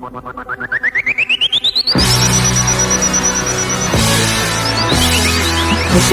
[0.00, 0.08] Você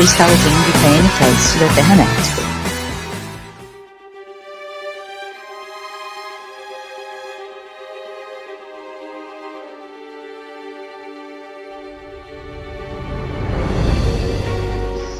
[0.01, 2.10] está ouvindo o TNCast da Terranet.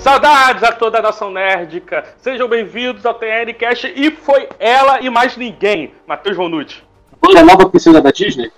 [0.02, 2.04] Saudades a toda a nação nerdica!
[2.18, 6.86] Sejam bem-vindos ao TNCast e foi ela e mais ninguém, Matheus Bonucci.
[7.22, 8.52] Hoje a nova piscina da Disney?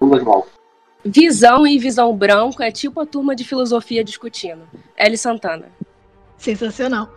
[0.00, 0.46] Mal.
[1.04, 4.62] Visão e visão branco é tipo a turma de filosofia discutindo.
[4.96, 5.16] L.
[5.16, 5.66] Santana.
[6.36, 7.08] Sensacional.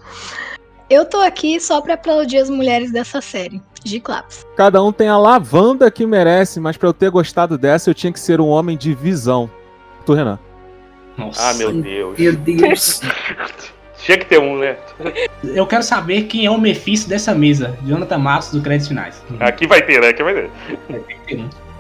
[0.90, 3.62] Eu tô aqui só pra aplaudir as mulheres dessa série.
[3.84, 4.46] De claps.
[4.56, 8.14] Cada um tem a lavanda que merece, mas pra eu ter gostado dessa, eu tinha
[8.14, 9.50] que ser um homem de visão.
[10.06, 10.40] Tu, Renan.
[11.18, 11.50] Nossa.
[11.50, 12.18] Ah, meu Deus.
[12.18, 13.02] Meu Deus.
[14.04, 14.76] Tinha que ter um, né?
[15.44, 17.78] Eu quero saber quem é o Mephisto dessa mesa.
[17.86, 19.24] Jonathan Matos, do Créditos Finais.
[19.40, 20.10] Aqui vai ter, né?
[20.10, 20.50] Aqui vai ter.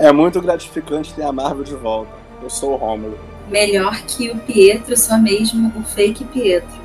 [0.03, 2.11] É muito gratificante ter a Marvel de volta.
[2.41, 3.17] Eu sou o Rômulo.
[3.47, 6.83] Melhor que o Pietro, só mesmo o fake Pietro.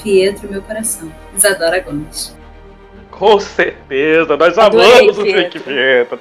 [0.00, 1.12] Pietro, meu coração.
[1.36, 2.38] Isadora Gomes.
[3.10, 6.18] Com certeza, nós amamos o Fake Pietro.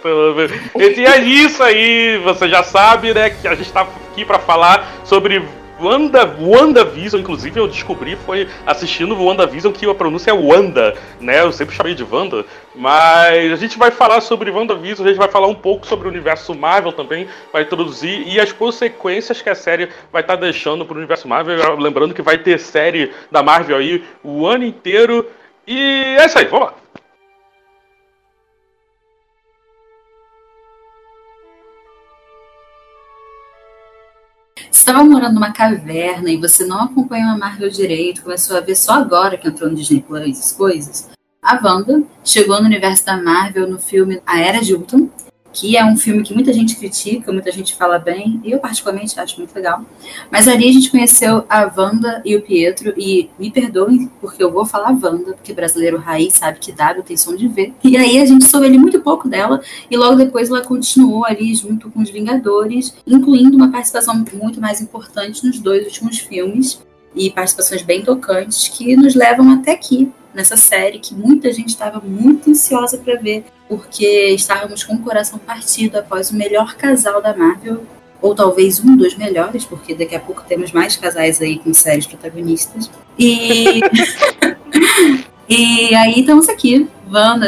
[0.76, 3.30] E é isso aí, você já sabe, né?
[3.30, 5.46] Que a gente tá aqui para falar sobre
[5.80, 11.42] Wanda, WandaVision, inclusive, eu descobri foi assistindo o WandaVision que a pronúncia é Wanda, né?
[11.42, 12.46] Eu sempre chamei de Wanda.
[12.76, 16.12] Mas a gente vai falar sobre WandaVision, a gente vai falar um pouco sobre o
[16.12, 20.86] universo Marvel também, vai introduzir e as consequências que a série vai estar tá deixando
[20.86, 21.78] pro universo Marvel.
[21.78, 25.26] Lembrando que vai ter série da Marvel aí o ano inteiro.
[25.66, 26.74] E é isso aí, vamos lá.
[34.90, 38.94] Estava morando numa caverna e você não acompanhou a Marvel direito, começou a ver só
[38.94, 41.08] agora que entrou no Disney Plus as coisas,
[41.44, 45.08] a Wanda chegou no universo da Marvel no filme A Era de Ultron,
[45.52, 49.38] que é um filme que muita gente critica, muita gente fala bem, eu particularmente acho
[49.38, 49.84] muito legal.
[50.32, 54.52] Mas ali a gente conheceu a Wanda e o Pietro, e me perdoem porque eu
[54.52, 57.74] vou falar Wanda, porque brasileiro raiz sabe que W tem som de V.
[57.84, 61.54] E aí a gente soube ali muito pouco dela, e logo depois ela continuou ali
[61.56, 66.80] junto com os Vingadores, incluindo uma participação muito mais importante nos dois últimos filmes,
[67.16, 72.00] e participações bem tocantes que nos levam até aqui, nessa série que muita gente estava
[72.00, 77.36] muito ansiosa para ver, porque estávamos com o coração partido após o melhor casal da
[77.36, 77.84] Marvel,
[78.22, 82.06] ou talvez um dos melhores, porque daqui a pouco temos mais casais aí com séries
[82.06, 82.92] protagonistas.
[83.18, 83.80] E,
[85.48, 86.88] e aí estamos aqui,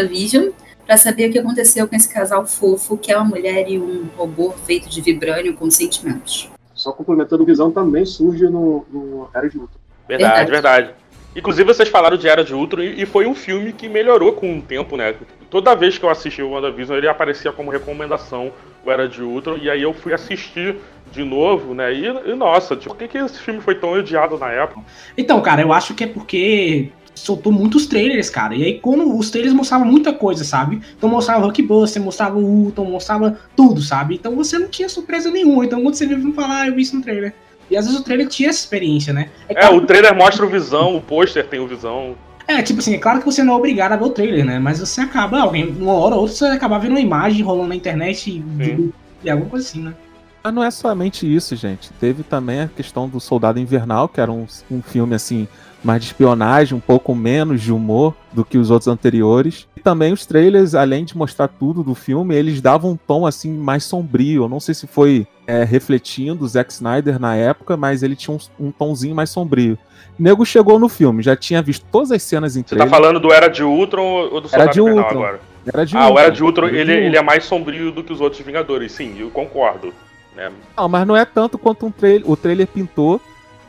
[0.10, 0.50] Vision
[0.92, 4.10] para saber o que aconteceu com esse casal fofo, que é uma mulher e um
[4.18, 6.50] robô feito de vibrânio com sentimentos.
[6.82, 9.78] Só complementando, Visão também surge no, no Era de Ultron.
[10.08, 10.52] Verdade, verdade.
[10.52, 10.94] verdade.
[11.36, 14.62] Inclusive, vocês falaram de Era de Ultron e foi um filme que melhorou com o
[14.64, 15.14] tempo, né?
[15.48, 18.52] Toda vez que eu assisti o WandaVision, ele aparecia como recomendação,
[18.84, 20.76] o Era de Ultron, e aí eu fui assistir
[21.12, 21.94] de novo, né?
[21.94, 24.82] E, e nossa, tipo, por que, que esse filme foi tão odiado na época?
[25.16, 28.56] Então, cara, eu acho que é porque soltou muitos trailers, cara.
[28.56, 30.82] E aí, quando os trailers mostravam muita coisa, sabe?
[30.98, 34.16] Então mostrava Hulkbuster, mostrava o Ultron, mostrava tudo, sabe?
[34.16, 35.66] Então você não tinha surpresa nenhuma.
[35.66, 37.34] Então quando você viu falar, ah, eu vi isso no trailer.
[37.70, 39.30] E às vezes o trailer tinha essa experiência, né?
[39.48, 42.16] É, claro é o trailer mostra o visão, o pôster tem o visão.
[42.48, 44.60] É, tipo assim, é claro que você não é obrigado a ver o trailer, né?
[44.60, 47.76] Mas você acaba, alguém, uma hora ou outra, você acaba vendo uma imagem rolando na
[47.76, 48.92] internet e,
[49.24, 49.94] e alguma coisa assim, né?
[50.44, 51.92] Mas não é somente isso, gente.
[51.94, 55.48] Teve também a questão do Soldado Invernal, que era um, um filme assim
[55.84, 59.68] mais de espionagem, um pouco menos de humor do que os outros anteriores.
[59.76, 63.52] E também os trailers, além de mostrar tudo do filme, eles davam um tom assim
[63.52, 64.44] mais sombrio.
[64.44, 68.36] Eu não sei se foi é, refletindo o Zack Snyder na época, mas ele tinha
[68.36, 69.78] um, um tomzinho mais sombrio.
[70.20, 72.88] O nego chegou no filme, já tinha visto todas as cenas em trailer.
[72.88, 75.10] Você tá falando do Era de Ultron ou do Soldado Era de Ultron.
[75.10, 75.40] agora?
[75.66, 76.16] Era de ah, Ultron.
[76.16, 79.16] o Era de Ultron, ele, ele é mais sombrio do que os outros Vingadores, sim,
[79.20, 79.94] eu concordo.
[80.36, 80.52] Né?
[80.78, 83.22] Não, mas não é tanto quanto um trailer, o trailer pintou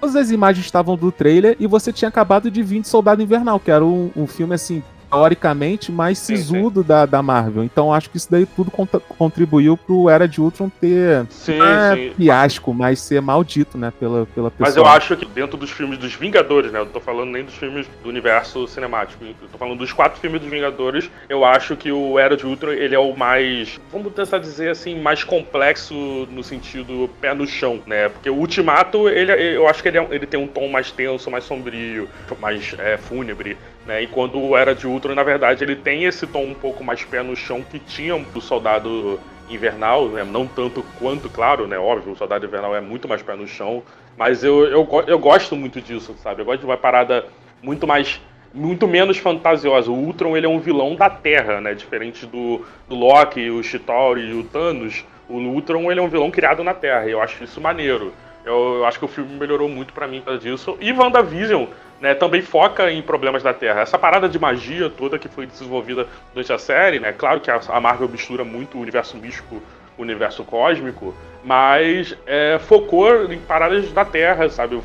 [0.02, 3.60] todas as imagens estavam do trailer e você tinha acabado de vir de Soldado Invernal,
[3.60, 6.88] que era um, um filme assim teoricamente mais sisudo sim, sim.
[6.88, 7.62] Da, da Marvel.
[7.62, 12.72] Então acho que isso daí tudo contribuiu pro Era de Ultron ter sim, é, fiasco,
[12.72, 14.66] mas ser maldito, né, pela, pela pessoa.
[14.66, 17.44] Mas eu acho que dentro dos filmes dos Vingadores, né, eu não tô falando nem
[17.44, 21.76] dos filmes do universo cinemático, eu tô falando dos quatro filmes dos Vingadores, eu acho
[21.76, 25.94] que o Era de Ultron, ele é o mais, vamos tentar dizer assim, mais complexo
[26.31, 30.08] no sentido pé no chão, né, porque o Ultimato, ele, eu acho que ele, é,
[30.10, 32.08] ele tem um tom mais tenso, mais sombrio,
[32.40, 34.02] mais é, fúnebre, né?
[34.02, 37.23] Enquanto o Era de Ultron, na verdade, ele tem esse tom um pouco mais pé
[37.23, 39.19] no chão que tinha do Soldado
[39.50, 40.25] Invernal, né?
[40.25, 41.79] não tanto quanto, claro, né?
[41.79, 43.82] Óbvio, o Soldado Invernal é muito mais pé no chão,
[44.17, 46.43] mas eu, eu, eu gosto muito disso, sabe?
[46.43, 47.26] Eu gosto de uma parada
[47.62, 48.20] muito mais
[48.55, 49.90] muito menos fantasiosa.
[49.90, 51.75] O Ultron ele é um vilão da Terra, né?
[51.75, 55.05] Diferente do, do Loki, o Chitauri e o Thanos.
[55.28, 58.12] O Ultron ele é um vilão criado na Terra, e eu acho isso maneiro.
[58.44, 60.76] Eu, eu acho que o filme melhorou muito para mim por causa disso.
[60.81, 61.67] E WandaVision
[62.02, 63.81] né, também foca em problemas da Terra.
[63.81, 67.12] Essa parada de magia toda que foi desenvolvida durante a série, né?
[67.12, 69.62] Claro que a Marvel mistura muito o universo místico
[69.96, 71.14] o universo cósmico,
[71.44, 74.81] mas é, focou em paradas da Terra, sabe?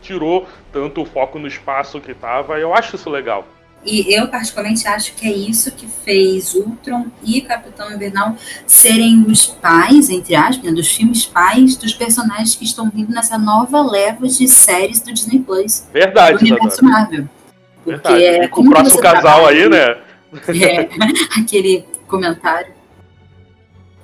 [0.00, 2.58] Tirou tanto o foco no espaço que tava.
[2.58, 3.44] Eu acho isso legal.
[3.84, 9.46] E eu, particularmente, acho que é isso que fez Ultron e Capitão Invernal serem os
[9.46, 14.28] pais, entre aspas, né, dos filmes pais dos personagens que estão vindo nessa nova leva
[14.28, 15.84] de séries do Disney Plus.
[15.92, 17.28] Verdade, do universo Marvel.
[17.84, 18.24] Porque Verdade.
[18.24, 19.96] É, Com o próximo casal aí, né?
[20.48, 20.88] É,
[21.40, 22.72] aquele comentário.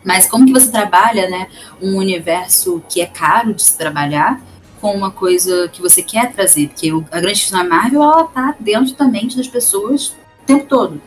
[0.04, 1.48] Mas como que você trabalha, né,
[1.80, 4.40] um universo que é caro de se trabalhar
[4.80, 6.68] com uma coisa que você quer trazer?
[6.68, 10.08] Porque a grande questão da Marvel, ela tá dentro da mente das pessoas
[10.42, 11.00] o tempo todo.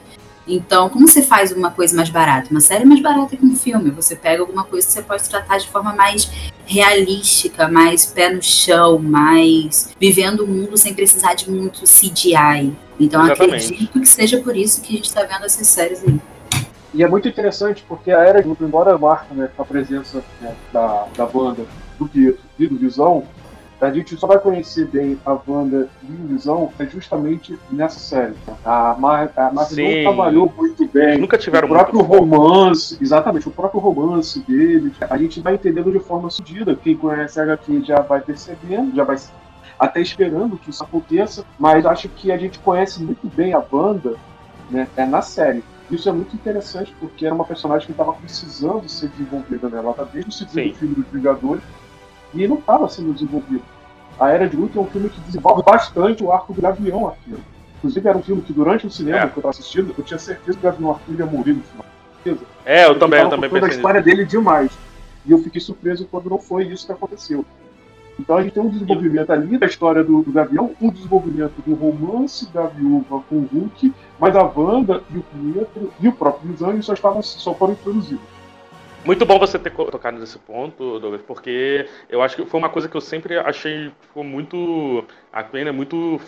[0.48, 2.50] Então, como você faz uma coisa mais barata?
[2.50, 3.92] Uma série mais barata que um filme.
[3.92, 6.30] Você pega alguma coisa que você pode tratar de forma mais
[6.66, 12.74] realística, mais pé no chão, mais vivendo o mundo sem precisar de muito CGI.
[13.00, 13.66] Então, Exatamente.
[13.66, 16.20] acredito que seja por isso que a gente está vendo essas séries aí.
[16.94, 21.08] E é muito interessante porque a Era de embora marca né, a presença né, da,
[21.16, 21.66] da banda
[21.98, 23.24] do Pietro e do Visão,
[23.81, 28.36] a gente só vai conhecer bem a banda e o Visão é justamente nessa série.
[28.63, 31.18] A, Mar a Marvel não trabalhou muito bem.
[31.18, 36.00] Nunca tiveram o próprio romance, exatamente, o próprio romance dele, a gente vai entendendo de
[36.00, 36.75] forma sugida.
[36.75, 39.18] Quem conhece a HQ já vai percebendo, já vai
[39.80, 44.16] até esperando que isso aconteça, mas acho que a gente conhece muito bem a banda
[44.69, 45.63] né, é na série.
[45.89, 49.80] Isso é muito interessante porque era uma personagem que estava precisando ser desenvolvida, né?
[49.80, 50.74] Ela tá desde o segundo Sim.
[50.74, 51.63] filme dos Vingadores
[52.33, 53.63] e não estava sendo desenvolvido.
[54.19, 57.42] A Era de Ultron é um filme que desenvolve bastante o arco do Gavião Arqueiro.
[57.78, 59.22] Inclusive era um filme que durante o cinema é.
[59.22, 61.86] que eu estava assistindo, eu tinha certeza que o Gavião Arqueiro ia morrer no final.
[62.24, 62.45] Certeza.
[62.66, 63.69] É, eu também, eu também pensei.
[63.69, 64.72] a história dele demais.
[65.25, 67.45] E eu fiquei surpreso quando não foi isso que aconteceu.
[68.19, 71.74] Então a gente tem um desenvolvimento ali da história do, do Gavião, um desenvolvimento do
[71.74, 76.51] romance da viúva com o Hulk, mas a Wanda e o Pietro e o próprio
[76.51, 78.24] Visão só, estavam, só foram introduzidos.
[79.03, 82.88] Muito bom você ter tocado nesse ponto, Douglas, porque eu acho que foi uma coisa
[82.88, 85.03] que eu sempre achei ficou muito.
[85.33, 86.21] A pena muito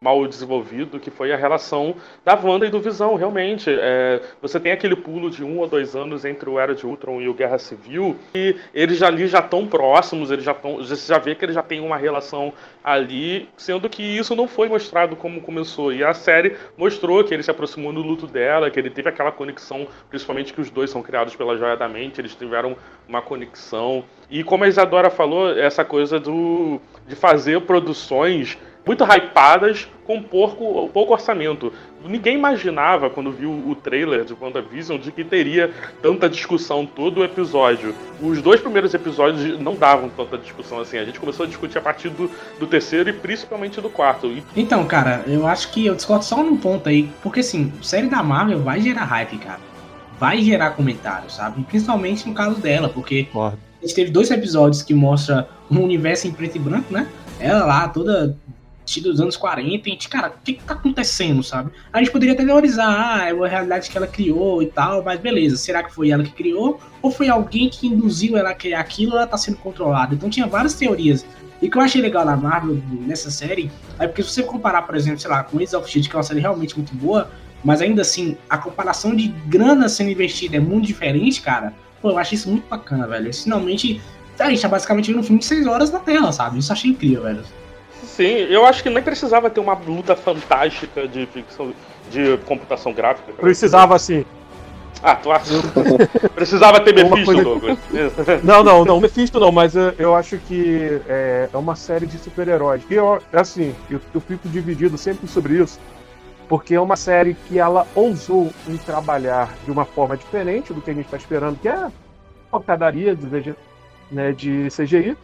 [0.00, 3.68] mal desenvolvido, que foi a relação da Wanda e do Visão, realmente.
[3.68, 7.20] É, você tem aquele pulo de um ou dois anos entre o Era de Ultron
[7.20, 10.76] e o Guerra Civil, e eles ali já estão próximos, eles já estão.
[10.76, 12.52] Você já vê que eles já têm uma relação
[12.82, 15.92] ali, sendo que isso não foi mostrado como começou.
[15.92, 19.32] E a série mostrou que ele se aproximou no luto dela, que ele teve aquela
[19.32, 22.76] conexão, principalmente que os dois são criados pela Joia da Mente, eles tiveram
[23.08, 24.04] uma conexão.
[24.30, 28.58] E como a Isadora falou, essa coisa do de fazer produções
[28.88, 31.70] muito hypadas com pouco, pouco orçamento.
[32.02, 35.70] Ninguém imaginava, quando viu o trailer de WandaVision, de que teria
[36.00, 37.94] tanta discussão todo o episódio.
[38.18, 40.96] Os dois primeiros episódios não davam tanta discussão assim.
[40.96, 44.34] A gente começou a discutir a partir do, do terceiro e principalmente do quarto.
[44.56, 47.10] Então, cara, eu acho que eu discordo só num ponto aí.
[47.22, 49.60] Porque, assim, série da Marvel vai gerar hype, cara.
[50.18, 51.62] Vai gerar comentários, sabe?
[51.64, 53.52] Principalmente no caso dela, porque a
[53.82, 57.06] gente teve dois episódios que mostra um universo em preto e branco, né?
[57.38, 58.36] Ela lá, toda
[58.96, 61.70] dos anos 40, e a gente, cara, o que, que tá acontecendo, sabe?
[61.92, 65.20] A gente poderia até teorizar, ah, é uma realidade que ela criou e tal, mas
[65.20, 66.80] beleza, será que foi ela que criou?
[67.02, 70.14] Ou foi alguém que induziu ela a criar aquilo ela tá sendo controlada?
[70.14, 71.24] Então tinha várias teorias.
[71.60, 74.82] E o que eu achei legal na Marvel, nessa série, é porque se você comparar,
[74.82, 77.30] por exemplo, sei lá, com Agents of Shield, que é uma série realmente muito boa,
[77.64, 81.74] mas ainda assim, a comparação de grana sendo investida é muito diferente, cara.
[82.00, 83.34] Pô, eu achei isso muito bacana, velho.
[83.34, 84.00] Finalmente,
[84.38, 86.58] a gente tá basicamente vendo um filme de 6 horas na tela, sabe?
[86.58, 87.42] Isso eu achei incrível, velho.
[88.18, 91.72] Sim, eu acho que nem precisava ter uma luta fantástica de ficção,
[92.10, 93.32] de computação gráfica.
[93.34, 94.26] Precisava sim.
[95.00, 95.52] Ah, tu acha?
[96.34, 97.44] precisava ter Mephisto, coisa...
[97.44, 97.78] Douglas.
[98.42, 102.18] não, não, não, Mephisto não, mas eu, eu acho que é, é, uma série de
[102.18, 102.82] super-heróis.
[102.90, 105.78] E eu, assim, eu, eu fico dividido sempre sobre isso,
[106.48, 110.90] porque é uma série que ela ousou em trabalhar de uma forma diferente do que
[110.90, 111.86] a gente está esperando, que é
[112.50, 113.54] pancadaria de,
[114.10, 115.16] né, de CGI,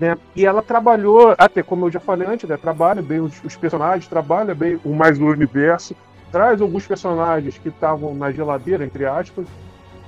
[0.00, 0.16] né?
[0.34, 2.56] E ela trabalhou, até como eu já falei antes, né?
[2.56, 5.94] trabalha bem os, os personagens, trabalha bem o mais do universo,
[6.32, 9.46] traz alguns personagens que estavam na geladeira, entre aspas,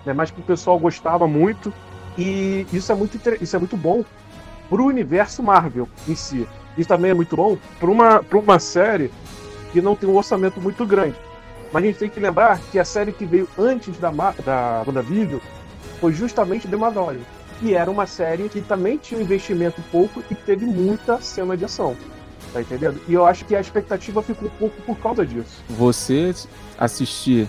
[0.06, 0.14] né?
[0.14, 1.72] mas que o pessoal gostava muito.
[2.16, 4.02] E isso é muito, isso é muito bom
[4.68, 6.48] para o universo Marvel em si.
[6.76, 9.10] Isso também é muito bom para uma, uma série
[9.72, 11.16] que não tem um orçamento muito grande.
[11.70, 15.40] Mas a gente tem que lembrar que a série que veio antes da, da WandaVision
[16.00, 17.20] foi justamente The Mandalorian
[17.62, 21.64] e era uma série que também tinha um investimento pouco e teve muita cena de
[21.64, 21.96] ação.
[22.52, 23.00] Tá entendendo?
[23.08, 25.62] E eu acho que a expectativa ficou um pouco por causa disso.
[25.70, 26.34] Você
[26.78, 27.48] assistir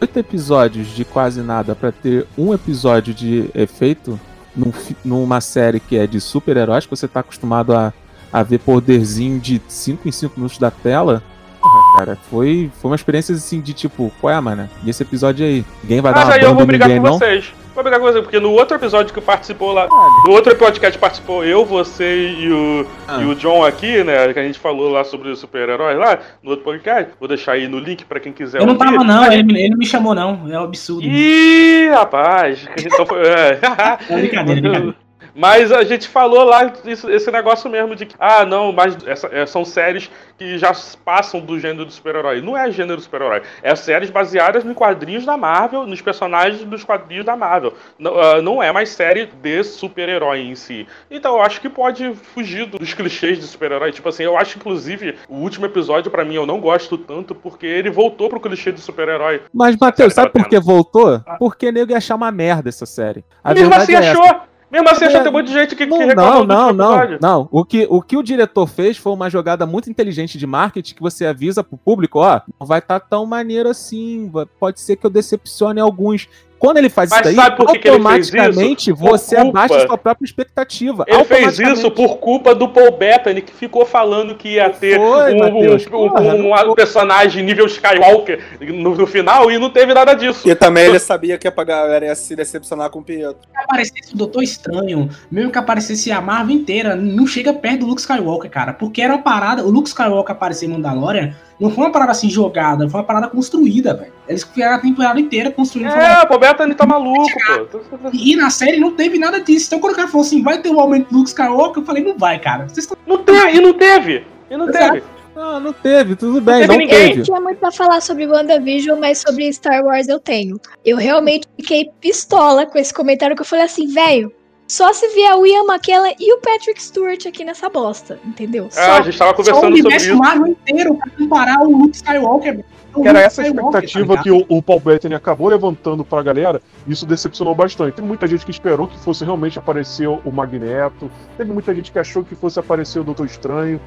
[0.00, 4.20] oito episódios de quase nada pra ter um episódio de efeito
[4.54, 4.72] num
[5.04, 7.92] numa série que é de super-heróis, que você tá acostumado a,
[8.32, 11.22] a ver poderzinho de 5 em 5 minutos da tela.
[11.60, 14.68] Porra, cara, foi, foi uma experiência assim de tipo, qual é, mano?
[14.84, 15.64] E esse episódio aí?
[15.82, 17.18] Ninguém vai dar Mas uma aí eu banda vou brigar ninguém, com não?
[17.18, 17.52] vocês.
[17.78, 19.86] Vou brigar com porque no outro episódio que participou lá.
[20.26, 23.22] No outro podcast participou eu, você e o, Ah.
[23.22, 24.32] e o John aqui, né?
[24.32, 27.12] Que a gente falou lá sobre os super-heróis lá, no outro podcast.
[27.20, 28.84] Vou deixar aí no link pra quem quiser Eu não ouvir.
[28.84, 30.40] tava, não, ele, me- ele me chamou, não.
[30.50, 31.06] É um absurdo.
[31.06, 32.66] Ih, rapaz.
[32.84, 33.20] Então foi.
[33.20, 33.60] É.
[34.08, 34.94] É brincadeira, é brincadeira.
[35.38, 39.28] Mas a gente falou lá isso- esse negócio mesmo de que, ah, não, mas essa-
[39.32, 40.72] é, são séries que já
[41.04, 42.40] passam do gênero do super-herói.
[42.40, 43.42] Não é gênero super-herói.
[43.62, 47.72] É séries baseadas em quadrinhos da Marvel, nos personagens dos quadrinhos da Marvel.
[47.96, 50.88] Não, ah, não é mais série de super-herói em si.
[51.08, 53.92] Então eu acho que pode fugir dos clichês de super-herói.
[53.92, 57.64] Tipo assim, eu acho, inclusive, o último episódio, pra mim, eu não gosto tanto porque
[57.64, 59.42] ele voltou pro clichê do super-herói.
[59.54, 61.22] Mas, Matheus, sabe por que voltou?
[61.38, 63.24] Porque nego ia achar uma merda essa série.
[63.44, 64.40] A Mesmo assim é essa.
[64.70, 66.96] Mesmo assim achou, É, tem um monte de gente que, que Não, reclamou não, não,
[66.96, 67.48] não, não.
[67.50, 71.00] O que, o que o diretor fez foi uma jogada muito inteligente de marketing que
[71.00, 75.10] você avisa pro público, ó, não vai estar tão maneiro assim, pode ser que eu
[75.10, 76.28] decepcione alguns.
[76.58, 78.36] Quando ele faz Mas isso daí, sabe por que que ele fez isso?
[78.36, 79.58] automaticamente Por você culpa.
[79.60, 81.04] abaixa a sua própria expectativa.
[81.06, 85.34] Ele fez isso por culpa do Paul Bettany, que ficou falando que ia ter Foi,
[85.34, 89.94] um, um- porra, um- não um personagem nível Skywalker no, no final e não teve
[89.94, 90.48] nada disso.
[90.48, 93.36] E também ele sabia que a galera ia se decepcionar com o Pietro.
[93.52, 97.86] que aparecesse o Doutor Estranho, mesmo que aparecesse a Marvel inteira, não chega perto do
[97.86, 98.72] Luke Skywalker, cara.
[98.72, 99.64] Porque era uma parada.
[99.64, 103.28] O Luke Skywalker aparecer em Mandalorian não foi uma parada assim jogada, foi uma parada
[103.28, 104.12] construída, velho.
[104.28, 105.90] Eles criaram a temporada inteira construindo.
[105.90, 108.10] É, o Paul Bettany tá maluco, pô.
[108.12, 109.66] E na série não teve nada disso.
[109.66, 112.04] Então quando o cara falou assim, vai ter um aumento do Luke Skywalker, eu falei,
[112.04, 112.68] não vai, cara.
[112.68, 112.96] Vocês estão.
[113.06, 114.26] Não teve, e não teve.
[114.50, 115.02] E não teve.
[115.34, 117.00] Não, não teve, tudo bem, teve não ninguém.
[117.00, 117.22] Eu teve.
[117.22, 120.60] tinha muito pra falar sobre WandaVision, mas sobre Star Wars eu tenho.
[120.84, 124.32] Eu realmente fiquei pistola com esse comentário que eu falei assim, velho.
[124.68, 128.68] Só se vier o Ian McKellen e o Patrick Stewart aqui nessa bosta, entendeu?
[128.76, 130.16] Ah, a gente tava Só o conversando sobre universo isso.
[130.18, 132.52] Marvel inteiro pra comparar o Luke Skywalker.
[132.52, 132.64] velho.
[132.94, 136.22] O Que era essa Skywalker, expectativa tá que o, o Paul Bettany acabou levantando pra
[136.22, 137.94] galera, isso decepcionou bastante.
[137.94, 141.98] Tem muita gente que esperou que fosse realmente aparecer o Magneto, teve muita gente que
[141.98, 143.80] achou que fosse aparecer o Doutor Estranho,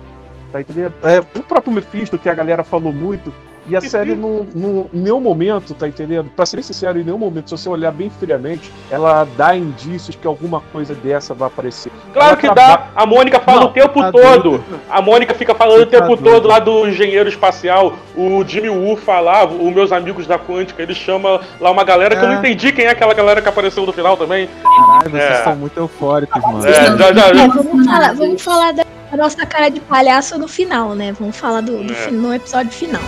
[0.51, 0.93] tá entendendo?
[1.03, 3.31] É, o próprio Mephisto, que a galera falou muito,
[3.67, 6.29] e a série, não, em nenhum momento, tá entendendo?
[6.35, 10.15] Pra ser bem sincero, em nenhum momento, se você olhar bem friamente, ela dá indícios
[10.15, 11.91] que alguma coisa dessa vai aparecer.
[12.13, 12.87] Claro Ela que dá.
[12.95, 14.21] A Mônica fala Não, o tempo tá todo.
[14.41, 14.63] doido.
[14.89, 16.23] A Mônica fica falando o Tá tempo doido.
[16.23, 17.93] todo lá do engenheiro espacial.
[18.15, 22.23] O Jimmy Woo falava, os meus amigos da Quântica, ele chama lá uma galera que
[22.23, 22.39] eu não É.
[22.39, 24.49] entendi quem é aquela galera que apareceu no final também.
[24.63, 25.43] Caralho, vocês É.
[25.43, 26.65] são muito eufóricos, mano.
[26.67, 27.47] É, já, já, já.
[27.47, 28.83] Vamos falar, vamos falar da
[29.15, 31.13] nossa cara de palhaço no final, né?
[31.19, 32.11] Vamos falar do, do É.
[32.11, 33.01] no episódio final.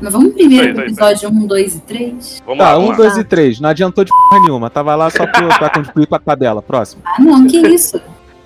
[0.00, 2.42] Mas vamos primeiro pro episódio 1, 2 e 3?
[2.46, 2.96] Vamos Tá, vamos um, lá.
[2.96, 3.58] dois e três.
[3.60, 4.70] Não adiantou de porra nenhuma.
[4.70, 6.62] Tava lá só pro, pra contribuir pra tabela.
[6.62, 7.02] Próximo.
[7.04, 8.00] Ah, não, que isso?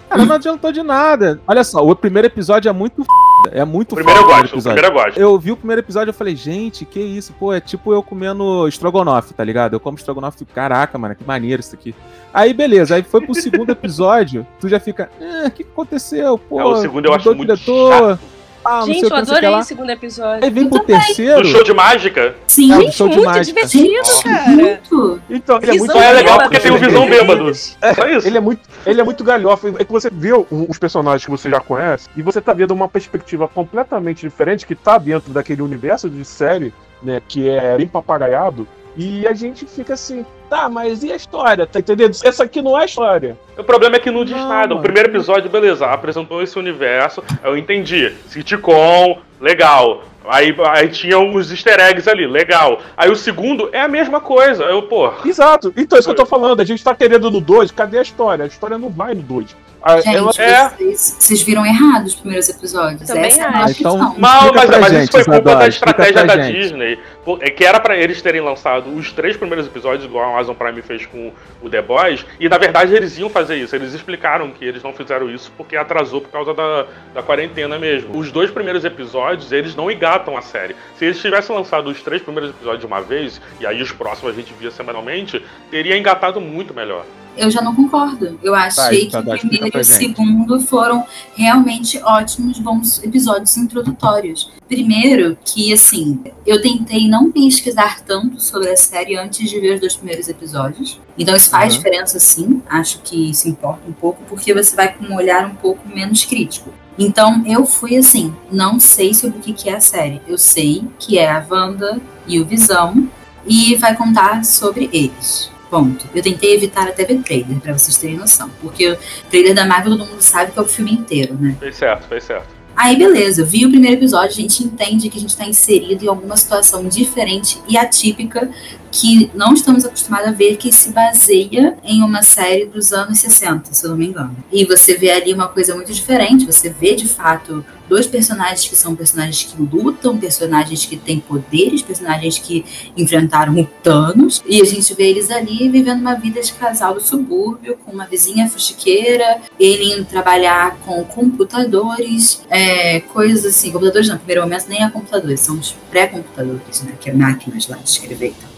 [0.09, 1.41] Cara, não adiantou de nada.
[1.47, 3.09] Olha só, o primeiro episódio é muito f...
[3.51, 4.81] É muito O primeiro eu gosto, o episódio.
[4.81, 5.19] primeiro eu gosto.
[5.19, 7.33] Eu vi o primeiro episódio e falei, gente, que isso?
[7.39, 9.75] Pô, é tipo eu comendo estrogonofe, tá ligado?
[9.75, 11.95] Eu como estrogonofe, caraca, mano, que maneiro isso aqui.
[12.33, 16.39] Aí, beleza, aí foi pro segundo episódio, tu já fica, ah, o que que aconteceu?
[16.39, 18.19] Pô, É, o segundo eu acho o muito diretor,
[18.65, 20.45] ah, Gente, eu adorei o segundo episódio.
[20.45, 21.01] Aí vem Eu pro também.
[21.01, 21.43] terceiro.
[21.43, 22.35] Do show de mágica?
[22.47, 23.45] Sim, É, o Gente, show de muito mágica.
[23.67, 24.49] divertido, cara.
[24.51, 25.21] muito.
[25.31, 26.87] Então, ele é muito Só é legal bêbado, porque tem o né?
[26.87, 27.55] visão bêbado.
[27.55, 28.27] Só isso.
[28.27, 29.69] Ele é muito, ele é muito galhofa.
[29.79, 32.89] É que você vê os personagens que você já conhece e você tá vendo uma
[32.89, 38.67] perspectiva completamente diferente que tá dentro daquele universo de série, né, que é bem papagaiado.
[38.97, 41.67] E a gente fica assim, tá, mas e a história?
[41.67, 42.15] Tá entendendo?
[42.23, 43.39] Essa aqui não é a história.
[43.57, 44.67] O problema é que não diz Não, nada.
[44.75, 44.83] O mano.
[44.83, 48.13] primeiro episódio, beleza, apresentou esse universo, eu entendi.
[48.29, 50.05] Sitcom, legal.
[50.25, 52.79] Aí, aí tinha uns easter eggs ali, legal.
[52.97, 54.63] Aí o segundo é a mesma coisa.
[54.65, 55.11] Eu, pô.
[55.25, 55.73] Exato.
[55.77, 56.61] Então, isso que eu tô falando.
[56.61, 58.45] A gente tá querendo no 2, cadê a história?
[58.45, 59.57] A história não vai no 2.
[59.83, 60.69] A- Gente, ela- É.
[60.69, 63.05] vocês, vocês viram errado os primeiros episódios.
[63.05, 63.59] Também Essa é acho.
[63.59, 64.21] nossa Então- Explica
[64.69, 66.61] mas, mas gente, isso foi culpa Isadora, da estratégia da gente.
[66.61, 66.99] Disney.
[67.41, 70.83] É Que era pra eles terem lançado os três primeiros episódios, igual a Amazon Prime
[70.83, 73.75] fez com o The Boys, e na verdade eles iam fazer isso.
[73.77, 78.19] Eles explicaram que eles não fizeram isso porque atrasou por causa da, da quarentena mesmo.
[78.19, 80.75] Os dois primeiros episódios, eles não engatam a série.
[80.97, 84.33] Se eles tivessem lançado os três primeiros episódios de uma vez, e aí os próximos
[84.33, 87.05] a gente via semanalmente, teria engatado muito melhor.
[87.37, 88.39] eu já não concordo.
[88.43, 93.57] Eu achei Vai, que Tadá, o primeiro e o segundo foram realmente ótimos, bons episódios
[93.57, 94.51] introdutórios.
[94.77, 99.81] Primeiro, que assim, eu tentei não pesquisar tanto sobre a série antes de ver os
[99.81, 100.99] dois primeiros episódios.
[101.19, 101.79] Então isso faz Uhum.
[101.83, 102.63] diferença sim.
[102.67, 106.25] Acho que isso importa um pouco, porque você vai com um olhar um pouco menos
[106.25, 106.73] crítico.
[106.99, 110.23] Então eu fui assim, não sei sobre o que que é a série.
[110.27, 113.09] Eu sei que é a Wanda e o Visão
[113.47, 115.51] e vai contar sobre eles.
[115.71, 116.07] Ponto.
[116.15, 118.51] Eu tentei evitar até ver trailer, pra vocês terem noção.
[118.61, 118.99] Porque o
[119.31, 121.57] trailer da Marvel todo mundo sabe que é o filme inteiro, né?
[121.61, 122.62] Fez certo, fez certo.
[122.75, 126.09] Aí, beleza, vi o primeiro episódio, a gente entende que a gente tá inserido em
[126.09, 128.51] alguma situação diferente e atípica
[128.93, 133.73] que não estamos acostumados a ver, que se baseia em uma série dos anos 60,
[133.73, 134.37] se eu não me engano.
[134.53, 138.77] E você vê ali uma coisa muito diferente, você vê de fato dois personagens que
[138.77, 142.65] são personagens que lutam, personagens que têm poderes, personagens que
[142.97, 147.01] enfrentaram o Thanos, e a gente vê eles ali vivendo uma vida de casal do
[147.01, 154.15] subúrbio, com uma vizinha fuxiqueira, ele indo trabalhar com computadores, é, coisas assim, computadores não,
[154.15, 157.89] no primeiro momento nem é computadores, são os pré-computadores, né, que é máquinas lá de
[157.89, 158.52] escrever e tal.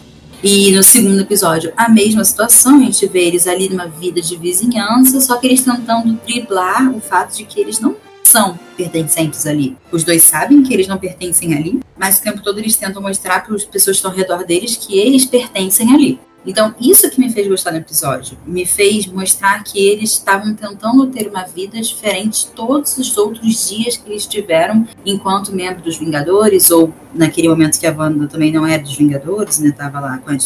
[0.46, 4.36] E no segundo episódio, a mesma situação, a gente vê eles ali numa vida de
[4.36, 9.74] vizinhança, só que eles tentando driblar o fato de que eles não são pertencentes ali.
[9.90, 13.42] Os dois sabem que eles não pertencem ali, mas o tempo todo eles tentam mostrar
[13.42, 16.20] para as pessoas que estão ao redor deles que eles pertencem ali.
[16.46, 18.36] Então, isso que me fez gostar do episódio.
[18.46, 23.96] Me fez mostrar que eles estavam tentando ter uma vida diferente todos os outros dias
[23.96, 28.66] que eles tiveram enquanto membro dos Vingadores, ou naquele momento que a Wanda também não
[28.66, 29.72] era dos Vingadores, né?
[29.72, 30.36] Tava lá com a,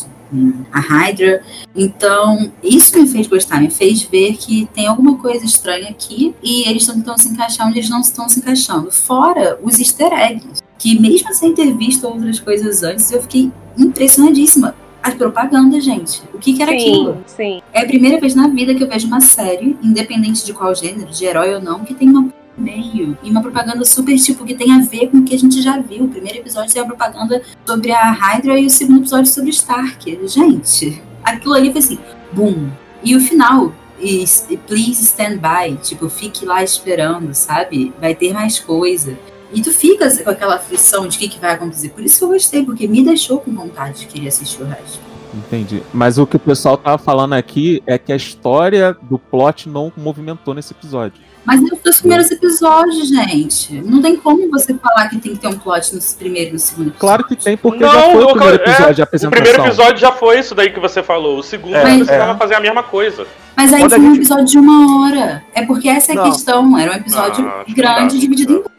[0.73, 1.43] a Hydra.
[1.75, 6.35] Então, isso que me fez gostar, me fez ver que tem alguma coisa estranha aqui
[6.43, 8.91] e eles estão tentando se encaixar onde eles não estão se encaixando.
[8.93, 14.75] Fora os easter eggs, que mesmo sem ter visto outras coisas antes, eu fiquei impressionadíssima.
[15.09, 16.23] As propagandas, gente.
[16.33, 17.23] O que, que era aquilo?
[17.27, 17.61] sim.
[17.73, 21.11] É a primeira vez na vida que eu vejo uma série, independente de qual gênero,
[21.11, 24.73] de herói ou não, que tem uma meio e uma propaganda super tipo que tem
[24.73, 26.05] a ver com o que a gente já viu.
[26.05, 30.19] O primeiro episódio tem a propaganda sobre a Hydra e o segundo episódio sobre Stark.
[30.27, 31.99] Gente, aquilo ali foi assim,
[32.33, 32.69] boom.
[33.03, 34.25] E o final, e
[34.67, 37.93] please stand by, tipo, fique lá esperando, sabe?
[38.01, 39.17] Vai ter mais coisa.
[39.53, 41.89] E tu fica com aquela aflição de o que, que vai acontecer.
[41.91, 45.01] Por isso que eu gostei, porque me deixou com vontade de querer assistir o resto.
[45.35, 45.83] Entendi.
[45.93, 49.93] Mas o que o pessoal tava falando aqui é que a história do plot não
[49.97, 51.21] movimentou nesse episódio.
[51.45, 53.75] Mas é os primeiros episódios, gente.
[53.81, 56.59] Não tem como você falar que tem que ter um plot no primeiro e no
[56.59, 57.01] segundo episódio.
[57.01, 59.31] Claro que tem, porque Não, já foi o primeiro é, episódio de O apresentação.
[59.45, 61.39] primeiro episódio já foi isso daí que você falou.
[61.39, 62.35] O segundo É, você é.
[62.35, 63.27] fazer a mesma coisa.
[63.57, 65.43] Mas aí Quando foi um gente- episódio de uma hora.
[65.55, 66.31] É porque essa é a Não.
[66.31, 66.79] questão.
[66.79, 68.19] Era um episódio Não, grande, não dá.
[68.19, 68.78] dividido em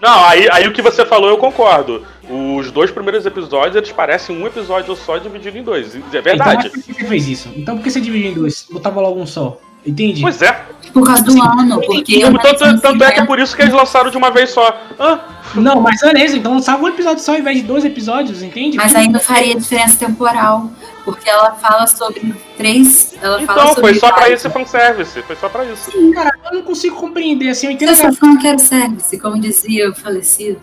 [0.00, 2.04] Não, aí, aí o que você falou eu concordo.
[2.30, 5.94] Os dois primeiros episódios, eles parecem um episódio só dividido em dois.
[5.94, 6.70] É Então, verdade.
[6.72, 7.50] mas por que você fez isso?
[7.56, 8.66] Então por que você dividiu em dois?
[8.70, 9.58] Botava logo um só.
[9.88, 10.20] Entende?
[10.20, 10.64] Pois é.
[10.92, 11.80] por causa do ano.
[11.82, 14.10] Porque Tanto, uma tanto- edição tanto é que é 50 por isso que eles lançaram
[14.10, 14.76] de uma vez só.
[14.98, 15.18] Ah,
[15.54, 18.76] Não, mas beleza, então lançava um episódio só ao invés de dois episódios, entende?
[18.76, 20.70] Mas ainda faria diferença temporal.
[21.04, 23.14] Porque ela fala sobre três.
[23.22, 25.22] Ela fala então, sobre foi só pra vários- esse fanservice.
[25.22, 25.90] Foi só pra isso.
[25.90, 28.10] Sim, cara, eu não consigo compreender, assim, eu entendo Eu só
[28.58, 30.60] service, como dizia o falecido.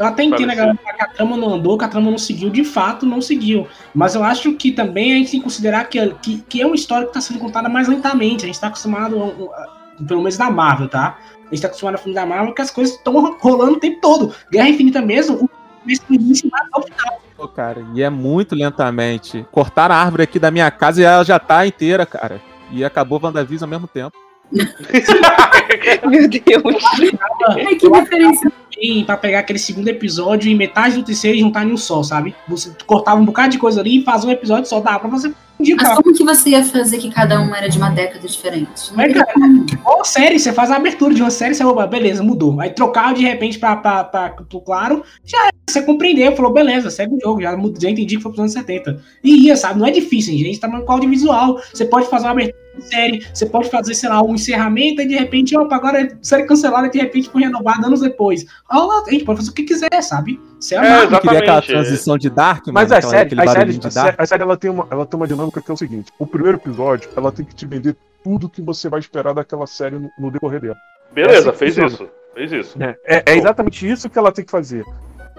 [0.00, 2.50] Eu até entendo a galera que a trama não andou, que a trama não seguiu,
[2.50, 3.68] de fato não seguiu.
[3.94, 6.74] Mas eu acho que também a gente tem que considerar que, que, que é uma
[6.74, 8.44] história que está sendo contada mais lentamente.
[8.44, 9.68] A gente tá acostumado, a- a-
[10.08, 11.18] pelo menos da Marvel, tá?
[11.46, 14.00] A gente tá acostumado a filme da Marvel que as coisas estão rolando o tempo
[14.00, 14.34] todo.
[14.50, 15.36] Guerra Infinita mesmo,
[15.84, 17.20] o início vai até o final.
[17.36, 19.46] Pô, cara, e é muito lentamente.
[19.52, 22.40] Cortaram a árvore aqui da minha casa e ela já tá inteira, cara.
[22.70, 24.16] E acabou WandaVision ao mesmo tempo.
[26.06, 26.84] Meu Deus.
[27.66, 28.52] Ai, que diferença.
[28.80, 32.02] Bem, pra pegar aquele segundo episódio e metade do terceiro e juntar em um só,
[32.02, 32.34] sabe?
[32.48, 35.30] Você cortava um bocado de coisa ali e fazia um episódio só, dá pra você
[35.76, 38.90] Mas como que você ia fazer que cada um era de uma década diferente?
[38.90, 39.46] Não teria cara.
[39.84, 42.58] Ou série, você faz a abertura de uma série, você opa, beleza, mudou.
[42.58, 44.30] Aí trocar de repente pra, pra, pra,
[44.64, 45.50] claro, já.
[45.68, 49.00] Você compreendeu, falou, beleza, segue o jogo, já, já entendi que foi pros anos 70.
[49.22, 49.78] E ia, sabe?
[49.78, 50.42] Não é difícil, gente.
[50.42, 51.60] A gente tá com audiovisual.
[51.72, 55.06] Você pode fazer uma abertura de série, você pode fazer, sei lá, um encerramento e
[55.06, 58.46] de repente, opa, agora é série cancelada e de repente foi renovada anos depois.
[58.72, 60.40] Rola, a gente pode fazer o que quiser, sabe?
[60.60, 61.10] Você é, É, a Marvel.
[61.12, 62.74] Eu queria aquela transição de Dark, mano.
[62.74, 64.20] Mas a aquela- série, a série, de a série, Dark.
[64.20, 66.58] a série ela, tem uma, ela tem uma dinâmica que é o seguinte: o primeiro
[66.58, 70.30] episódio ela tem que te vender tudo que você vai esperar daquela série no, no
[70.30, 70.76] decorrer dela.
[71.12, 71.94] Beleza, assim que fez funciona.
[71.94, 72.10] isso.
[72.34, 72.78] Fez isso.
[72.80, 74.84] É, é exatamente isso que ela tem que fazer.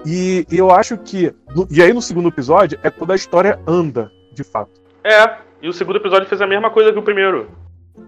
[0.06, 1.34] E, eu acho que.
[1.56, 4.72] no- e aí no segundo episódio é quando a história anda, de fato.
[5.04, 7.50] É, e o segundo episódio fez a mesma coisa que o primeiro.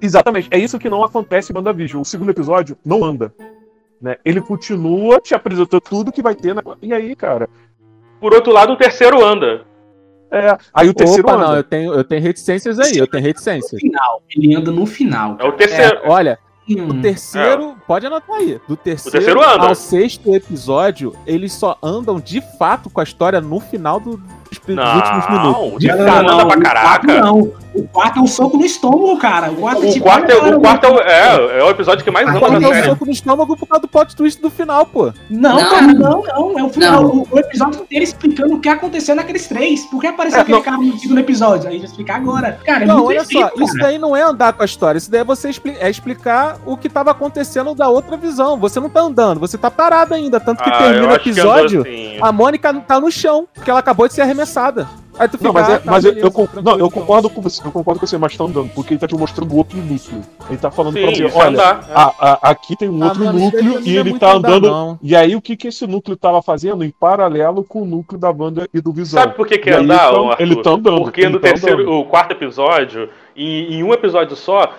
[0.01, 0.47] Exatamente.
[0.51, 2.01] É isso que não acontece em WandaVision.
[2.01, 3.33] O segundo episódio não anda.
[4.03, 4.17] Né?
[4.25, 6.61] Ele continua te apresentando tudo que vai ter na...
[6.81, 7.49] E aí, cara.
[8.19, 9.61] Por outro lado, o terceiro anda.
[10.29, 11.47] É, aí o terceiro Opa, anda.
[11.47, 13.79] não, eu tenho, eu tenho reticências aí, eu tenho reticências.
[13.79, 14.21] Final.
[14.35, 15.37] Ele anda no final.
[15.39, 15.99] É o terceiro.
[16.03, 16.37] É, olha,
[16.69, 16.87] Hum.
[16.89, 19.67] o terceiro, pode anotar aí, do terceiro, terceiro anda.
[19.67, 24.21] ao sexto episódio, eles só andam de fato com a história no final do-
[24.67, 25.79] Não, últimos minutos.
[25.79, 26.87] de Não, não, pra o caraca.
[27.07, 27.63] quarto não.
[27.75, 29.49] O quarto é um soco no estômago, cara.
[29.51, 32.03] O quarto, O tipo, quarto, é, cara, o quarto é, o- é, é o episódio
[32.03, 32.85] que mais Pode na dar um série.
[32.87, 35.11] soco no estômago por causa do plot twist do final, pô.
[35.27, 35.69] Não, Não.
[35.71, 36.59] cara, não, não.
[36.59, 37.01] É o final.
[37.01, 37.09] Não.
[37.09, 39.85] O, o episódio inteiro explicando o que aconteceu naqueles três.
[39.85, 40.63] Por que apareceu É, aquele não.
[40.63, 41.67] cara no segundo episódio?
[41.67, 42.59] Aí vai explicar agora.
[42.63, 43.63] Cara, é Não, muito olha efeito, só, cara.
[43.65, 46.57] isso daí não é andar com a história, isso daí é você expli- é explicar
[46.67, 48.55] o que tava acontecendo da outra visão.
[48.59, 50.39] Você não tá andando, você tá parado ainda.
[50.39, 52.19] Tanto que Ah, termina o episódio, assim.
[52.21, 54.42] a Mônica tá no chão, porque ela acabou de ser arremessada.
[55.17, 56.77] Aí tu fica, Não, mas, é- ah, tá, mas eu, beleza, eu tranquilo, não, eu
[56.87, 56.89] então.
[56.89, 59.55] concordo com você, eu concordo com você, mas tá andando, porque ele tá te mostrando
[59.55, 60.21] outro núcleo.
[60.49, 61.87] Ele tá falando pra Sim, você, isso é olha, andar.
[61.87, 61.93] é.
[61.93, 64.51] a- a- aqui tem um Ah, outro mano, núcleo pra e é ele tá andar,
[64.53, 64.99] andando.
[65.03, 68.31] E aí o que que esse núcleo tava fazendo em paralelo com o núcleo da
[68.31, 69.21] Wanda e do Visão?
[69.21, 70.41] Sabe por que, que é aí andar, ele tá- ô, Arthur?
[70.43, 71.93] ele tá andando, Porque no tá terceiro, andando.
[71.99, 74.73] o quarto episódio, em, em um episódio só,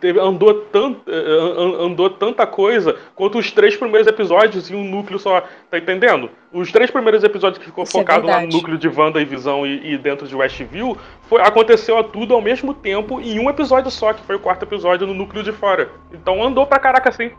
[0.00, 4.84] teve, andou, tant, eh, an- andou tanta coisa quanto os três primeiros episódios em um
[4.88, 5.42] núcleo só.
[5.70, 6.30] Tá entendendo?
[6.52, 9.24] Os três primeiros episódios que ficou Isso é focado lá no núcleo de Wanda e
[9.24, 10.96] Visão e, e dentro de Westview,
[11.28, 15.06] foi, aconteceu tudo ao mesmo tempo em um episódio só, que foi o quarto episódio
[15.06, 15.90] no núcleo de fora.
[16.12, 17.30] Então andou pra caraca assim.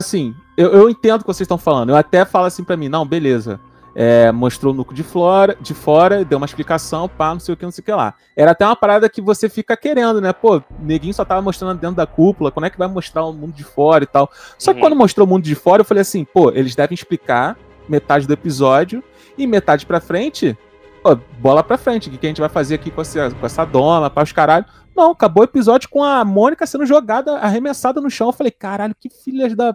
[0.00, 1.90] Assim, eu, eu entendo o que vocês estão falando.
[1.90, 3.60] Eu até falo assim pra mim, não, beleza.
[3.94, 7.56] É, mostrou o núcleo de, flora, de fora, deu uma explicação, pá, não sei o
[7.56, 8.14] que, não sei o que lá.
[8.34, 10.32] Era até uma parada que você fica querendo, né?
[10.32, 13.52] Pô, neguinho só tava mostrando dentro da cúpula, quando é que vai mostrar o mundo
[13.52, 14.30] de fora e tal.
[14.58, 14.86] Só que Uhum.
[14.86, 18.32] quando mostrou o mundo de fora, eu falei assim, pô, eles devem explicar metade do
[18.32, 19.02] episódio
[19.36, 20.56] e metade pra frente,
[21.02, 22.08] pô, bola pra frente.
[22.08, 24.32] O que que a gente vai fazer aqui com essa, com essa dona, para os
[24.32, 24.64] caralho.
[24.94, 28.28] Não, acabou o episódio com a Mônica sendo jogada, arremessada no chão.
[28.28, 29.74] Eu falei, caralho, que filhas da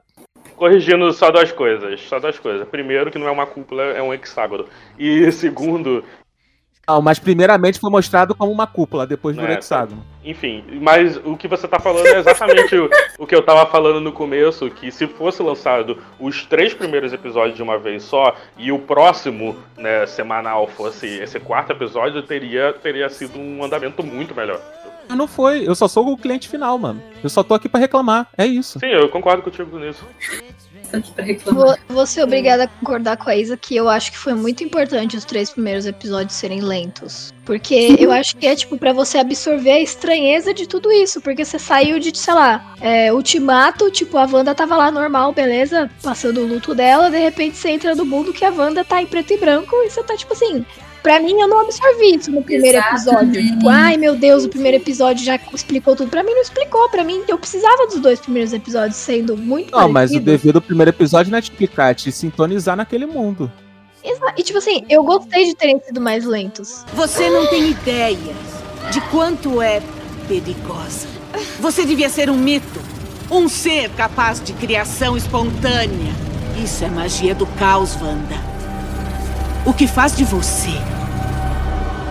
[0.58, 2.02] Corrigindo só duas coisas.
[2.02, 2.68] Só duas coisas.
[2.68, 4.66] Primeiro, que não é uma cúpula, é um hexágono.
[5.00, 6.04] E segundo,
[6.90, 10.06] Não, mas primeiramente foi mostrado como uma cúpula, depois do É, hexágono.
[10.24, 10.64] enfim.
[10.82, 12.90] Mas o que você tá falando é exatamente o,
[13.20, 17.58] o que eu tava falando no começo, que se fosse lançado os três primeiros episódios
[17.58, 23.10] de uma vez só, e o próximo, né, semanal fosse esse quarto episódio, teria, teria
[23.10, 24.62] sido um andamento muito melhor.
[25.08, 27.02] Mas não foi, eu só sou o cliente final, mano.
[27.24, 28.80] Eu só tô aqui pra reclamar, é isso.
[28.80, 30.06] Sim, eu concordo contigo nisso.
[31.46, 34.64] Vou, vou ser obrigada a concordar com a Isa que eu acho que foi muito
[34.64, 37.34] importante os três primeiros episódios serem lentos.
[37.46, 41.20] Porque eu acho que é, tipo, pra você absorver a estranheza de tudo isso.
[41.22, 45.90] Porque você saiu de, sei lá, é, Ultimato, tipo, a Wanda tava lá normal, beleza,
[46.02, 49.06] passando o luto dela, de repente você entra no mundo que a Wanda tá em
[49.06, 50.66] preto e branco e você tá, tipo assim.
[51.04, 53.30] Pra mim, eu não absorvi isso no primeiro episódio.
[53.32, 53.54] Exatamente.
[53.54, 56.10] Tipo, ai meu Deus, o primeiro episódio já explicou tudo.
[56.10, 56.90] Pra mim, não explicou.
[56.90, 60.62] Pra mim, eu precisava dos dois primeiros episódios sendo muito Não, mas o dever do
[60.62, 63.52] primeiro episódio não é te explicar, é te sintonizar naquele mundo.
[64.04, 66.84] Exa- E tipo assim, eu gostei de terem sido mais lentos.
[66.94, 68.18] Você não tem ideia
[68.92, 69.82] de quanto é
[70.28, 71.08] perigosa.
[71.60, 72.80] Você devia ser um mito.
[73.30, 76.14] Um ser capaz de criação espontânea.
[76.64, 78.36] Isso é magia do caos, Wanda.
[79.68, 80.70] O que faz de você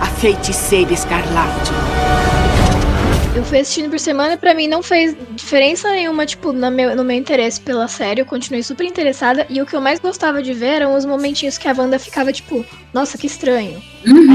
[0.00, 1.70] a feiticeira escarlate.
[3.34, 6.94] Eu fui assistindo por semana e pra mim não fez diferença nenhuma, tipo, no meu,
[6.94, 8.20] no meu interesse pela série.
[8.20, 9.46] Eu continuei super interessada.
[9.50, 12.30] E o que eu mais gostava de ver eram os momentinhos que a Wanda ficava,
[12.32, 12.64] tipo,
[12.94, 13.82] nossa, que estranho.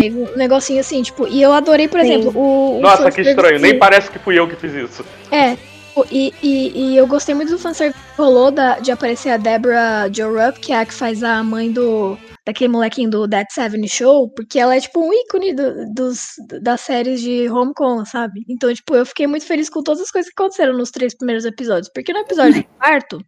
[0.02, 2.12] Aí um negocinho assim, tipo, e eu adorei, por Sim.
[2.14, 2.78] exemplo, o.
[2.80, 3.60] o Nossa, que estranho.
[3.60, 5.04] Nem que- parece que fui eu que fiz isso.
[5.32, 5.58] É.
[5.96, 9.38] o- E, e, e eu gostei muito do fanservice que rolou da, de aparecer a
[9.38, 12.18] Deborah Joe Rupp, que é a que faz a mãe do.
[12.46, 16.24] Daquele molequinho do That Seven Show, porque ela é tipo um ícone do- dos,
[16.62, 18.44] das séries de Homecom, sabe?
[18.50, 21.46] Então, tipo, eu fiquei muito feliz com todas as coisas que aconteceram nos três primeiros
[21.46, 21.92] episódios.
[21.94, 23.22] Porque no episódio do quarto,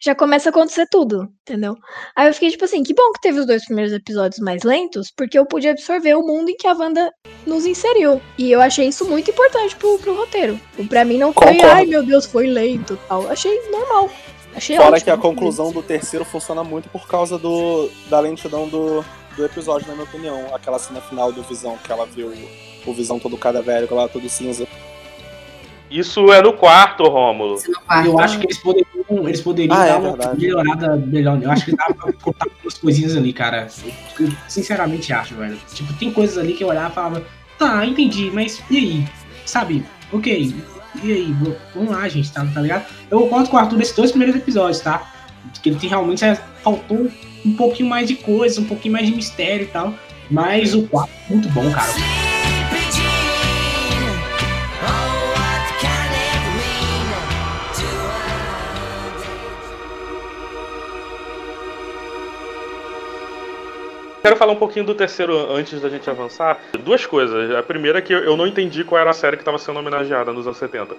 [0.00, 1.76] já começa a acontecer tudo, entendeu?
[2.16, 5.12] Aí eu fiquei tipo assim, que bom que teve os dois primeiros episódios mais lentos,
[5.16, 7.10] porque eu pude absorver o mundo em que a Wanda
[7.46, 8.20] nos inseriu.
[8.38, 10.58] E eu achei isso muito importante pro, pro roteiro.
[10.88, 11.66] Pra mim não foi, Concordo.
[11.76, 13.28] ai meu Deus, foi lento e tal.
[13.28, 14.08] Achei normal.
[14.54, 15.04] Achei Fora ótimo.
[15.04, 19.04] que a conclusão do terceiro funciona muito por causa do, da lentidão do,
[19.36, 20.54] do episódio, na minha opinião.
[20.54, 22.32] Aquela cena final do Visão, que ela viu
[22.86, 24.66] o Visão todo cadavérico lá, todo cinza.
[25.90, 27.56] Isso é no quarto, Rômulo.
[27.56, 28.06] Isso no quarto.
[28.08, 30.40] Eu acho que eles poderiam, eles poderiam Ah, é dar uma verdade.
[30.40, 31.42] melhorada melhor.
[31.42, 33.68] Eu acho que dava pra cortar umas coisinhas ali, cara.
[34.18, 35.58] Eu sinceramente acho, velho.
[35.74, 37.24] Tipo, tem coisas ali que eu olhava e falava,
[37.58, 39.04] tá, entendi, mas e aí?
[39.44, 39.84] Sabe?
[40.10, 40.54] Ok.
[41.02, 41.36] E aí?
[41.74, 42.86] Vamos lá, gente, tá, tá ligado?
[43.10, 45.10] Eu concordo com o Arthur desses dois primeiros episódios, tá?
[45.62, 47.10] Que ele tem realmente é, faltou
[47.44, 49.94] um pouquinho mais de coisa, um pouquinho mais de mistério e tal.
[50.30, 51.92] Mas o quarto é muito bom, cara.
[64.22, 66.58] Quero falar um pouquinho do terceiro antes da gente avançar.
[66.84, 67.50] Duas coisas.
[67.56, 70.32] A primeira é que eu não entendi qual era a série que estava sendo homenageada
[70.32, 70.94] nos anos 70.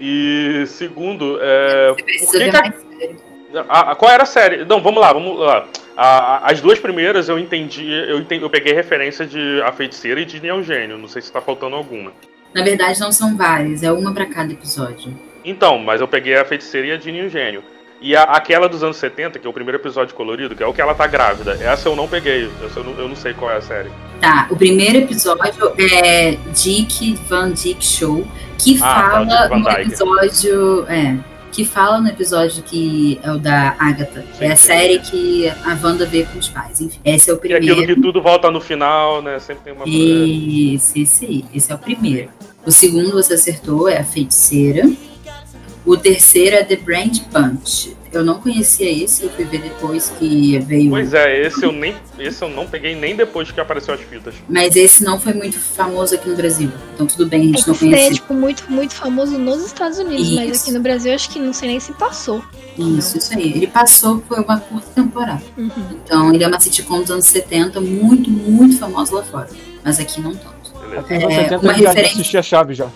[0.00, 1.88] E segundo, é.
[1.88, 4.64] Por que que a- a- a- qual era a série?
[4.64, 5.66] Não, vamos lá, vamos lá.
[5.94, 10.40] As duas primeiras eu entendi, eu entendi, eu peguei referência de A Feiticeira e de
[10.40, 10.96] Neo Gênio.
[10.96, 12.12] Não sei se tá faltando alguma.
[12.54, 15.12] Na verdade, não são várias, é uma pra cada episódio.
[15.44, 17.62] Então, mas eu peguei a Feiticeira e a de Neo Gênio.
[18.02, 20.72] E a- aquela dos anos 70, que é o primeiro episódio colorido, que é o
[20.74, 21.52] que ela tá grávida.
[21.60, 22.50] Essa eu não peguei.
[22.66, 23.90] Essa eu não, eu não sei qual é a série.
[24.20, 28.26] Tá, o primeiro episódio é Dick Van Dyke Show,
[28.58, 30.86] que Ah, tá, fala Van no episódio.
[30.88, 31.16] É.
[31.52, 34.24] Que fala no episódio que é o da Agatha.
[34.38, 36.80] Sim, é a série que a Wanda vê com os pais.
[36.80, 37.64] Enfim, esse é o E primeiro.
[37.82, 39.38] aquilo que tudo volta no final, né?
[39.38, 39.84] Sempre tem uma.
[39.86, 41.44] Esse, esse aí.
[41.54, 42.30] Esse é o primeiro.
[42.64, 44.88] O segundo você acertou, é a feiticeira.
[45.84, 47.96] O terceiro é The Brand Punch.
[48.12, 50.90] Eu não conhecia esse, eu fui ver depois que veio.
[50.90, 51.94] Pois é, esse eu nem.
[52.18, 54.34] Esse eu não peguei nem depois que apareceu as fitas.
[54.48, 56.70] Mas esse não foi muito famoso aqui no Brasil.
[56.94, 58.14] Então tudo bem, a É gente que não esse daí é, conhecia.
[58.14, 60.62] tipo, muito, muito famoso nos Estados Unidos, mas Isso.
[60.64, 62.44] aqui no Brasil eu acho que não sei nem se passou.
[62.78, 63.50] Isso, isso aí.
[63.54, 65.42] Ele passou, foi uma curta temporada.
[65.56, 65.70] Uhum.
[66.04, 69.48] Então ele é uma sitcom dos anos 70, muito, muito famosa lá fora.
[69.82, 70.52] Mas aqui não tanto.
[71.08, 71.54] Beleza.
[71.54, 72.88] É, uma referência- assistir a chave já.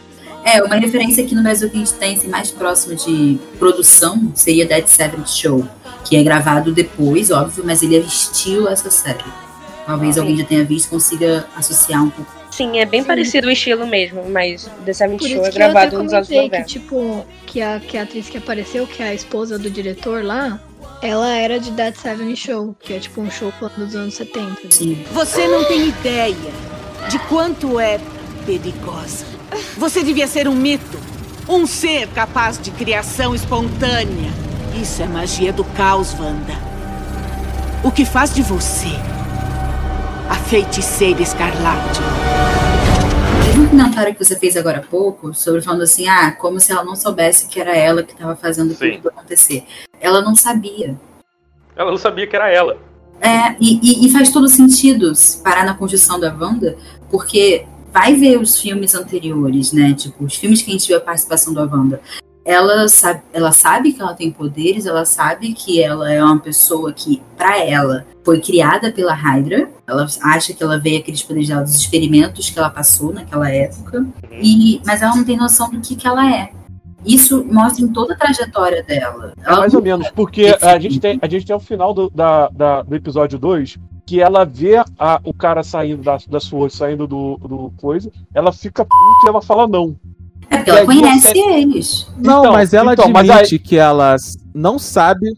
[0.46, 4.30] É, uma referência aqui no Brasil que a gente tem assim, mais próximo de produção
[4.32, 5.68] seria Dead Seventh Show,
[6.04, 9.24] que é gravado depois, óbvio, mas ele é estilo essa série.
[9.84, 12.30] Talvez alguém já tenha visto consiga associar um pouco.
[12.52, 16.12] Sim, é bem parecido o estilo mesmo, mas The Seventh Por Show é gravado nos
[16.12, 16.68] anos comentei que, 90.
[16.68, 20.60] tipo, que a, que a atriz que apareceu, que é a esposa do diretor lá,
[21.02, 24.46] ela era de Dead Seven Show, que é tipo um show dos anos 70.
[24.46, 24.56] né?
[24.70, 25.04] Sim.
[25.12, 26.36] Você não tem ideia
[27.10, 27.98] de quanto é
[28.46, 29.35] perigosa.
[29.76, 30.98] Você devia ser um mito.
[31.48, 34.30] Um ser capaz de criação espontânea.
[34.80, 36.54] Isso é magia do caos, Wanda.
[37.84, 38.88] O que faz de você
[40.28, 42.00] a feiticeira escarlate.
[43.44, 46.72] Teve um comentário que você fez agora há pouco sobre falando assim, ah, como se
[46.72, 48.96] ela não soubesse que era ela que estava fazendo Sim.
[48.96, 49.64] tudo acontecer.
[50.00, 50.96] Ela não sabia.
[51.76, 52.76] Ela não sabia que era ela.
[53.20, 56.76] É, e, e- e faz todo sentido se parar na condição da Wanda,
[57.08, 57.64] porque
[57.96, 59.94] vai ver os filmes anteriores, né?
[59.94, 61.98] Tipo, os filmes que a gente viu a participação da Wanda.
[62.44, 66.92] Ela sabe, ela sabe que ela tem poderes, ela sabe que ela é uma pessoa
[66.92, 69.70] que, pra ela, foi criada pela Hydra.
[69.86, 74.06] Ela acha que ela veio aqueles poderes dela dos experimentos que ela passou naquela época.
[74.30, 76.50] E, mas ela não tem noção do que, que ela é.
[77.04, 79.32] Isso mostra em toda a trajetória dela.
[79.38, 81.94] É Ela mais não- ou menos, porque a gente tem, a gente tem o final
[81.94, 86.38] do, da, da- do episódio 2, que ela vê a- o cara saindo da, da
[86.40, 89.96] sua, saindo do, do coisa, ela fica puta e ela fala não.
[90.48, 92.06] É porque ela E aí conhece você- eles.
[92.16, 94.14] Não, Então, mas ela então, mas admite que ela
[94.54, 95.34] não sabe.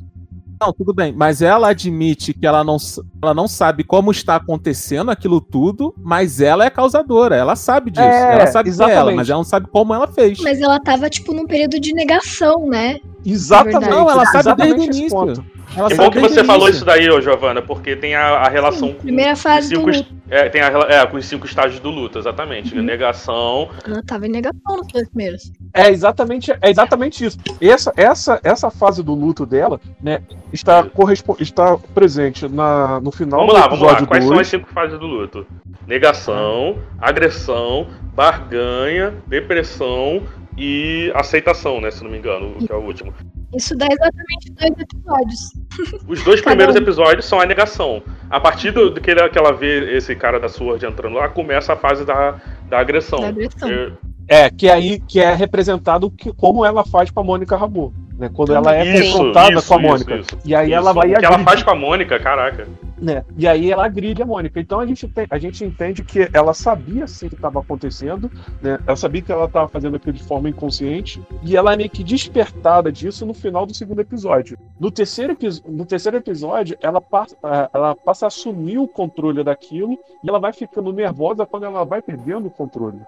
[0.61, 2.77] Não, tudo bem, mas ela admite que ela não,
[3.23, 8.03] ela não sabe como está acontecendo aquilo tudo, mas ela é causadora, ela sabe disso.
[8.05, 9.17] É, ela sabe que é ela, exatamente.
[9.17, 10.41] mas ela não sabe como ela fez.
[10.41, 12.99] Mas ela tava, tipo, num período de negação, né?
[13.25, 13.89] Exatamente.
[13.89, 15.17] Não, ela sabe exatamente desde o início.
[15.19, 15.45] ponto.
[15.77, 18.49] Ela Que sabe bom que você falou isso daí, ô Giovana, porque tem a, a
[18.49, 19.91] relação com Primeira os fase cinco,
[20.31, 22.75] é, tem a, é, com os cinco estágios do luto, exatamente.
[22.75, 22.83] Uhum.
[22.83, 25.53] Negação, Ela tava em negação nos dois primeiros.
[25.75, 27.39] É exatamente, é exatamente isso.
[27.61, 30.21] Essa, essa, essa fase do luto dela, né,
[30.53, 30.87] está,
[31.39, 33.93] está presente na, no final Vamos do lá, vamos lá.
[33.93, 34.41] episódio Quais são 2.
[34.41, 35.47] as cinco fases do luto?
[35.87, 40.23] Negação, agressão, barganha, depressão
[40.57, 41.91] e aceitação, né?
[41.91, 43.15] Se não me engano, que é o último.
[43.55, 45.53] Isso dá exatamente dois episódios.
[46.07, 46.79] Os dois primeiros um.
[46.79, 48.03] episódios são a negação.
[48.29, 51.29] A partir do, do que, ela, que ela vê esse cara da Sword entrando lá,
[51.29, 53.21] começa a fase da, da agressão.
[53.21, 53.71] Da agressão.
[53.71, 53.93] Eu-
[54.29, 57.91] É, que aí que é representado que, como ela faz com a Mônica Ramô.
[58.19, 60.17] Né, quando ela é Isso, confrontada isso, com a Mônica.
[60.17, 60.29] isso.
[60.45, 62.67] E aí ela vai O que ela faz com a Mônica, caraca.
[63.01, 63.25] né?
[63.37, 64.59] E aí ela agride a Mônica.
[64.59, 68.29] Então a gente, tem- a gente entende que ela sabia sim o que estava acontecendo,
[68.61, 68.81] né?
[68.85, 72.03] Ela sabia que ela estava fazendo aquilo de forma inconsciente e ela é meio que
[72.03, 74.59] despertada disso no final do segundo episódio.
[74.81, 75.37] No terceiro,
[75.69, 77.37] no terceiro episódio, ela passa,
[77.73, 82.03] ela passa a assumir o controle daquilo e ela vai ficando nervosa quando ela vai
[82.03, 82.99] perdendo o controle.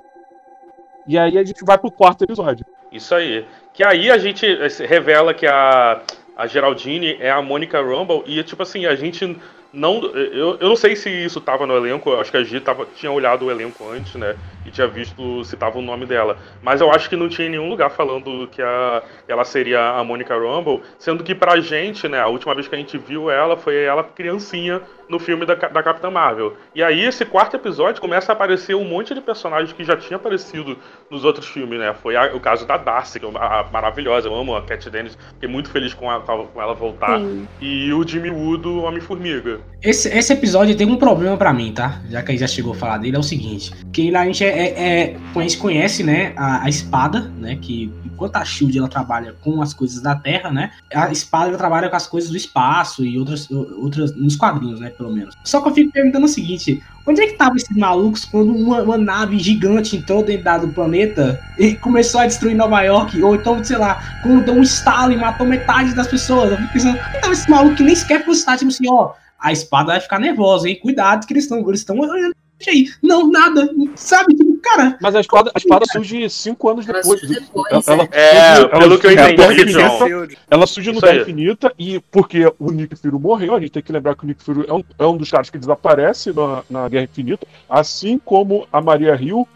[1.11, 2.65] E aí a gente vai pro quarto episódio.
[2.93, 3.45] Isso aí.
[3.75, 6.03] Que aí a gente eh, revela que a,
[6.37, 9.37] a Geraldine é a Mônica Rumble e, tipo assim, a gente
[9.73, 10.03] não.
[10.15, 13.11] Eu, eu não sei se isso tava no elenco, acho que a Gi tava, tinha
[13.13, 14.37] olhado o elenco antes, né?
[14.67, 16.37] E tinha visto se tava o nome dela.
[16.63, 20.37] Mas eu acho que não tinha nenhum lugar falando que a, ela seria a Mônica
[20.37, 23.77] Rumble, sendo que pra gente, né, a última vez que a gente viu ela foi
[23.83, 26.55] ela criancinha no filme da, da Capitã Marvel.
[26.75, 30.17] E aí esse quarto episódio começa a aparecer um monte de personagens que já tinha
[30.19, 30.77] aparecido
[31.11, 31.95] nos outros filmes, né?
[31.95, 34.89] Foi a- o caso da Darcy, que é uma- a- maravilhosa, eu amo a Cat
[34.91, 37.19] Dennis, fiquei muito feliz com, a- com ela voltar.
[37.19, 37.49] Sim.
[37.61, 39.60] E o Jimmy Woo do Homem-Formiga.
[39.83, 42.03] Esse, esse episódio tem um problema pra mim, tá?
[42.11, 44.27] Já que a gente já chegou a falar dele, é o seguinte: que lá a
[44.27, 47.57] gente, é, é, é- a gente conhece, né, a, a espada, né?
[47.61, 50.71] Que enquanto a Shield ela trabalha com as coisas da Terra, né?
[50.95, 54.91] A espada ela trabalha com as coisas do espaço e outras, outras nos quadrinhos, né?
[54.91, 55.35] Pelo menos.
[55.45, 58.83] Só que eu fico perguntando o seguinte: onde é que estavam esses malucos quando uma,
[58.83, 63.23] uma nave gigante entrou dentro do planeta e começou a destruir Nova York?
[63.23, 66.51] Ou então, sei lá, quando deu um estalo e matou metade das pessoas?
[66.51, 69.13] Eu fico pensando, onde tava esse maluco que nem sequer fosse estar, tipo assim, ó
[69.41, 70.79] a espada vai ficar nervosa, hein?
[70.81, 72.35] Cuidado que eles estão eles estão olhando
[72.69, 72.87] aí.
[73.03, 73.69] Não, nada.
[73.97, 74.35] Sabe?
[74.35, 74.99] Tipo, cara.
[75.01, 77.21] Mas a espada, a espada surge cinco anos depois.
[77.23, 79.43] depois, ela, É, surge- pelo ela que eu entendi.
[79.73, 81.23] Infinita, Ela surge no Guerra.
[81.23, 84.43] Infinita e porque o Nick Fury morreu, a gente tem que lembrar que o Nick
[84.45, 88.67] Fury é um, é um dos caras que desaparece na, na Guerra Infinita, assim como
[88.71, 89.49] a Maria Hill.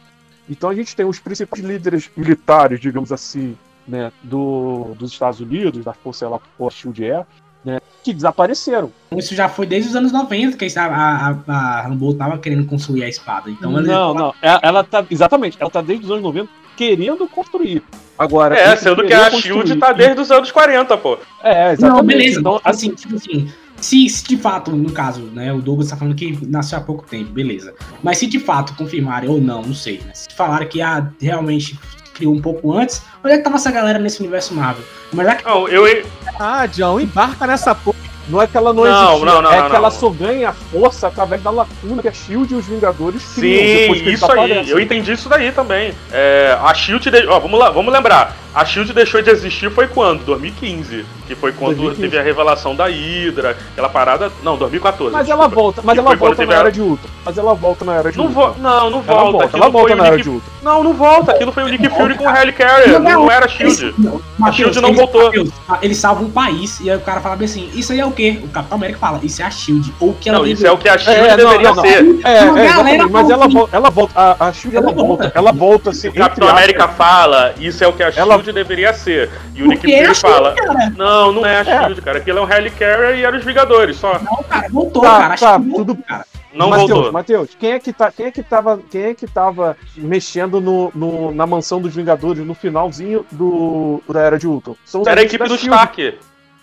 [0.48, 5.84] Então a gente tem os principais líderes militares, digamos assim, né, do, dos Estados Unidos,
[5.84, 7.24] da força lá que porra Shield é,
[7.64, 8.92] né, que desapareceram.
[9.16, 12.66] Isso já foi desde os anos 90 que a, a, a, a Rambo tava querendo
[12.66, 13.50] construir a espada.
[13.50, 14.34] Então ela- não, não.
[14.42, 15.04] Ela, ela tá.
[15.10, 17.82] Exatamente, ela tá desde os anos 90 querendo construir.
[18.18, 18.56] Agora.
[18.56, 21.18] É, sendo que a Shield tá desde os anos 40, pô.
[21.42, 22.06] É, Não, exatamente.
[22.06, 22.40] beleza.
[22.40, 26.14] Então, assim, tipo assim, se, se de fato, no caso, né, o Douglas tá falando
[26.14, 27.74] que nasceu há pouco tempo, beleza.
[28.02, 30.12] Mas se de fato confirmarem ou não, não sei, né?
[30.14, 31.78] Se falaram que ah, realmente
[32.14, 34.84] criou um pouco antes, onde é que tava essa galera nesse universo Marvel?
[35.12, 36.06] Mas já que Não, eu.
[36.38, 38.03] Ah, John, embarca nessa porra.
[38.28, 39.96] Não é que ela não, Não, existia, não, não, é não, que ela não.
[39.98, 44.00] só ganha força através da lacuna que a Shield e os Vingadores criam Sim, depois
[44.02, 44.38] que eles isso aí.
[44.38, 44.70] aparecem.
[44.72, 45.92] Eu entendi isso daí também.
[46.12, 47.10] É, a Shield.
[47.10, 47.26] De...
[47.26, 48.34] Ó, vamos lá, vamos lembrar.
[48.54, 50.24] A Shield deixou de existir foi quando?
[50.24, 51.04] 2015.
[51.26, 52.00] Que foi quando 2015.
[52.02, 54.30] teve a revelação da Hydra, aquela parada.
[54.42, 55.10] Não, 2014.
[55.12, 55.54] Mas ela desculpa.
[55.60, 57.08] volta, mas Que ela volta na era de Ultron.
[57.24, 58.52] Mas ela volta na era de Não, Ultron.
[58.52, 58.60] vo...
[58.60, 59.30] não, não Ela volta.
[59.32, 60.50] volta, Aquilo ela volta na era Nick- de Ultron.
[60.62, 61.32] Não, não volta.
[61.32, 63.00] Aquilo foi o Nick Fury com o Helicarrier.
[63.00, 63.94] Não, era a Shield.
[63.98, 65.24] Não, A Shield não eles, voltou.
[65.24, 65.50] Mateus,
[65.82, 68.12] eles salvam um país e aí o cara fala bem assim: Isso aí é o
[68.14, 68.40] quê?
[68.42, 69.92] O Capitão América fala: Isso é a Shield.
[70.00, 71.82] Ou que ela Não, isso deveria- é o que a Shield É, deveria não, não.
[71.82, 72.20] ser.
[72.24, 73.76] É, é, mas ela volta.
[73.76, 75.22] ela volta, a, a Shield ela Ela volta.
[75.24, 78.52] volta, ela volta assim, O Capitão América fala, isso é o que a Ela- Shield
[78.52, 79.30] deveria ser.
[79.54, 80.90] E o Nick é Fury fala, cara.
[80.96, 82.18] não, não é a Shield, cara.
[82.18, 84.18] Aquilo é um Helicarrier e era os Vingadores, só.
[84.18, 85.34] Não, cara, voltou, Tá, cara.
[85.34, 86.24] A tá, voltou, tudo- cara.
[86.54, 87.12] Não Matheus, voltou.
[87.12, 90.92] Matheus, quem é que tá, quem é que tava, quem é que tava mexendo no,
[90.94, 94.76] no- na mansão dos Vingadores no finalzinho do da era de Ultron?
[94.84, 95.56] São os Era a equipe do.
[95.56, 96.14] Stark.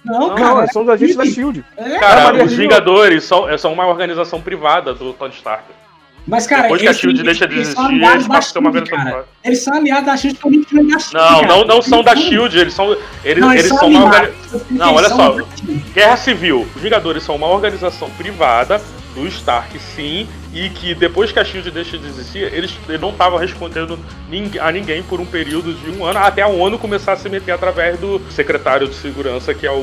[0.03, 0.67] Não, Não, cara.
[0.67, 1.63] são os agentes da Shield.
[1.77, 2.53] É, Cara, os.
[2.53, 5.63] Vingadores são, são uma organização privada do Tony Stark.
[6.27, 8.59] Mas, cara, Depois que a eles- Shield deixa de eles existir, eles passam a ter
[8.59, 8.85] uma cara.
[9.03, 9.25] privada.
[9.43, 11.13] Eles são aliados da Shield porque eles da Shield.
[11.13, 12.95] Não, não, não são da Eles Shield, eles são.
[13.23, 14.17] Eles, Não, eles são são uma.
[14.23, 15.35] Eles Não, olha só.
[15.93, 16.67] Guerra Civil.
[16.75, 18.79] Os Vingadores são uma organização privada
[19.15, 23.37] do Stark, sim, e que depois que a Shield deixa de existir, eles, não estavam
[23.39, 23.97] respondendo
[24.59, 27.51] a ninguém por um período de um ano, até a ONU começar a se meter
[27.51, 29.75] através do secretário de segurança, que é o,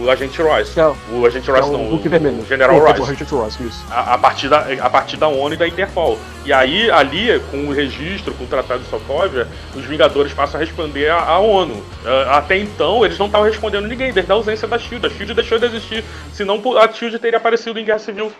[0.00, 0.78] o agente Royce.
[0.78, 2.42] É o- agente é Royce o não, o, Vermelho.
[2.42, 3.02] o General O- o Royce.
[3.02, 3.84] Agente Royce, isso.
[3.90, 6.18] A, a partir da, a partir da ONU e da Interpol.
[6.44, 10.64] E aí, ali, com o registro, com o Tratado de Sokovia, os Vingadores passam a
[10.64, 11.82] responder à, à ONU.
[12.04, 15.06] Ah, até então, eles não estavam respondendo ninguém, desde a ausência da SHIELD.
[15.06, 18.30] A SHIELD deixou de existir, senão a SHIELD teria aparecido em Guerra Civil.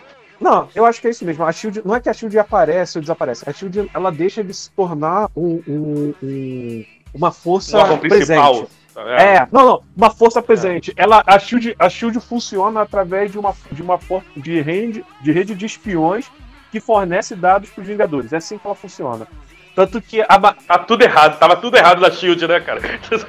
[0.40, 1.44] Não, eu acho que é isso mesmo.
[1.44, 3.49] A Shield não é que a Shield aparece ou desaparece.
[3.49, 8.53] A Shield ela deixa de se tornar um, um- um- uma força principal.
[8.55, 8.85] presente.
[8.97, 9.49] É.
[9.51, 10.92] não, não, uma força presente.
[10.97, 13.99] Ela, a Shield, a Shield funciona através de uma de uma
[14.37, 16.27] de rede de rede de espiões
[16.70, 18.33] que fornece dados para os Vingadores.
[18.33, 19.27] É assim que ela funciona.
[19.75, 22.81] Tanto que a Tá tudo errado, tava tudo errado da SHIELD, né, cara?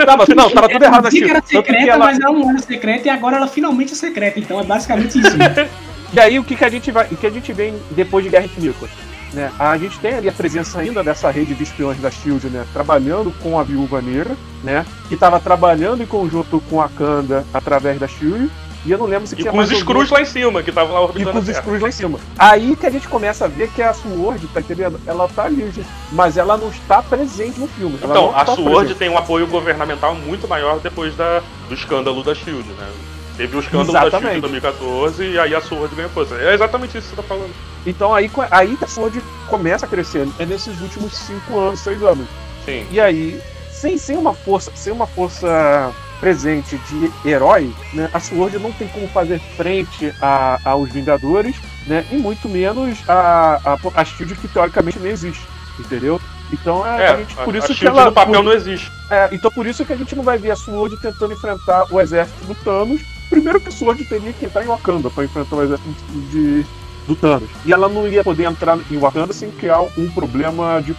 [0.06, 1.30] Tava- não, tava tudo errado que Shield.
[1.32, 3.96] era Tanto que secreta, ela- mas ela não era secreta e agora ela finalmente é
[3.96, 4.40] secreta.
[4.40, 5.32] Então é basicamente isso.
[6.16, 8.32] E aí o que, que a gente vai, o que a gente vê depois de
[8.32, 8.88] Guerra Infinita?
[9.34, 9.52] Né?
[9.60, 12.66] A gente tem ali a presença ainda dessa rede de espiões da Shield, né?
[12.72, 14.86] Trabalhando com a Viúva Negra, né?
[15.10, 18.50] Que estava trabalhando em conjunto com a Kanda através da Shield.
[18.86, 20.94] E eu não lembro se E tinha com os algum- lá em cima, que estavam
[20.94, 21.50] lá e orbitando com a os.
[21.50, 22.20] Skrulls lá em cima.
[22.40, 25.02] Aí que a gente começa a ver que a Sword, tá entendendo?
[25.06, 25.88] Ela tá ali, gente.
[26.14, 28.00] Mas ela não está presente no filme.
[28.02, 28.98] Então, a está SWORD presente.
[29.00, 32.88] tem um apoio governamental muito maior depois da, do escândalo da SHIELD, né?
[33.38, 34.42] Teve o escândalo da SHIELD em Exatamente.
[34.42, 36.36] 2014 e aí a SWORD ganhou força.
[36.36, 37.54] É exatamente isso que você tá falando.
[37.86, 40.28] Então aí, aí que a Sword começa a crescer.
[40.40, 42.26] É nesses últimos cinco anos, seis anos.
[42.64, 42.86] Sim.
[42.90, 43.40] E aí,
[43.72, 48.88] sem, sem uma força, sem uma força presente de herói, né, a Sword não tem
[48.88, 54.48] como fazer frente a- aos Vingadores, né, e muito menos a, a, a Shield que
[54.48, 55.46] teoricamente nem existe,
[55.78, 56.20] entendeu?
[56.54, 58.44] Então é, É, a gente, a, por a isso que SHIELD ela no papel por-
[58.46, 58.90] não existe.
[59.12, 62.00] é, então por isso que a gente não vai ver a Sword tentando enfrentar o
[62.00, 63.02] exército do Thanos.
[63.30, 65.90] Primeiro que a Sword teria que entrar em Wakanda para enfrentar o exército
[66.32, 66.66] de,
[67.08, 67.50] do Thanos.
[67.66, 70.94] E ela não ia poder entrar em Wakanda sem criar um problema de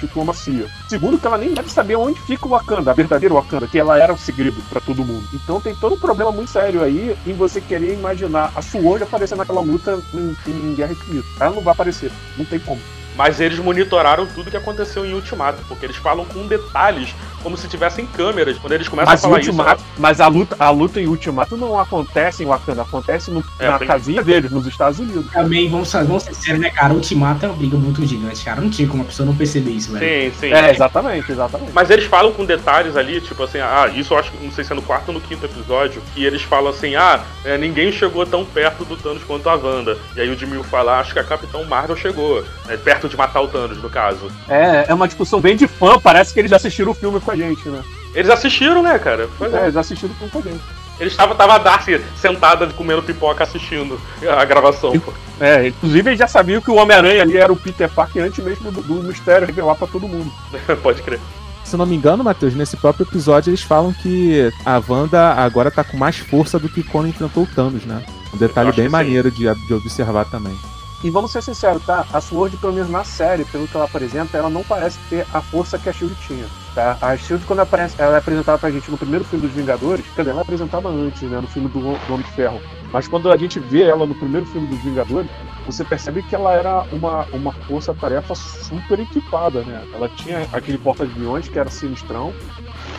[0.00, 0.66] diplomacia.
[0.88, 3.98] Segundo, que ela nem deve saber onde fica o Wakanda, a verdadeira Wakanda, que ela
[3.98, 5.26] era um segredo pra todo mundo.
[5.34, 9.36] Então tem todo um problema muito sério aí em você querer imaginar a Sword aparecer
[9.36, 11.28] naquela luta em, em Guerra Infinita.
[11.40, 12.80] Ela não vai aparecer, não tem como.
[13.14, 17.68] Mas eles monitoraram tudo que aconteceu em Ultimato, porque eles falam com detalhes, como se
[17.68, 18.56] tivessem câmeras.
[18.58, 21.78] Quando eles começam Mas, a falar Ultimato, mas a, luta, a luta em Ultimato não
[21.78, 25.30] acontece em Wakanda, acontece no- É, na tem- casinha deles, nos Estados Unidos.
[25.30, 26.94] Também, vamos, vamos ser sérios, né, cara?
[26.94, 28.60] Ultimato é uma briga muito gigante, cara.
[28.60, 30.32] Não tinha como a pessoa não perceber isso, velho.
[30.32, 30.52] Sim, sim.
[30.52, 31.72] É, exatamente, exatamente.
[31.74, 34.64] Mas eles falam com detalhes ali, tipo assim, ah, isso eu acho que não sei
[34.64, 37.92] se é no quarto ou no quinto episódio, que eles falam assim, ah, é, ninguém
[37.92, 39.98] chegou tão perto do Thanos quanto a Wanda.
[40.16, 43.40] E aí o Jimmy fala, acho que a Capitão Marvel chegou, né, perto de matar
[43.40, 44.30] o Thanos, no caso.
[44.48, 47.36] É, é uma discussão bem de fã, parece que eles assistiram o filme com a
[47.36, 47.82] gente, né?
[48.14, 49.28] Eles assistiram, né, cara?
[49.38, 49.62] Pois É, é.
[49.64, 50.82] eles assistiram o filme com a gente.
[51.00, 54.92] Eles estavam tava a Darcy sentada comendo pipoca assistindo a gravação.
[55.00, 55.12] pô.
[55.40, 58.70] É, inclusive eles já sabiam que o Homem-Aranha ali era o Peter Parker antes mesmo
[58.70, 60.30] do, do mistério revelar pra todo mundo.
[60.82, 61.18] Pode crer.
[61.64, 65.82] Se não me engano, Matheus, nesse próprio episódio eles falam que a Wanda agora tá
[65.82, 68.04] com mais força do que quando enfrentou o Thanos, né?
[68.32, 70.56] Um detalhe bem maneiro de, de observar também.
[71.04, 72.06] E vamos ser sinceros, tá?
[72.12, 75.40] A Sword, pelo menos na série, pelo que ela apresenta, ela não parece ter a
[75.40, 76.46] força que a Shield tinha.
[76.76, 76.96] Tá?
[77.02, 80.22] A Shield, quando aparece, ela é apresentada pra gente no primeiro filme dos Vingadores, quer
[80.22, 81.40] dizer, ela é apresentada antes, né?
[81.40, 82.60] No filme do, do Homem de Ferro.
[82.92, 85.28] Mas quando a gente vê ela no primeiro filme dos Vingadores,
[85.66, 89.84] você percebe que ela era uma, uma força-tarefa super equipada, né?
[89.92, 92.32] Ela tinha aquele porta-aviões que era sinistrão,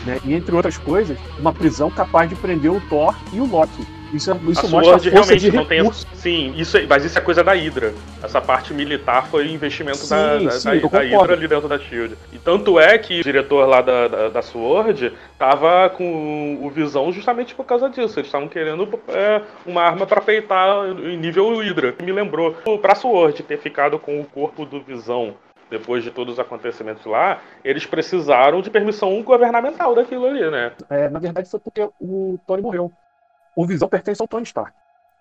[0.04, 0.20] né?
[0.24, 3.93] E entre outras coisas, uma prisão capaz de prender o Thor e o Loki.
[4.14, 5.92] Isso, é- isso a Sword realmente não tem.
[6.14, 7.92] Sim, isso, é- mas isso é coisa da Hydra.
[8.22, 10.98] Essa parte militar foi investimento Sim, da, da, sim, da- da.
[11.00, 12.16] Hydra ali dentro da Shield.
[12.32, 17.12] E tanto é que o diretor lá da, da, da Sword tava com o Visão
[17.12, 18.18] justamente por causa disso.
[18.18, 21.94] Eles estavam querendo é, uma arma pra peitar em nível Hydra.
[22.02, 25.34] Me lembrou pra Sword ter ficado com o corpo do Visão.
[25.70, 30.72] Depois de todos os acontecimentos lá, eles precisaram de permissão governamental daquilo ali, né?
[30.90, 32.92] É, na verdade foi porque o Tony morreu.
[33.56, 34.72] O Visão pertence ao Tony Stark.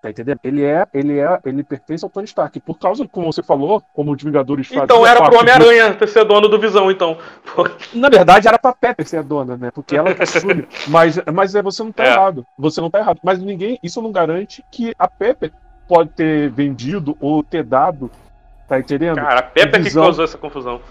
[0.01, 0.39] Tá entendendo?
[0.43, 2.59] Ele é, ele é, ele pertence ao Tony Stark.
[2.59, 6.07] Por causa, como você falou, como os Vingadores Então faziam era pro do- Homem-Aranha ter
[6.09, 7.17] ser dono do Visão, então.
[7.93, 9.71] Na verdade, era pra Pepper ser a dona, né?
[9.71, 10.67] Porque ela que assume.
[10.89, 12.07] mas, mas é, você não tá É.
[12.11, 12.45] errado.
[12.57, 13.19] Você não tá errado.
[13.23, 13.79] Mas ninguém.
[13.81, 15.53] Isso não garante que a Pepper
[15.88, 18.11] pode ter vendido ou ter dado.
[18.67, 19.15] Tá entendendo?
[19.15, 20.81] Cara, a Peppa que causou essa confusão.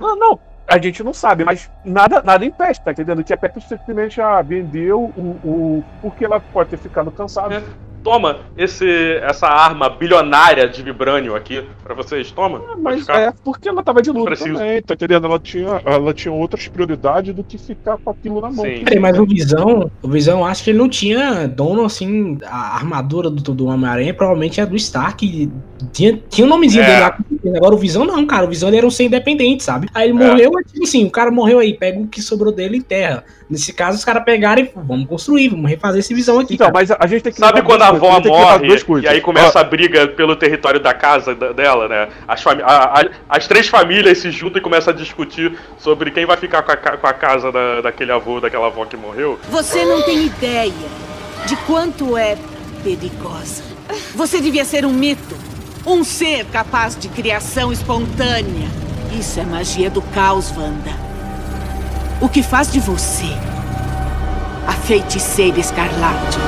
[0.00, 0.40] Não, não.
[0.66, 3.22] A gente não sabe, mas nada, nada impede, tá entendendo?
[3.22, 5.84] Que a Pepper simplesmente ah, vendeu o, o.
[6.00, 7.56] Porque ela pode ter ficado cansada.
[7.56, 7.91] É.
[8.02, 12.30] Toma esse, essa arma bilionária de vibrânio aqui pra vocês.
[12.32, 12.60] Toma.
[12.78, 13.20] Mas ficar.
[13.20, 14.54] é porque ela tava de luto Preciso.
[14.54, 15.26] também, tá entendendo?
[15.26, 18.64] Ela tinha, ela tinha outras prioridades do que ficar com aquilo na mão.
[18.64, 18.82] Sim.
[18.84, 23.30] Peraí, mas o Visão, o Visão, acho que ele não tinha dono, assim, a armadura
[23.30, 25.50] do, do Homem-Aranha provavelmente é do Stark.
[25.92, 26.86] Tinha, tinha o nomezinho É.
[26.86, 27.18] dele lá.
[27.56, 28.46] Agora o Visão não, cara.
[28.46, 29.88] O Visão ele era um ser independente, sabe?
[29.94, 30.26] Aí ele É.
[30.28, 33.24] morreu, é tipo assim, o cara morreu aí, pega o que sobrou dele e enterra.
[33.52, 36.54] Nesse caso, os caras pegaram e vamos construir, vamos refazer esse Visão aqui.
[36.54, 36.72] Então, cara.
[36.72, 38.68] mas a gente tem que Sabe quando a avó morre
[39.02, 42.08] e aí começa a briga pelo território da casa dela, né?
[42.26, 46.24] As, fami- a- a- as três famílias se juntam e começam a discutir sobre quem
[46.24, 49.38] vai ficar com a, com a casa da- daquele avô, daquela avó que morreu.
[49.50, 50.72] Você não tem ideia
[51.46, 52.38] de quanto é
[52.82, 53.62] perigosa.
[54.14, 55.36] Você devia ser um mito.
[55.86, 58.68] Um ser capaz de criação espontânea.
[59.18, 61.11] Isso é magia do caos, Wanda.
[62.22, 63.26] O que faz de você
[64.66, 66.38] a feiticeira escarlate?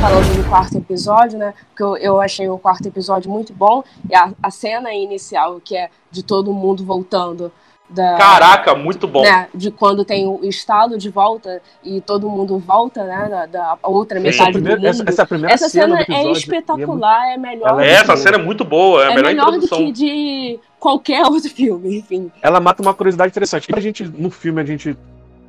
[0.00, 1.54] falando do quarto episódio, né?
[1.70, 3.82] Porque eu, eu achei o quarto episódio muito bom.
[4.08, 7.50] E a, a cena inicial, que é de todo mundo voltando.
[7.88, 9.22] Da, Caraca, muito bom.
[9.22, 13.28] né, de quando tem o estalo de volta e todo mundo volta, né?
[13.30, 14.24] Da, da outra Sim.
[14.24, 14.90] metade primeira- do mundo.
[14.90, 17.68] essa- essa primeira Essa cena cena, do episódio é espetacular, é melhor.
[17.68, 19.68] ela do é que- Essa cena é muito boa, é a é melhor, melhor do
[19.68, 22.30] que de qualquer outro filme, enfim.
[22.42, 23.68] Ela mata uma curiosidade interessante.
[23.74, 24.96] A gente, no filme, a gente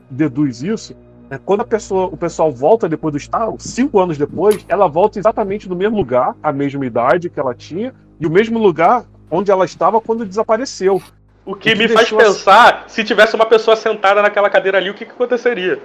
[0.10, 0.96] deduz isso.
[1.30, 1.40] né?
[1.44, 5.68] Quando a pessoa, o pessoal volta depois do estalo, cinco anos depois, ela volta exatamente
[5.68, 9.66] no mesmo lugar, a mesma idade que ela tinha, e o mesmo lugar onde ela
[9.66, 11.02] estava quando desapareceu.
[11.46, 14.50] O que O que me faz deixou assim- pensar, se tivesse uma pessoa sentada naquela
[14.50, 15.82] cadeira ali, o que, que aconteceria?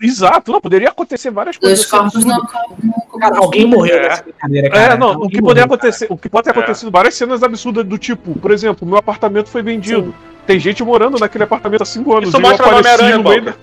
[0.00, 1.84] Exato, não, poderia acontecer várias coisas.
[1.90, 2.38] corpos absurdas.
[2.84, 3.01] não.
[3.22, 4.02] Cara, alguém morreu É.
[4.08, 4.94] nessa brincadeira, cara.
[4.94, 5.74] É, não, o que morreu, poderia cara.
[5.76, 6.52] acontecer, o que pode ter É.
[6.52, 10.12] acontecido várias cenas absurdas do tipo, por exemplo, meu apartamento foi vendido.
[10.46, 12.28] Tem gente morando naquele apartamento há cinco anos.
[12.30, 13.54] Isso eu mostra no apareci Homem-Aranha, no meio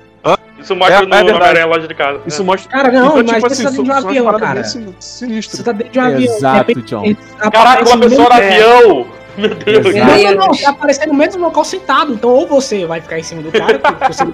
[0.62, 1.20] Isso mostra É, no é.
[1.36, 2.20] Homem-Aranha Loja de Casa.
[2.26, 2.46] Isso É.
[2.46, 2.72] mostra.
[2.72, 3.94] Cara, não, então, mas tipo você assim, tá dentro de um
[4.30, 4.54] avião, cara.
[4.56, 5.58] bem sin- sinistras.
[5.58, 6.36] Você tá dentro de um avião.
[6.36, 7.04] Exato, John.
[7.52, 9.19] Caraca, uma um pessoa no avião!
[9.66, 9.96] Meu Deus.
[9.96, 12.14] Não, não, não, você vai aparecer no mesmo local sentado.
[12.14, 14.26] Então, ou você vai ficar em cima do cara, porque você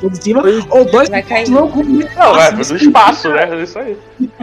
[0.00, 1.48] por cima, ou dois Vai cair.
[1.50, 2.72] não Não, é espaço.
[2.72, 3.48] do espaço, né?
[3.48, 3.96] É isso aí.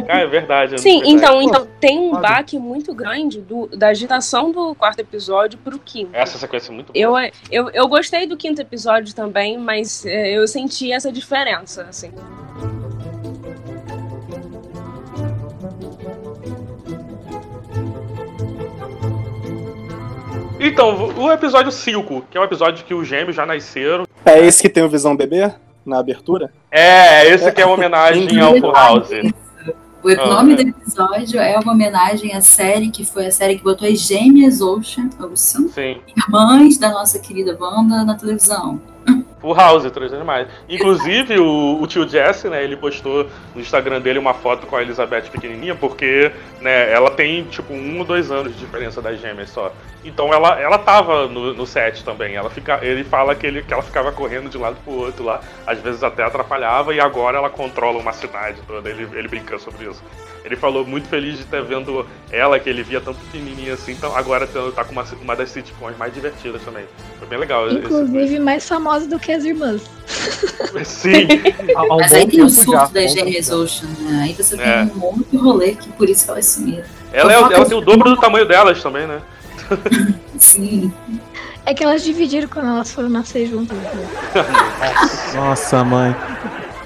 [0.08, 0.76] Ah, é verdade.
[0.76, 1.14] é Sim, verdade.
[1.16, 6.12] então, então tem um baque muito grande do, da agitação do quarto episódio pro quinto.
[6.14, 7.26] Essa sequência é muito boa.
[7.26, 12.12] Eu, eu, eu gostei do quinto episódio também, mas é, eu senti essa diferença, assim.
[20.68, 24.06] Então, o episódio 5, que é um episódio que os gêmeos já nasceram.
[24.26, 25.52] É esse que tem o Visão Bebê
[25.86, 26.52] na abertura?
[26.72, 29.10] É, esse que é uma homenagem ao Full House.
[30.04, 30.56] O Ah, nome é.
[30.58, 34.62] do episódio é uma homenagem à série que foi a série que botou as gêmeas
[34.62, 35.98] Ocean, Ocean Sim.
[36.16, 38.80] irmãs da nossa querida Wanda na televisão.
[39.46, 40.48] Full House, três animais.
[40.68, 44.82] Inclusive, o, o tio Jesse, né, ele postou no Instagram dele uma foto com a
[44.82, 49.52] Elizabeth pequenininha, porque, né, ela tem, tipo, um ou dois anos de diferença das gêmeas
[49.52, 49.72] só.
[50.04, 52.36] Então ela, ela tava no, no set também.
[52.36, 55.24] Ela fica, ele fala que, ele, que ela ficava correndo de um lado pro outro
[55.24, 58.90] lá, às vezes até atrapalhava, e agora ela controla uma cidade toda.
[58.90, 60.04] Ele, ele brinca sobre isso.
[60.46, 64.16] Ele falou muito feliz de ter vendo ela, que ele via tão pequenininha assim, então
[64.16, 66.86] agora tá tá com uma, uma das sitcoms mais divertidas também.
[67.18, 67.68] Foi bem legal.
[67.68, 69.82] esse- Inclusive, mais famosa do que as irmãs.
[70.86, 71.28] Sim.
[71.98, 74.22] Mas aí tem o surto gêmeas tempo Ocean, né?
[74.26, 74.84] Aí você tem É.
[74.84, 76.84] um monte de rolê que por isso que elas sumiram.
[77.12, 79.22] Ela, é, ela tem o dobro do tamanho delas também, né?
[80.38, 80.94] Sim.
[81.66, 83.76] É que elas dividiram quando elas foram nascer juntas.
[83.76, 84.08] né?
[85.34, 86.16] Nossa, mãe.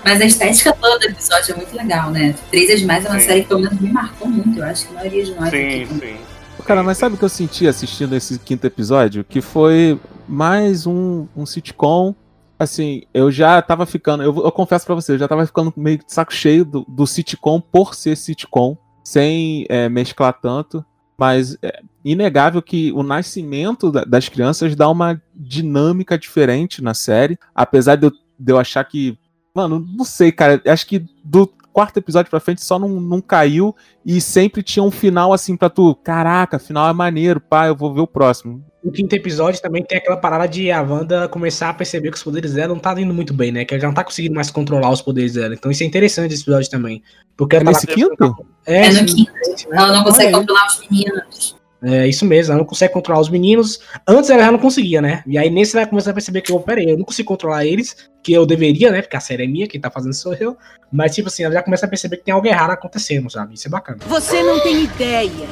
[0.04, 2.34] Mas a estética toda do episódio é muito legal, né?
[2.50, 3.26] Três é demais é uma Sim.
[3.28, 4.58] série que pelo menos me marcou muito.
[4.60, 6.18] Eu acho que a maioria de nós Sim, aqui sim.
[6.66, 9.24] Cara, mas sabe o que eu senti assistindo esse quinto episódio?
[9.24, 12.14] Que foi mais um, um sitcom.
[12.58, 14.22] Assim, eu já tava ficando.
[14.24, 17.08] Eu, eu confesso pra você, eu já tava ficando meio de saco cheio do, do
[17.08, 20.84] sitcom por ser sitcom, sem é, mesclar tanto.
[21.18, 27.38] Mas é inegável que o nascimento da- das crianças dá uma dinâmica diferente na série.
[27.56, 29.18] Apesar de eu, de eu achar que.
[29.54, 30.62] Mano, não sei, cara.
[30.68, 33.76] Acho que do quarto episódio pra frente só não, não caiu
[34.06, 35.96] e sempre tinha um final assim pra tu.
[35.96, 38.64] Caraca, final é maneiro, pá, eu vou ver o próximo.
[38.84, 42.24] O quinto episódio também tem aquela parada de a Wanda começar a perceber que os
[42.24, 43.66] poderes dela não tá indo muito bem, né?
[43.66, 45.54] Que ela já não tá conseguindo mais controlar os poderes dela.
[45.54, 47.04] Então isso é interessante esse episódio também.
[47.36, 48.46] Porque É ela nesse quinto?
[48.66, 49.32] É, É no quinto.
[49.72, 50.40] Ela não consegue Olha aí.
[50.48, 51.59] controlar os meninos.
[51.82, 53.80] É isso mesmo, ela não consegue controlar os meninos.
[54.06, 55.24] Antes ela já não conseguia, né?
[55.26, 57.66] E aí nesse ela começa a perceber que, oh, pera aí, eu não consigo controlar
[57.66, 59.02] eles, que eu deveria, né?
[59.02, 60.58] Porque a série é minha, quem tá fazendo sou eu.
[60.92, 63.54] Mas, tipo assim, ela já começa a perceber que tem algo errado acontecendo, sabe?
[63.54, 64.00] Isso é bacana.
[64.08, 65.48] Você não tem ideia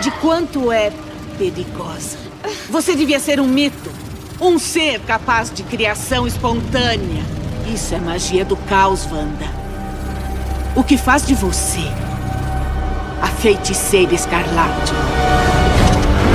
[0.00, 0.90] de quanto é
[1.36, 2.16] perigosa.
[2.70, 3.90] Você devia ser um mito.
[4.40, 7.22] Um ser capaz de criação espontânea.
[7.72, 9.46] Isso é magia do caos, Wanda.
[10.74, 11.80] O que faz de você
[13.20, 14.92] a feiticeira escarlate.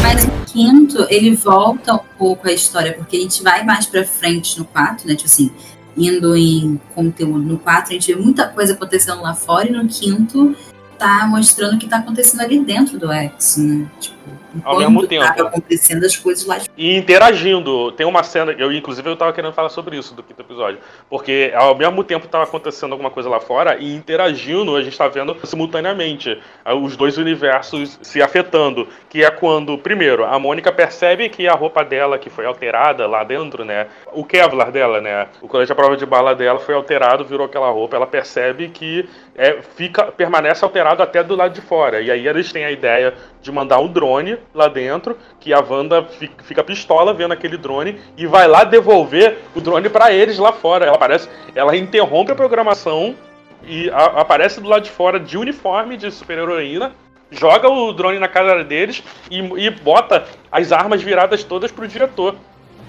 [0.01, 4.03] Mas no quinto, ele volta um pouco a história, porque a gente vai mais pra
[4.03, 5.15] frente no 4, né?
[5.15, 5.51] Tipo assim,
[5.95, 9.87] indo em conteúdo no 4, a gente vê muita coisa acontecendo lá fora, e no
[9.87, 10.55] quinto
[10.97, 13.89] tá mostrando o que tá acontecendo ali dentro do X, né?
[13.99, 15.25] Tipo, Ao mesmo tempo.
[15.25, 17.91] acontecendo as coisas lá E interagindo.
[17.93, 20.79] Tem uma cena, eu inclusive eu tava querendo falar sobre isso do quinto episódio.
[21.09, 25.07] Porque ao mesmo tempo tava acontecendo alguma coisa lá fora e interagindo, a gente tá
[25.07, 28.87] vendo simultaneamente ah, os dois universos se afetando.
[29.09, 33.23] Que é quando, primeiro, a Mônica percebe que a roupa dela que foi alterada lá
[33.23, 33.87] dentro, né?
[34.13, 35.27] O Kevlar dela, né?
[35.41, 37.95] O colete à prova de bala dela foi alterado, virou aquela roupa.
[37.95, 42.01] Ela percebe que é, fica, permanece alterado até do lado de fora.
[42.01, 46.03] E aí eles têm a ideia de mandar um drone lá dentro, que a Wanda
[46.03, 50.51] fi- fica pistola vendo aquele drone e vai lá devolver o drone pra eles lá
[50.51, 50.85] fora.
[50.85, 53.15] Ela aparece, ela interrompe a programação
[53.63, 56.91] e a- aparece do lado de fora de uniforme de super-heroína,
[57.31, 62.35] joga o drone na cara deles e, e bota as armas viradas todas pro diretor.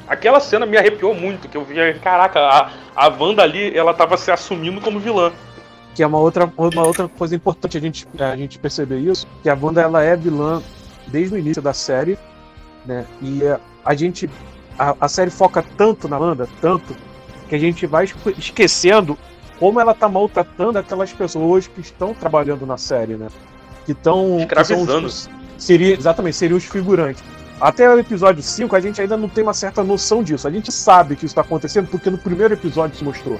[0.06, 4.16] Aquela cena me arrepiou muito, que eu via, caraca, a, a Wanda ali, ela tava
[4.16, 5.32] se assumindo como vilã.
[5.94, 9.48] Que é uma outra, uma outra coisa importante a gente, a gente perceber isso, que
[9.50, 10.62] a Wanda ela é vilã
[11.08, 12.18] desde o início da série,
[12.86, 13.04] né?
[13.20, 14.28] E eh, a gente
[14.78, 16.96] a, a série foca tanto na Wanda, tanto
[17.48, 19.18] que a gente vai esque- esquecendo
[19.58, 23.28] como ela tá maltratando aquelas pessoas que estão trabalhando na série, né?
[23.84, 25.08] Que estão Escravizando.
[25.58, 27.22] seria exatamente seriam os figurantes.
[27.60, 30.48] Até o episódio 5 a gente ainda não tem uma certa noção disso.
[30.48, 33.38] A gente sabe que isso está acontecendo porque no primeiro episódio se mostrou.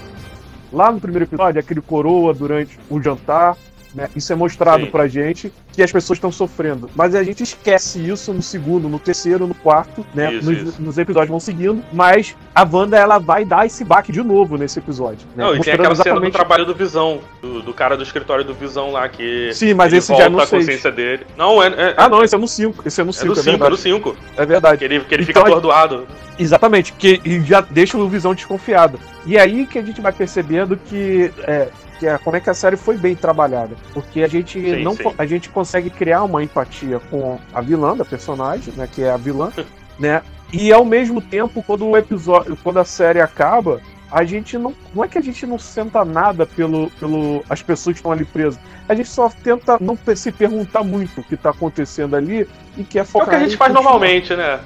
[0.73, 3.57] Lá no primeiro episódio, aquele coroa durante o jantar,
[3.95, 4.09] né?
[4.17, 4.91] Isso é mostrado Sim.
[4.91, 6.89] pra gente que as pessoas estão sofrendo.
[6.95, 10.35] Mas a gente esquece isso no segundo, no terceiro, no quarto, né?
[10.35, 10.83] Isso, nos, isso.
[10.83, 11.83] nos episódios vão seguindo.
[11.93, 15.27] Mas a Wanda, ela vai dar esse baque de novo nesse episódio.
[15.35, 15.45] Né?
[15.45, 18.45] Não, e tem aquela cena do exatamente- trabalho do Visão, do, do cara do escritório
[18.45, 21.27] do Visão lá, que Sim, mas esse volta já é no a consciência dele.
[21.37, 22.83] Não, é, é, Ah, não, esse é no 5.
[22.87, 23.83] Esse é no é 5, do é, 5, é do verdade.
[23.83, 24.17] 5.
[24.37, 24.79] É verdade.
[24.79, 26.07] Que ele, que ele Então, fica atordoado.
[26.39, 28.99] Exatamente, que já deixa o Visão desconfiado.
[29.27, 31.69] E aí que a gente vai percebendo que, é,
[32.03, 33.77] que é, como é que a série foi bem trabalhada.
[33.95, 35.05] Porque a gente Sim, não sim.
[35.17, 39.17] a gente consegue criar uma empatia com a vilã da personagem, né, que é a
[39.17, 39.53] vilã,
[39.99, 40.21] né?
[40.53, 43.81] E ao mesmo tempo, quando o episódio, quando a série acaba,
[44.11, 47.95] a gente não, não é que a gente não senta nada pelo, pelo as pessoas
[47.95, 48.61] que estão ali presas.
[48.87, 52.47] A gente só tenta não se perguntar muito o que tá acontecendo ali
[52.77, 53.93] e quer É o focar que a gente faz continuar.
[53.93, 54.61] normalmente, né?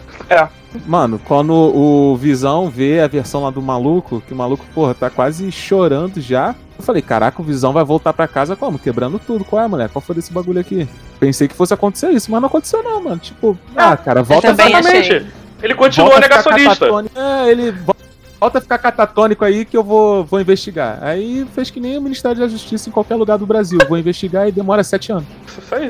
[0.86, 5.08] Mano, quando o Visão vê a versão lá do maluco, que o maluco, porra, tá
[5.08, 6.56] quase chorando já.
[6.78, 8.78] Eu falei, caraca, o Visão vai voltar pra casa como?
[8.78, 9.44] Quebrando tudo.
[9.44, 9.88] Qual é, mulher?
[9.88, 10.88] Qual foi desse bagulho aqui?
[11.18, 13.18] Pensei que fosse acontecer isso, mas não aconteceu não, mano.
[13.18, 14.88] Tipo, ah, cara, volta Exatamente.
[14.98, 15.26] achei.
[15.62, 16.86] Ele continua negacionista.
[17.14, 18.05] É, ele vo- volta
[18.40, 20.98] a ficar catatônico aí que eu vou, vou investigar.
[21.02, 23.78] Aí fez que nem o Ministério da Justiça em qualquer lugar do Brasil.
[23.88, 25.26] Vou investigar e demora sete anos.
[25.46, 25.88] Isso aí.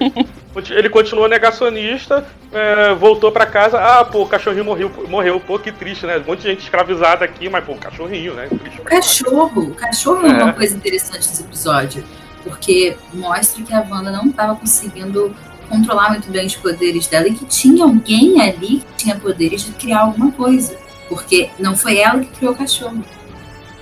[0.70, 3.78] Ele continua negacionista, é, voltou pra casa.
[3.78, 5.40] Ah, pô, o cachorrinho morreu, morreu.
[5.40, 6.18] Pô, que triste, né?
[6.18, 8.48] Um monte de gente escravizada aqui, mas, pô, o cachorrinho, né?
[8.48, 10.30] Triste cachorro, o cachorro é.
[10.30, 10.42] É.
[10.44, 12.04] uma coisa interessante desse episódio,
[12.42, 15.34] porque mostra que a Wanda não estava conseguindo
[15.68, 19.72] controlar muito bem os poderes dela e que tinha alguém ali que tinha poderes de
[19.72, 20.85] criar alguma coisa.
[21.08, 23.04] Porque não foi ela que criou o cachorro.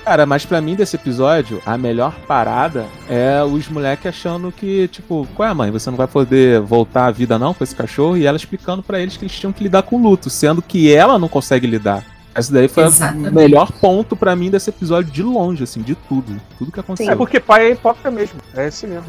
[0.05, 5.27] Cara, mas pra mim desse episódio, a melhor parada é os moleques achando que, tipo,
[5.35, 5.71] qual é, mãe?
[5.71, 8.15] Você não vai poder voltar à vida não com esse cachorro?
[8.15, 10.93] E ela explicando pra eles que eles tinham que lidar com o luto, sendo que
[10.93, 12.05] ela não consegue lidar.
[12.37, 13.29] Esse daí foi Exatamente.
[13.29, 16.41] o melhor ponto pra mim desse episódio de longe, assim, de tudo.
[16.59, 17.13] Tudo que aconteceu.
[17.13, 18.41] É porque pai é hipócrita mesmo.
[18.55, 19.07] É esse mesmo.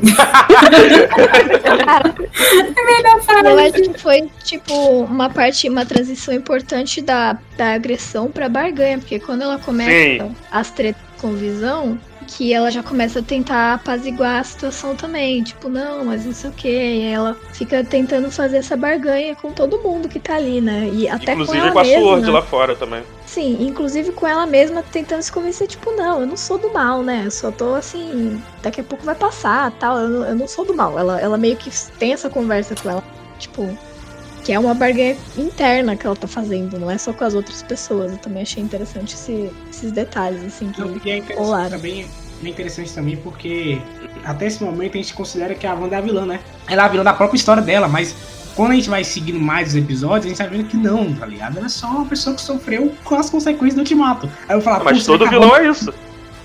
[3.44, 4.74] Eu acho que foi, tipo,
[5.04, 10.36] uma parte, uma transição importante da, da agressão pra barganha, porque quando ela começa Sim.
[10.52, 11.98] as tretas com visão,
[12.28, 16.50] que ela já começa a tentar apaziguar a situação também, tipo, não, mas não sei
[16.50, 20.62] o que, e ela fica tentando fazer essa barganha com todo mundo que tá ali,
[20.62, 20.90] né?
[20.92, 22.02] E até Inclusive com ela com a mesma.
[22.02, 23.04] Sword lá fora também.
[23.36, 27.04] Sim, inclusive com ela mesma tentando se convencer, tipo, não, eu não sou do mal,
[27.04, 27.24] né?
[27.26, 30.64] Eu só tô assim, daqui a pouco vai passar tal, eu não, eu não sou
[30.64, 30.98] do mal.
[30.98, 31.70] Ela, ela meio que
[32.00, 33.04] tem essa conversa com ela,
[33.38, 33.78] tipo,
[34.46, 37.62] que é uma barganha interna que ela tá fazendo, não é só com as outras
[37.62, 38.14] pessoas.
[38.14, 41.70] Eu também achei interessante esse- esses detalhes, assim, que Não, é interessante rolaram.
[41.72, 42.10] também,
[42.42, 43.82] é interessante também porque
[44.24, 46.40] até esse momento a gente considera que a Wanda é a vilã, né?
[46.70, 48.16] Ela é a vilã da própria história dela, mas
[48.56, 51.26] quando a gente vai seguindo mais os episódios, a gente tá vendo que não, tá
[51.26, 51.58] ligado?
[51.58, 54.30] Ela é só uma pessoa que sofreu com as consequências do ultimato.
[54.48, 55.94] Aí eu falar, Mas "Pô, será todo vilão é isso.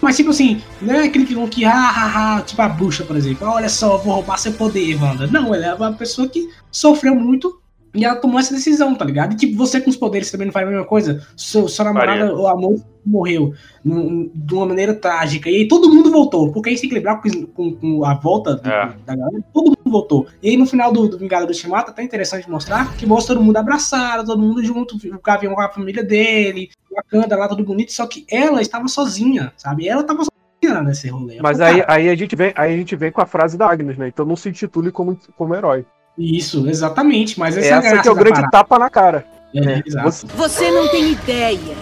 [0.00, 3.16] Mas tipo assim, não é aquele vilão que, ah, ah, ah, tipo a bruxa, por
[3.16, 3.46] exemplo.
[3.46, 5.26] Olha só, eu vou roubar seu poder, Wanda.
[5.26, 7.59] Não, ela é uma pessoa que sofreu muito
[7.94, 9.32] e ela tomou essa decisão, tá ligado?
[9.32, 11.26] E tipo, você com os poderes também não faz a mesma coisa.
[11.36, 13.52] Seu, sua namorada, o amor morreu
[13.84, 15.48] num- de uma maneira trágica.
[15.50, 16.52] E aí todo mundo voltou.
[16.52, 18.94] Porque aí se equilibrar com, com- com a volta do- É.
[19.06, 20.26] da galera, todo mundo voltou.
[20.42, 23.44] E aí no final do, do Vingador do Ultimato, até interessante mostrar que mostra todo
[23.44, 27.92] mundo abraçado, todo mundo junto, o Gavião com a família dele, Wakanda lá, tudo bonito.
[27.92, 29.88] Só que ela estava sozinha, sabe?
[29.88, 31.38] Ela estava sozinha nesse rolê.
[31.42, 33.96] Mas aí, aí, a gente vem, aí a gente vem com a frase da Agnes,
[33.96, 34.08] né?
[34.08, 35.84] Então não se intitule como, como herói.
[36.20, 37.38] Isso, exatamente.
[37.40, 38.50] Mas essa, Essa, é que é o grande parada.
[38.50, 39.24] tapa na cara.
[39.54, 40.10] É, exato.
[40.10, 41.74] Você- Você não tem ideia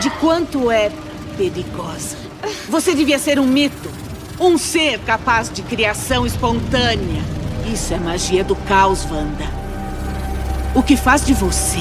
[0.00, 0.90] de quanto é
[1.36, 2.16] perigosa.
[2.68, 3.88] Você devia ser um mito.
[4.40, 7.22] Um ser capaz de criação espontânea.
[7.72, 9.44] Isso é magia do caos, Wanda.
[10.74, 11.80] O que faz de você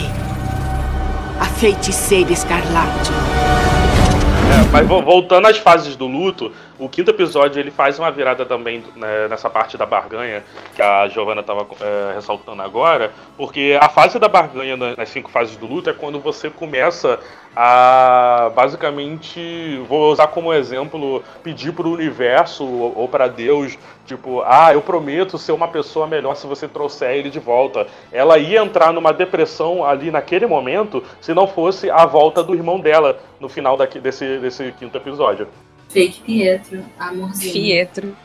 [1.39, 3.11] a feiticeira escarlate.
[3.11, 8.45] É, mas vo- voltando às fases do luto, o quinto episódio ele faz uma virada
[8.45, 10.43] também né, nessa parte da barganha
[10.75, 11.65] que a Giovanna estava
[12.13, 16.19] ressaltando agora, porque a fase da barganha na- nas cinco fases do luto é quando
[16.19, 17.19] você começa
[17.55, 24.43] a basicamente, vou usar como exemplo, pedir para o universo ou, ou para Deus, tipo,
[24.45, 27.88] ah, eu prometo ser uma pessoa melhor se você trouxer ele de volta.
[28.11, 32.80] Ela ia entrar numa depressão ali naquele momento se não fosse a volta do irmão
[32.80, 35.47] dela no final daqui, desse, desse quinto episódio.
[35.89, 37.53] Fake Pietro, amorzinho.
[37.53, 38.17] Pietro.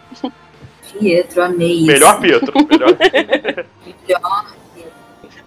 [0.99, 1.87] Pietro, amei isso.
[1.87, 2.53] Melhor Pietro.
[2.67, 2.97] Melhor...
[4.07, 4.55] Melhor.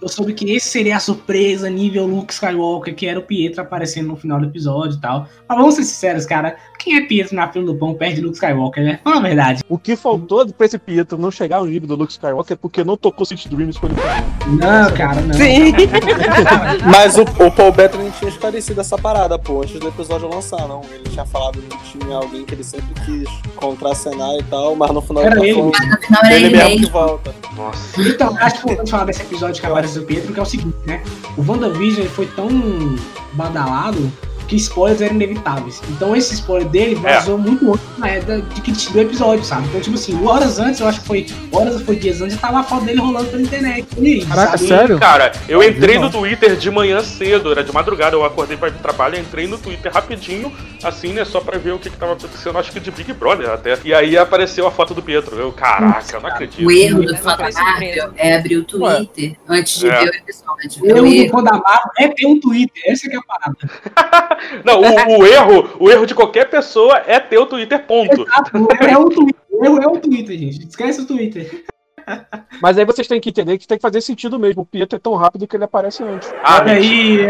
[0.00, 4.08] Eu soube que esse seria a surpresa nível Luke Skywalker, que era o Pietro aparecendo
[4.08, 5.26] no final do episódio e tal.
[5.48, 6.56] Mas vamos ser sinceros, cara.
[6.78, 9.00] Quem é Pietro na fila do pão perde Luke Skywalker, né?
[9.02, 9.62] Fala a verdade.
[9.68, 12.84] O que faltou pra esse Pietro não chegar ao nível do Luke Skywalker é porque
[12.84, 15.34] não tocou City Dreams quando ele Não, cara, não.
[15.34, 15.72] Sim.
[16.90, 20.82] Mas o, o Paul Bettany tinha esclarecido essa parada, pô, antes do episódio lançar, não.
[20.92, 25.00] Ele tinha falado que tinha alguém que ele sempre quis contracenar e tal, mas no
[25.00, 25.54] final Era tá ele.
[25.54, 25.76] falando-
[26.06, 27.34] final era ele ele mesmo que volta.
[27.56, 28.02] Nossa.
[28.02, 30.76] Então, acho que vamos falar desse episódio que aparece o Pietro, que é o seguinte,
[30.84, 31.02] né?
[31.36, 32.48] O WandaVision foi tão
[33.32, 34.10] badalado
[34.46, 35.80] que spoilers eram inevitáveis.
[35.90, 39.66] Então esse spoiler dele vazou muito antes né, de que do episódio, sabe?
[39.68, 41.26] Então, tipo assim, horas antes, eu acho que foi.
[41.52, 43.86] Horas ou foi dias antes, tava a foto dele rolando pela internet.
[43.98, 44.68] Aí, Caraca, sabe?
[44.68, 44.98] sério?
[44.98, 48.72] Cara, eu entrei no Twitter de manhã cedo, era de madrugada, eu acordei pra ir
[48.72, 52.12] pro trabalho, entrei no Twitter rapidinho, assim, né, só pra ver o que, que tava
[52.12, 53.78] acontecendo, acho que de Big Brother até.
[53.84, 55.36] E aí apareceu a foto do Pietro.
[55.36, 56.66] Eu, caraca, eu não acredito.
[56.66, 57.60] O erro do surpresa.
[58.16, 59.98] é abrir o Twitter antes de É.
[60.04, 60.86] ver o episódio.
[60.86, 61.42] Eu, O erro.
[61.42, 63.56] da Marvel, é ter um Twitter, essa que é a parada.
[64.64, 68.22] Não, o, o erro, o erro de qualquer pessoa é ter o Twitter, ponto.
[68.22, 69.42] Exato, o erro é o Twitter.
[69.50, 70.66] O erro é o Twitter, gente.
[70.66, 71.64] Esquece o Twitter.
[72.62, 74.62] Mas aí vocês têm que entender que tem que fazer sentido mesmo.
[74.62, 76.32] O Pietro é tão rápido que ele aparece antes.
[76.42, 77.26] Ah, aí.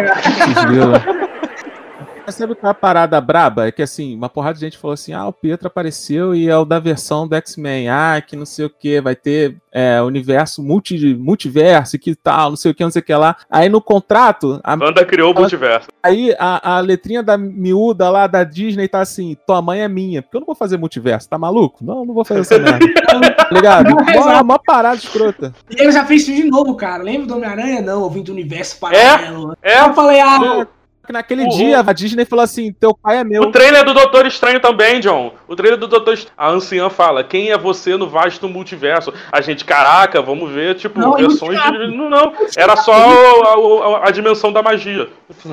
[2.27, 3.69] Mas sabe qual é a parada braba?
[3.69, 6.57] É que assim, uma porrada de gente falou assim: ah, o Pietro apareceu e é
[6.57, 7.89] o da versão do X-Men.
[7.89, 12.57] Ah, que não sei o que, vai ter é, universo multi, multiverso, que tal, não
[12.57, 13.37] sei o que, não sei o que lá.
[13.49, 15.89] Aí no contrato, a, Wanda criou o multiverso.
[16.03, 20.21] aí a, a letrinha da miúda lá da Disney tá assim: tua mãe é minha.
[20.21, 21.85] Porque eu não vou fazer multiverso, tá maluco?
[21.85, 22.85] Não, não vou fazer essa merda.
[23.37, 23.95] tá ligado?
[24.17, 25.55] Uma, uma parada escrota.
[25.71, 27.05] E ele já fez isso de novo, cara.
[27.05, 27.83] Lembra do Homem-Aranha?
[27.83, 29.57] Não, eu vim do universo paralelo.
[29.63, 30.76] É, Eu falei, ah, Que
[31.13, 33.43] Naquele O- dia, a Disney falou assim: teu pai é meu.
[33.43, 35.33] O trailer do Doutor Estranho também, John.
[35.49, 36.35] O trailer do Doutor Estranho.
[36.37, 39.13] A anciã fala: Quem é você no vasto multiverso?
[39.31, 41.97] A gente, caraca, vamos ver, tipo, Não, versões de.
[41.97, 42.33] Não, não.
[42.57, 45.09] Era só a, a- a dimensão da magia.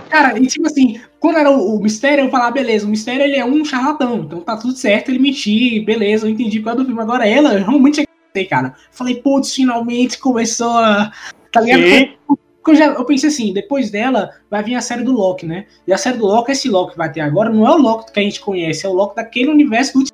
[0.10, 3.36] cara, e tipo assim, quando era o, o mistério, eu falava, beleza, o mistério ele
[3.36, 6.86] é um charlatão, então tá tudo certo, ele mentir, beleza, eu entendi qual é do
[6.86, 7.02] filme.
[7.02, 8.04] Agora ela, eu realmente
[8.50, 8.74] cara.
[8.92, 11.12] Falei, putz, finalmente começou a.
[11.52, 11.84] Tá ligado?
[11.84, 12.10] Sim.
[12.64, 15.66] Porque Eu, já, eu pensei assim, depois dela vai vir a série do Loki, né?
[15.86, 18.12] E a série do Loki, esse Loki que vai ter agora, não é o Loki
[18.12, 20.06] que a gente conhece, é o Loki daquele universo do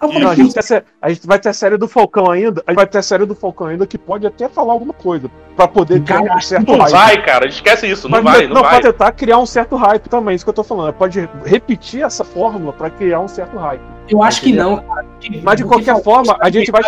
[0.00, 0.54] falei, Não, a, gente
[1.00, 2.62] a gente vai ter a série do Falcão ainda.
[2.66, 5.30] A gente vai ter a série do Falcão ainda que pode até falar alguma coisa.
[5.56, 6.92] Pra poder criar um Cara, certo Não hype.
[6.92, 7.46] vai, cara.
[7.46, 8.08] Esquece isso.
[8.08, 8.72] Não Mas vai, não não, vai.
[8.72, 10.92] pode tentar criar um certo hype também, isso que eu tô falando.
[10.94, 13.80] Pode repetir essa fórmula pra criar um certo hype.
[14.08, 15.06] eu acho que não, cara.
[15.42, 16.82] Mas de qualquer forma, a gente vai.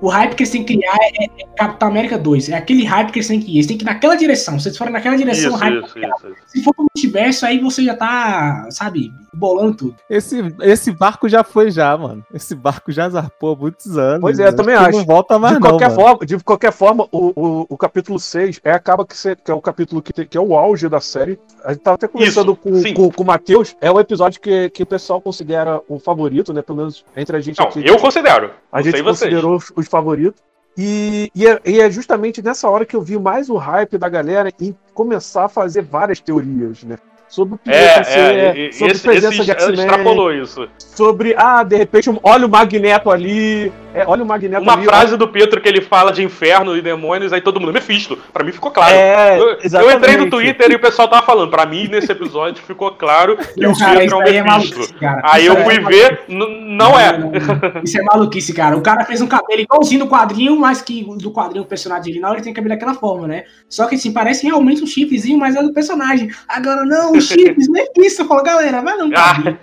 [0.00, 2.48] O hype que eles têm que criar é, é Capitão América 2.
[2.48, 3.56] É aquele hype que eles têm que ir.
[3.56, 4.58] Eles têm que ir naquela direção.
[4.58, 5.84] Se eles forem naquela direção, o Isso, hype.
[5.84, 6.36] isso, isso.
[6.46, 9.96] Se for pro multiverso, aí você já tá, sabe, bolando tudo.
[10.08, 12.24] Esse, esse barco já foi, já, mano.
[12.32, 14.20] Esse barco já zarpou há muitos anos.
[14.20, 14.98] Pois é, eu também acho.
[14.98, 15.68] Não volta mais, de, não.
[15.70, 16.00] qualquer mano.
[16.00, 19.54] forma, de qualquer forma, o, o, o capítulo 6 é, acaba que, ser, que é
[19.54, 21.38] o capítulo que, tem- que é o auge da série.
[21.64, 23.76] A gente tava até conversando Isso, com, com, com o Matheus.
[23.80, 26.62] É o episódio que, que o pessoal considera o favorito, né?
[26.62, 27.86] Pelo menos entre a gente Não, aqui.
[27.86, 28.50] eu considero.
[28.72, 29.30] A Não gente vocês.
[29.30, 30.40] considerou os, os favoritos.
[30.78, 34.08] E, e, é, e é justamente nessa hora que eu vi mais o hype da
[34.08, 36.96] galera em começar a fazer várias teorias, né?
[37.30, 40.68] Sobre o Pietro É, ser- é, e sobre esse, presença esse de X-Men, extrapolou isso.
[40.78, 44.84] sobre, ah, de repente, olha o Magneto ali, é, olha o Magneto Uma ali.
[44.84, 48.18] frase do Pietro que ele fala de inferno e demônios, aí todo mundo, Mephisto.
[48.32, 48.92] Pra mim ficou claro.
[48.94, 51.50] É, eu, eu entrei no Twitter e o pessoal tava falando.
[51.50, 54.76] Pra mim, nesse episódio, ficou claro que o Cara, Pietro é aí é um Mephisto.
[54.78, 54.94] maluquice.
[55.22, 57.16] Aí Isso eu aí fui é ver, não é.
[57.18, 57.82] não, não.
[57.84, 58.76] Isso é maluquice, cara.
[58.76, 62.02] O cara fez um cabelo igualzinho do quadrinho, mas que o do quadrinho, o personagem
[62.10, 63.44] original, ele tem cabelo daquela forma, né?
[63.68, 66.28] Só que assim, parece realmente um chifrezinho, mas é do personagem.
[66.48, 68.22] Agora, não, os chifres, não é isso.
[68.22, 69.60] Eu falo, galera, vai não, Ah, cara.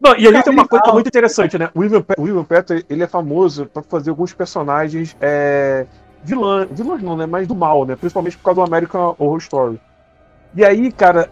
[0.00, 1.70] Não, e ali tem uma coisa muito interessante, né?
[1.74, 5.86] O William, Pe- o William Petter, ele é famoso pra fazer alguns personagens é,
[6.22, 7.24] vilã, vilões não, né?
[7.26, 7.96] Mas do mal, né?
[7.96, 9.80] Principalmente por causa do American Horror Story.
[10.54, 11.30] E aí, cara,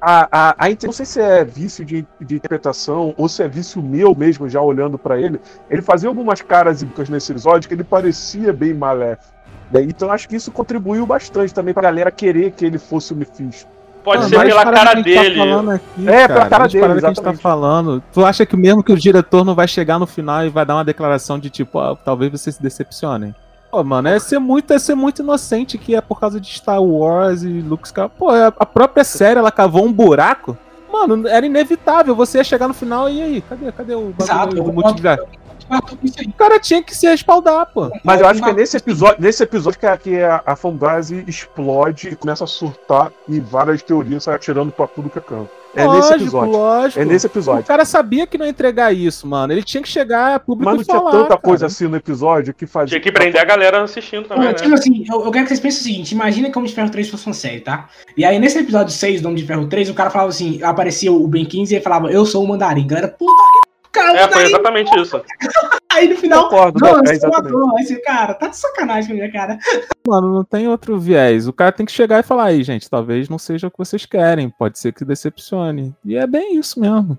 [0.00, 3.48] a, a, a inter- não sei se é vício de, de interpretação ou se é
[3.48, 7.74] vício meu mesmo, já olhando pra ele, ele fazia algumas caras íbicas nesse episódio que
[7.74, 9.32] ele parecia bem maléfico.
[9.70, 9.82] né?
[9.82, 13.68] Então acho que isso contribuiu bastante também pra galera querer que ele fosse o Mephisto.
[14.04, 15.36] Pode Ah, ser pela cara dele.
[15.38, 17.42] Tá falando aqui, É, pela cara dele, parada que a gente tá exatamente.
[17.42, 18.02] falando.
[18.12, 20.74] Tu acha que mesmo que o diretor não vai chegar no final e vai dar
[20.74, 23.34] uma declaração de tipo, ó, talvez vocês se decepcionem?
[23.70, 26.82] Pô, mano, é ser muito, é ser muito inocente que é por causa de Star
[26.82, 28.18] Wars e Luke Skywalker.
[28.18, 30.58] Pô, a a própria série ela cavou um buraco.
[30.92, 32.16] Mano, era inevitável.
[32.16, 35.24] Você ia chegar no final e aí, cadê, cadê o Exato, bagulho eu do multiverso?
[35.70, 37.90] O cara tinha que se respaldar, pô.
[38.02, 41.24] Mas eu acho que é nesse episódio, nesse episódio que a, que a, a fanbase
[41.26, 45.48] explode e começa a surtar e várias teorias saem atirando pra tudo que é canto.
[45.72, 46.50] É nesse episódio.
[46.52, 47.00] lógico.
[47.00, 47.64] É nesse O episódio.
[47.64, 49.52] cara sabia que não ia entregar isso, mano.
[49.52, 51.40] Ele tinha que chegar a público Mas não e tinha falar, tanta cara.
[51.40, 52.88] coisa assim no episódio que fazia.
[52.88, 54.54] Tinha que prender a galera assistindo também, né?
[54.54, 56.90] tipo assim, eu, eu quero que vocês pensem o seguinte: imagina que Homem de Ferro
[56.90, 57.88] 3 fosse uma série, tá?
[58.16, 61.12] E aí, nesse episódio 6 do Homem de Ferro 3, o cara falava assim: aparecia
[61.12, 62.86] o Ben 15 e ele falava, eu sou o mandarim.
[62.88, 63.32] Galera, puta
[63.64, 63.69] que.
[63.96, 64.46] O É, foi mandarim.
[64.46, 65.22] exatamente isso.
[65.92, 66.44] Aí no final.
[66.48, 67.52] Concordo, não, é exatamente.
[67.52, 69.58] você, cara, tá de sacanagem com a minha cara.
[70.06, 71.48] Mano, não tem outro viés.
[71.48, 74.06] O cara tem que chegar e falar aí, gente, talvez não seja o que vocês
[74.06, 74.48] querem.
[74.50, 75.94] Pode ser que decepcione.
[76.04, 77.18] E é bem isso mesmo.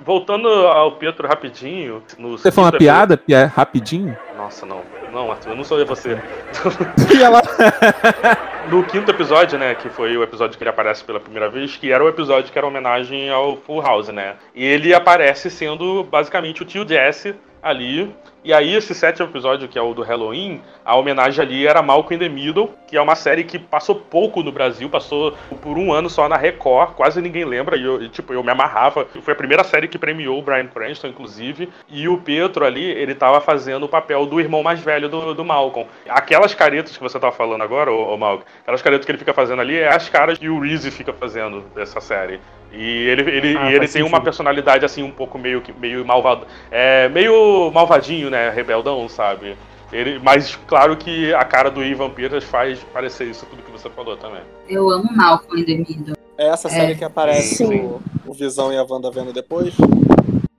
[0.00, 2.02] Voltando ao Pietro rapidinho.
[2.18, 4.16] No Você foi uma quinto piada, pia- rapidinho?
[4.36, 4.82] Nossa, não.
[5.12, 6.18] Não, Arthur, eu não sou você.
[8.68, 11.92] No quinto episódio, né, que foi o episódio que ele aparece pela primeira vez, que
[11.92, 14.34] era o episódio que era homenagem ao Full House, né?
[14.56, 18.14] E ele aparece sendo basicamente o tio Jesse ali.
[18.44, 22.14] E aí, esse sétimo episódio, que é o do Halloween, a homenagem ali era Malcolm
[22.14, 25.92] in the Middle, que é uma série que passou pouco no Brasil, passou por um
[25.92, 29.04] ano só na Record, quase ninguém lembra, e eu, e, tipo, eu me amarrava.
[29.04, 33.16] Foi a primeira série que premiou o Bryan Cranston, inclusive, e o Pietro ali, ele
[33.16, 35.88] tava fazendo o papel do irmão mais velho do, do Malcolm.
[36.08, 39.60] Aquelas caretas que você tava falando agora, ô Malcolm, aquelas caretas que ele fica fazendo
[39.60, 42.38] ali, é as caras que o Reese fica fazendo dessa série.
[42.76, 44.24] E ele, ele, Ah, e ele tem uma sentido.
[44.24, 49.56] personalidade assim um pouco meio que meio malvado, é meio malvadinho, né, rebeldão, sabe?
[49.92, 53.88] Ele, mas claro que a cara do Ivan Peters faz parecer isso tudo que você
[53.88, 54.40] falou também.
[54.68, 56.16] Eu amo Malcolm in the Middle.
[56.36, 59.74] É essa série que aparece o, o Visão e a Wanda vendo depois?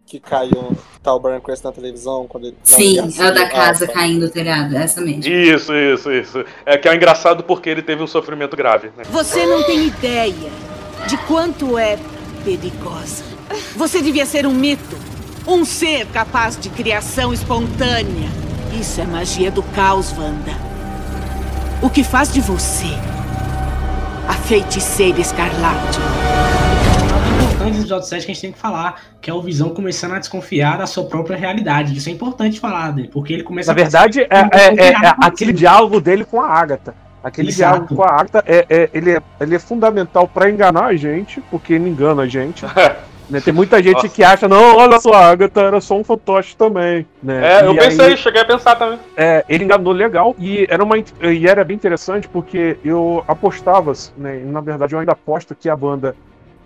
[0.07, 0.72] Que caiu,
[1.03, 2.57] tá o Brian Cranston na televisão quando ele.
[2.63, 5.22] Sim, é o da casa caindo do telhado, essa mesmo.
[5.32, 6.45] Isso, isso, isso.
[6.65, 9.03] É que é engraçado porque ele teve um sofrimento grave, né?
[9.11, 10.34] Você não tem ideia
[11.08, 11.97] de quanto é
[12.43, 13.24] perigosa.
[13.76, 14.97] Você devia ser um mito.
[15.47, 18.30] Um ser capaz de criação espontânea.
[18.80, 20.51] Isso é magia do caos, Wanda.
[21.82, 22.88] O que faz de você
[24.28, 25.99] a feiticeira escarlate.
[27.39, 29.70] É importante no episódio 7 que a gente tem que falar, que é o Visão
[29.70, 31.95] começando a desconfiar da sua própria realidade.
[31.95, 33.08] Isso é importante falar, né?
[33.10, 34.49] porque ele começa Na verdade, é, a...
[34.51, 36.93] é- é- é aquele diálogo dele com a Agatha.
[37.28, 37.74] Aquele Exato.
[37.88, 41.42] diálogo com a Agatha, é, é- ele, é, ele é fundamental pra enganar a gente,
[41.52, 42.64] porque ele engana a gente.
[43.30, 43.42] né?
[43.42, 44.08] Tem muita gente Nossa.
[44.08, 47.06] que acha, não, olha só, a Agatha era só um fantoche também.
[47.22, 47.60] Né?
[47.60, 48.98] É, eu E pensei, aí- cheguei a pensar também.
[49.18, 54.40] é, ele enganou legal e era, uma, e era bem interessante porque eu apostava, né,
[54.40, 56.16] e na verdade eu ainda aposto que a banda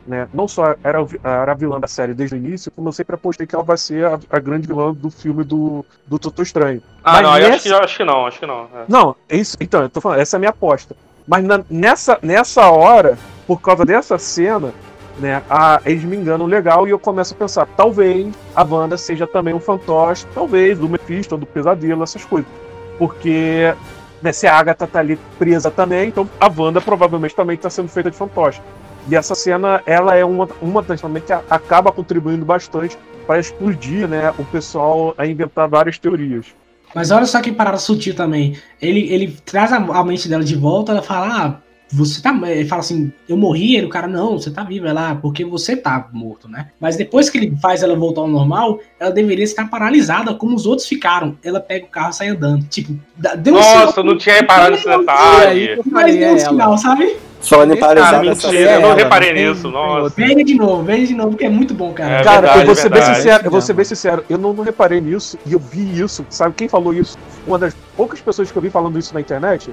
[0.08, 3.16] né, não só era, era a vilã da série desde o início, como eu sempre
[3.16, 6.82] apostei que ela vai ser a, a grande vilã do filme do, do Doutor Estranho.
[7.04, 8.62] Ah, Mas não, eu acho nessa- que, acho que não, acho que não.
[8.64, 8.86] é.
[8.88, 10.96] Não, é isso, então, eu tô falando, essa é a minha aposta.
[11.28, 14.74] Mas na- nessa, nessa hora, por causa dessa cena,
[15.20, 19.28] né, a- eles me enganam legal e eu começo a pensar, talvez a Wanda seja
[19.28, 22.50] também um fantoche, talvez do Mephisto, do Pesadelo, essas coisas.
[22.98, 23.74] Porque
[24.22, 27.88] né, se a Agatha tá ali presa também, então a Wanda provavelmente também está sendo
[27.90, 28.62] feita de fantoche.
[29.10, 34.08] E essa cena, ela é uma, uma das também que acaba contribuindo bastante para explodir
[34.08, 36.48] né, o pessoal a inventar várias teorias.
[36.94, 38.58] Mas olha só que parada sutil também.
[38.82, 42.38] Ele, ele traz a, a mente dela de volta, ela fala, ah, você tá.
[42.46, 45.76] Ele fala assim, eu morri, ele, o cara, não, você tá vivo, ela, porque você
[45.76, 46.68] tá morto, né?
[46.80, 50.66] Mas depois que ele faz ela voltar ao normal, ela deveria estar paralisada, como os
[50.66, 51.38] outros ficaram.
[51.44, 52.66] Ela pega o carro e sai andando.
[52.68, 52.94] Tipo,
[53.38, 55.80] deu um Nossa, sinal- eu não tinha reparado nesse detalhe.
[55.86, 57.18] Mas deu é um sinal, sabe?
[57.42, 60.14] Falando em Cara, paralisar mentira, eu não reparei nisso, nossa.
[60.16, 62.20] Veja de novo, veja de novo, porque é muito bom, cara.
[62.20, 64.54] É Cara, verdade, eu vou ser bem sincero, eu vou ser bem sincero, eu não,
[64.54, 66.24] não reparei nisso e eu vi isso.
[66.30, 67.18] Sabe quem falou isso?
[67.48, 69.72] Uma das poucas pessoas que eu vi falando isso na internet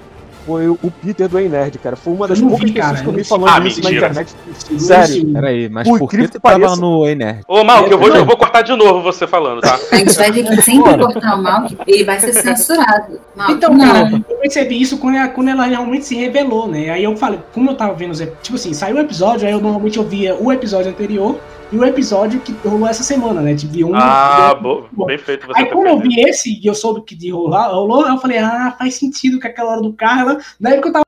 [0.49, 1.95] foi o Peter do Ei Nerd, cara.
[1.95, 4.07] Foi uma das poucas vi, cara, pessoas que eu vi falando Ah, isso na mentira.
[4.09, 4.35] internet.
[4.59, 5.33] Segura Sério.
[5.35, 7.41] Peraí, mas Por por que tu que tava pareça- no Ei-Nerd?
[7.47, 9.79] Ô, Malk, eu vou, eu vou cortar de novo você falando, tá?
[9.93, 13.21] A gente vai ter que sempre cortar o Malk e ele vai ser censurado.
[13.37, 13.87] Malk, Então, não.
[13.87, 16.89] cara, eu percebi isso quando ela, quando ela realmente se revelou, né?
[16.91, 18.09] Aí eu falei, como eu tava vendo
[18.43, 21.39] Tipo assim, saiu o episódio, aí eu normalmente ouvia o episódio anterior
[21.71, 23.55] e o episódio que rolou essa semana, né?
[23.55, 23.95] Tipo, vi um.
[23.95, 27.15] Ah, bo- bem feito você Aí ter quando eu vi esse e eu soube que
[27.15, 30.38] de rolar, rolou, aí eu falei, ah, faz sentido que aquela hora do carro, ela...
[30.59, 31.05] na época eu tava.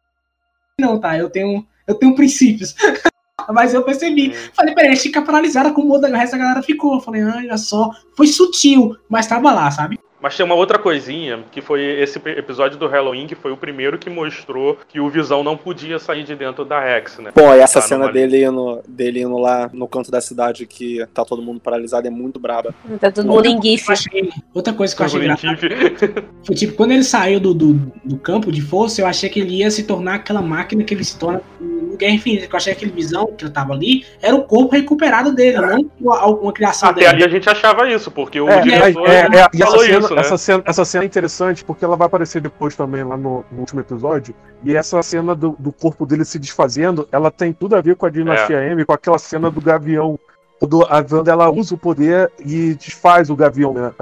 [0.81, 1.67] Não, tá, eu tenho.
[1.87, 2.75] Eu tenho princípios.
[3.49, 4.33] Mas eu percebi.
[4.55, 7.01] Falei, peraí, fica paralisada como o resto da galera ficou.
[7.01, 7.91] Falei, ah, olha só.
[8.17, 9.99] Foi sutil, mas tava lá, sabe?
[10.23, 13.99] Mas tem uma outra coisinha, que foi esse episódio do Halloween, que foi o primeiro
[13.99, 17.31] que mostrou que o Visão não podia sair de dentro da Rex, né?
[17.33, 21.05] Pô, e essa Tá cena dele indo, dele indo lá no canto da cidade que
[21.15, 22.75] tá todo mundo paralisado é muito braba.
[23.01, 23.91] Tá todo mundo em GIF.
[23.91, 27.55] achei- outra coisa que eu achei Tudo em engraçada foi tipo, quando ele saiu do,
[27.55, 27.73] do,
[28.05, 31.05] do campo de força, eu achei que ele ia se tornar aquela máquina que ele
[31.05, 34.05] se torna no Guerra Infinita, que eu achei que aquele visão que ele tava ali
[34.23, 37.15] era o corpo recuperado dele, não uma, uma criação Até dele.
[37.15, 40.21] ali a gente achava isso, porque o É, diretor é, é, falou cena, isso, né?
[40.21, 43.61] essa, cena, essa cena é interessante porque ela vai aparecer depois também lá no, no
[43.61, 44.35] último episódio.
[44.63, 48.07] E essa cena do, do corpo dele se desfazendo, ela tem tudo a ver com
[48.07, 48.73] a Dinastia É.
[48.73, 50.19] M, com aquela cena do Gavião.
[50.59, 53.93] Quando a Wanda ela usa o poder e desfaz o Gavião, né?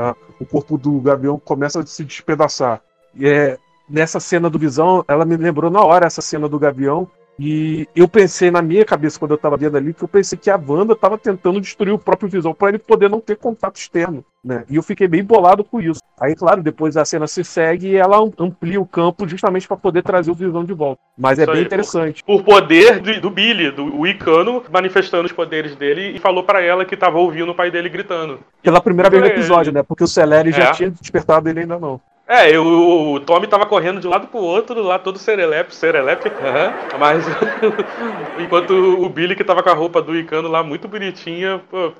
[0.40, 2.80] O corpo do Gavião começa a se despedaçar.
[3.14, 7.08] E é, nessa cena do Visão, ela me lembrou na hora essa cena do Gavião.
[7.38, 10.50] E eu pensei na minha cabeça quando eu tava vendo ali que eu pensei que
[10.50, 14.24] a Wanda tava tentando destruir o próprio Visão para ele poder não ter contato externo,
[14.44, 14.64] né?
[14.68, 16.00] E eu fiquei bem bolado com isso.
[16.20, 19.76] Aí, claro, depois a cena se segue e ela am- amplia o campo justamente para
[19.76, 21.00] poder trazer o Visão de volta.
[21.16, 22.24] Mas é Isso bem aí, interessante.
[22.24, 26.84] Por poder do, do Billy, do Icano, manifestando os poderes dele e falou pra ela
[26.84, 28.40] que tava ouvindo o pai dele gritando.
[28.60, 29.84] Pela primeira vez no episódio, né?
[29.84, 30.72] Porque o Celeri já É.
[30.72, 32.00] tinha despertado ele ainda não.
[32.28, 36.28] É, eu- o, Tommy tava correndo de um lado pro outro, lá todo serelepe, serelepe,
[36.28, 37.24] aham, mas
[38.38, 41.90] enquanto o Billy que tava com a roupa do Icano lá muito bonitinha, pô,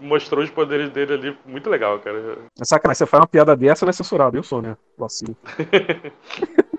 [0.00, 2.38] mostrou os poderes dele ali, muito legal, cara.
[2.58, 4.36] É sacanagem, você faz uma piada dessa, ela é censurada.
[4.38, 4.74] Eu sou, né?
[4.96, 5.36] Vacilo.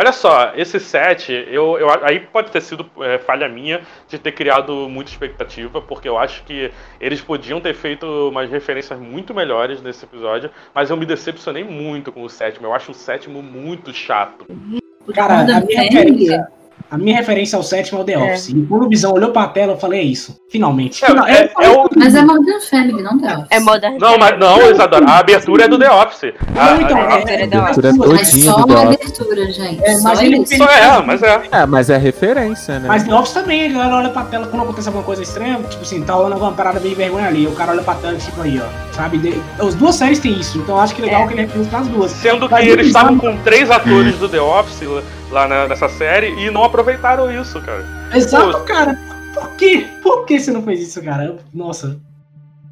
[0.00, 4.32] Olha só, esse set, eu, eu, aí pode ter sido é, falha minha de ter
[4.32, 9.82] criado muita expectativa, porque eu acho que eles podiam ter feito umas referências muito melhores
[9.82, 12.66] nesse episódio, mas eu me decepcionei muito com o sétimo.
[12.66, 14.46] Eu acho o sétimo muito chato.
[15.14, 16.48] Cara, a Wanda minha, referência,
[16.90, 18.48] a minha referência ao sétimo é o The Office.
[18.50, 20.36] E quando o Visão olhou pra tela, eu falei, é isso.
[20.50, 21.04] Finalmente.
[21.04, 23.46] É, Final- é- é o- Mas é Modern Family, não The Office.
[23.50, 26.32] É Modern Não, mas não, Isadora, a abertura é do The Office.
[26.56, 28.10] A- Não, então, a- é, a- é, é é, da- Abertura é duas.
[28.12, 28.94] Mas todinha só do a Office.
[29.00, 29.84] abertura, gente.
[29.84, 30.46] É, só mas ele.
[30.46, 31.42] Só é, mas é.
[31.52, 32.88] É, mas é referência, né?
[32.88, 35.82] Mas The Office também, a galera olha pra tela quando acontece alguma coisa estranha, tipo
[35.82, 38.60] assim, tá rolando alguma parada bem vergonha ali, o cara olha pra tela tipo aí,
[38.60, 39.18] ó, sabe?
[39.18, 41.26] De- As duas séries têm isso, então eu acho que é legal É.
[41.26, 42.10] que ele referência pras duas.
[42.12, 46.28] Sendo que eles estavam com três atores do The Office lá- lá na- nessa série
[46.40, 47.84] e não aproveitaram isso, cara.
[48.14, 48.64] Exato, Pô.
[48.64, 48.98] cara.
[49.34, 49.86] Por quê?
[50.02, 51.36] Por que você não fez isso, cara?
[51.54, 51.98] Nossa.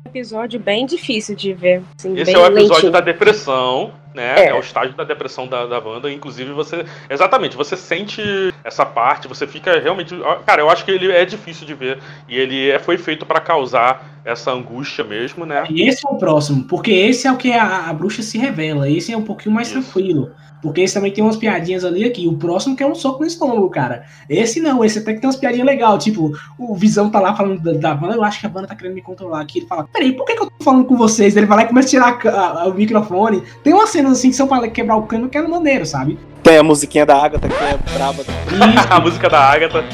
[0.07, 1.83] episódio bem difícil de ver.
[1.99, 2.93] Assim, Esse bem é o episódio lentinho.
[2.93, 4.35] da depressão, né?
[4.37, 4.49] É.
[4.49, 4.55] É.
[4.55, 6.13] o estágio da depressão da, da Wanda.
[6.13, 6.85] Inclusive, você.
[7.09, 8.21] Exatamente, você sente
[8.65, 10.15] essa parte, você fica realmente.
[10.45, 11.99] Cara, eu acho que ele é difícil de ver.
[12.29, 15.65] E ele é, foi feito pra causar essa angústia mesmo, né?
[15.71, 18.91] E esse é o próximo, porque esse é o que a, a bruxa se revela.
[18.91, 19.81] Esse é um pouquinho mais Isso.
[19.81, 20.33] tranquilo.
[20.63, 22.27] Porque esse também tem umas piadinhas ali aqui.
[22.27, 24.05] O próximo que é um soco no estômago, cara.
[24.29, 26.03] Esse não, esse até que tem umas piadinhas legais.
[26.03, 28.17] Tipo, o Visão tá lá falando da, da Wanda.
[28.17, 29.59] Eu acho que a Wanda tá querendo me controlar aqui.
[29.61, 31.37] Ele fala: Peraí, por que, que eu tô falando com vocês?
[31.37, 33.43] Ele vai lá e começa a tirar a a- o microfone.
[33.63, 36.19] Tem umas cenas assim que são pra quebrar o cano que é maneiro, sabe?
[36.43, 38.25] Tem a musiquinha da Agatha que é braba.
[38.91, 39.85] A música da Agatha.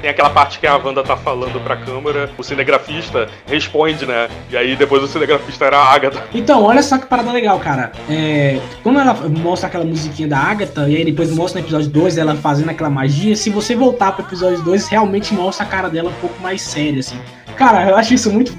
[0.00, 4.28] Tem aquela parte que a Wanda tá falando pra câmera, o cinegrafista responde, né?
[4.50, 6.24] E aí depois o cinegrafista era a Agatha.
[6.32, 7.92] Então, olha só que parada legal, cara.
[8.08, 12.18] É, quando ela mostra aquela musiquinha da Agatha, e aí depois mostra no episódio 2
[12.18, 16.10] ela fazendo aquela magia, se você voltar pro episódio 2, realmente mostra a cara dela
[16.10, 17.18] um pouco mais séria, assim.
[17.56, 18.56] Cara, eu acho isso muito.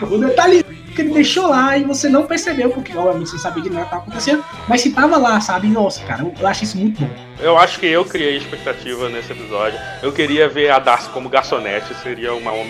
[0.00, 0.64] O detalhe
[0.98, 3.90] que ele deixou lá e você não percebeu, porque obviamente você sabia de nada que
[3.90, 5.68] tava acontecendo, mas se tava lá, sabe?
[5.68, 7.08] Nossa, cara, eu, eu acho isso muito bom.
[7.40, 9.78] Eu acho que eu criei expectativa nesse episódio.
[10.02, 12.68] Eu queria ver a Darcy como garçonete, seria uma, uma-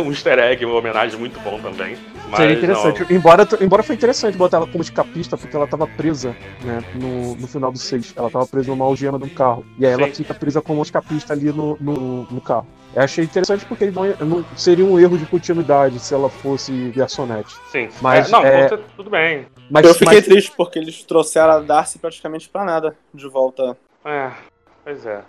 [0.00, 1.96] um easter egg, uma homenagem muito bom também.
[2.28, 3.12] Mas Seria interessante.
[3.12, 7.46] Embora, embora foi interessante botar ela como escapista, porque ela tava presa, né, no, no
[7.46, 8.14] final do 6.
[8.16, 9.64] Ela tava presa numa algema de um carro.
[9.78, 10.14] E aí ela Sim.
[10.14, 12.66] fica presa como escapista ali no, no, no carro.
[12.94, 17.54] Eu achei interessante porque não, não seria um erro de continuidade se ela fosse garçonete.
[17.54, 17.88] Não, sim.
[18.00, 19.46] Mas, É, não, é- você- tudo bem.
[19.70, 23.76] Mas, eu fiquei mas- triste porque eles trouxeram a Darcy praticamente pra nada de volta.
[24.04, 24.30] É,
[24.84, 25.22] pois é.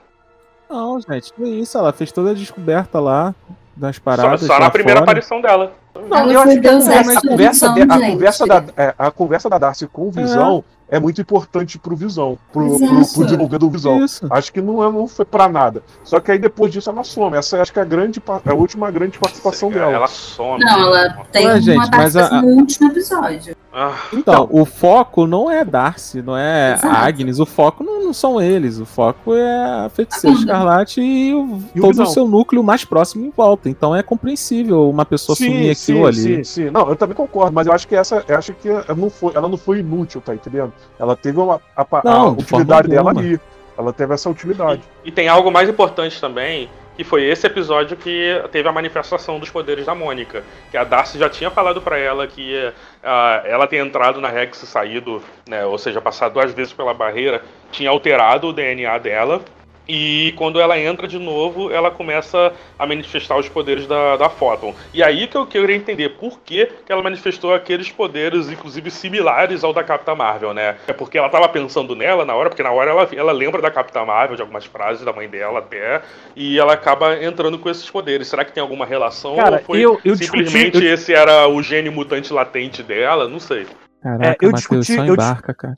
[0.70, 1.78] Não, gente, que isso.
[1.78, 3.34] Ela fez toda a descoberta lá
[3.78, 4.42] das Só, paradas.
[4.42, 5.12] só lá na primeira fora.
[5.12, 5.74] aparição dela.
[6.10, 10.08] Não, eu acho que a conversa, a conversa, da, é, a conversa da Darcy com
[10.08, 14.04] o Visão é, muito importante pro Visão, pro, pro, pro desenvolver do Visão.
[14.04, 14.26] Isso.
[14.30, 15.84] Acho que não, é, não foi pra nada.
[16.04, 17.36] Só que aí depois disso ela some.
[17.38, 19.92] Essa acho que é a, grande, pa- a última grande participação dela.
[19.92, 20.64] Ela some.
[20.64, 23.56] Não, ela tem Ué, uma gente, mas a- no último episódio.
[23.80, 26.96] Ah, Então, o foco não é Darcy, não é Exato.
[26.96, 30.52] Agnes, o foco não, não são eles, o foco é a Feiticeira Wanda.
[30.52, 32.06] Escarlate e, o- E o todo Visão.
[32.06, 33.70] o seu núcleo mais próximo em volta.
[33.70, 36.16] Então é compreensível uma pessoa assumir aquilo ali.
[36.38, 36.70] Sim, sim.
[36.72, 39.34] Não, eu também concordo, mas eu acho que essa, eu acho que ela não foi,
[39.36, 40.74] ela não foi inútil, tá entendendo?
[41.00, 43.40] Ela teve uma a, a Não, forma utilidade dela ali.
[43.78, 44.82] Ela teve essa utilidade.
[45.06, 49.52] E tem algo mais importante também, que foi esse episódio que teve a manifestação dos
[49.52, 50.44] poderes da Mônica.
[50.72, 52.74] Que a Darcy já tinha falado pra ela que
[53.04, 56.94] ah, ela ter entrado na Rex e saído, né, ou seja, passado duas vezes pela
[56.94, 59.42] barreira, tinha alterado o DNA dela.
[59.88, 64.76] E quando ela entra de novo, ela começa a manifestar os poderes da, da Photon.
[64.94, 69.64] E aí que eu queria entender por que, que ela manifestou aqueles poderes, inclusive similares
[69.64, 70.76] ao da Capitã Marvel, né?
[70.88, 73.72] É porque ela tava pensando nela na hora, porque na hora ela, ela lembra da
[73.72, 76.02] Capitã Marvel, de algumas frases da mãe dela até,
[76.36, 78.28] e ela acaba entrando com esses poderes.
[78.28, 79.36] Será que tem alguma relação?
[79.38, 83.28] Cara, ou foi eu- eu simplesmente discuti- eu- esse era o gene mutante latente dela?
[83.28, 83.66] Não sei.
[84.04, 85.78] Caraca, É, eu Matheus, discuti- só eu embarca, cara.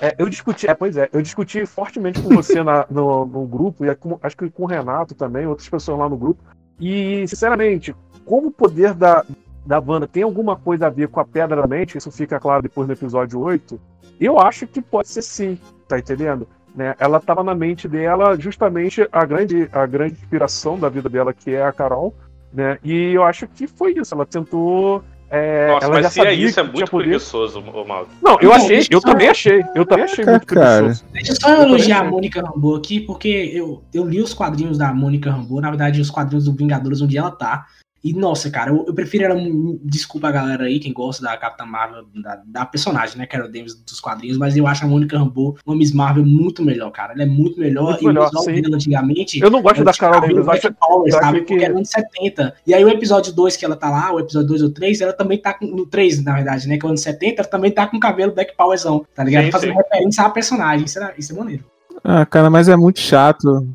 [0.00, 3.84] É, eu discuti, é, pois é, eu discuti fortemente com você na- no, no grupo,
[3.84, 6.42] e com- acho que com o Renato também, outras pessoas lá no grupo.
[6.80, 9.24] E, sinceramente, como o poder da,
[9.66, 12.62] da Wanda tem alguma coisa a ver com a Pedra da Mente, isso fica claro
[12.62, 13.78] depois no episódio 8,
[14.18, 16.48] eu acho que pode ser sim, tá entendendo?
[16.74, 16.94] Né?
[16.98, 21.50] Ela estava na mente dela justamente a grande, a grande inspiração da vida dela, que
[21.54, 22.14] é a Carol,
[22.52, 22.78] né?
[22.82, 25.02] E eu acho que foi isso, ela tentou.
[25.30, 27.04] É, Nossa, mas se é sabia isso, é muito poder.
[27.04, 28.08] preguiçoso, ô Mauro.
[28.20, 31.04] Não, eu achei, eu também achei, eu também achei muito preguiçoso.
[31.12, 34.92] Deixa eu só elogiar a Mônica Rambeau aqui, porque eu, eu li os quadrinhos da
[34.92, 37.64] Mônica Rambeau, na verdade, os quadrinhos do Vingadores, onde ela tá.
[38.02, 39.34] E, nossa, cara, eu, eu prefiro ela.
[39.34, 43.46] mu- Desculpa a galera aí, quem gosta da Capitã Marvel, da, da personagem, né, Carol
[43.50, 47.12] Davis dos quadrinhos, mas eu acho a Mônica Rambeau uma Miss Marvel muito melhor, cara.
[47.12, 47.90] Ela é muito melhor.
[47.90, 49.38] Muito e melhor, o visual antigamente.
[49.40, 51.40] Eu não gosto da Carol Davis, eu acho- Black Power, eu sabe?
[51.42, 52.54] que- Porque era anos 70.
[52.66, 55.12] E aí o episódio 2 que ela tá lá, o episódio 2 ou 3, ela
[55.12, 55.66] também tá com.
[55.66, 56.78] No 3, na verdade, né?
[56.78, 59.44] Que é o ano 70, ela também tá com cabelo Black Powerzão, tá ligado?
[59.44, 59.76] Sim, Fazendo sim.
[59.76, 60.86] referência à personagem.
[60.86, 61.64] Isso é, isso é maneiro.
[62.02, 63.68] Ah, cara, mas é muito chato.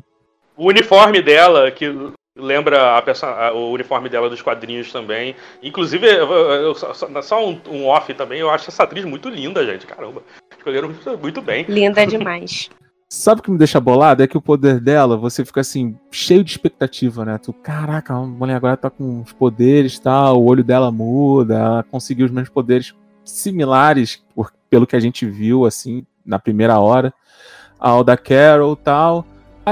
[0.56, 1.86] O uniforme dela, que
[2.36, 5.34] lembra a perso- a- o uniforme dela dos quadrinhos também.
[5.62, 9.64] Inclusive, eu- eu- só, só- um, um off também, eu acho essa atriz muito linda,
[9.64, 9.86] gente.
[9.86, 10.22] Caramba.
[10.56, 11.64] Escolheram muito, muito bem.
[11.68, 12.68] Linda demais.
[13.08, 14.22] Sabe o que me deixa bolado?
[14.22, 17.38] É que o poder dela, você fica assim, cheio de expectativa, né?
[17.38, 21.54] Tu, caraca, a mulher agora tá com os poderes e tal, o olho dela muda,
[21.54, 22.92] ela conseguiu os mesmos poderes
[23.24, 27.14] similares, por- pelo que a gente viu, assim, na primeira hora,
[27.78, 29.24] ao da Carol e tal.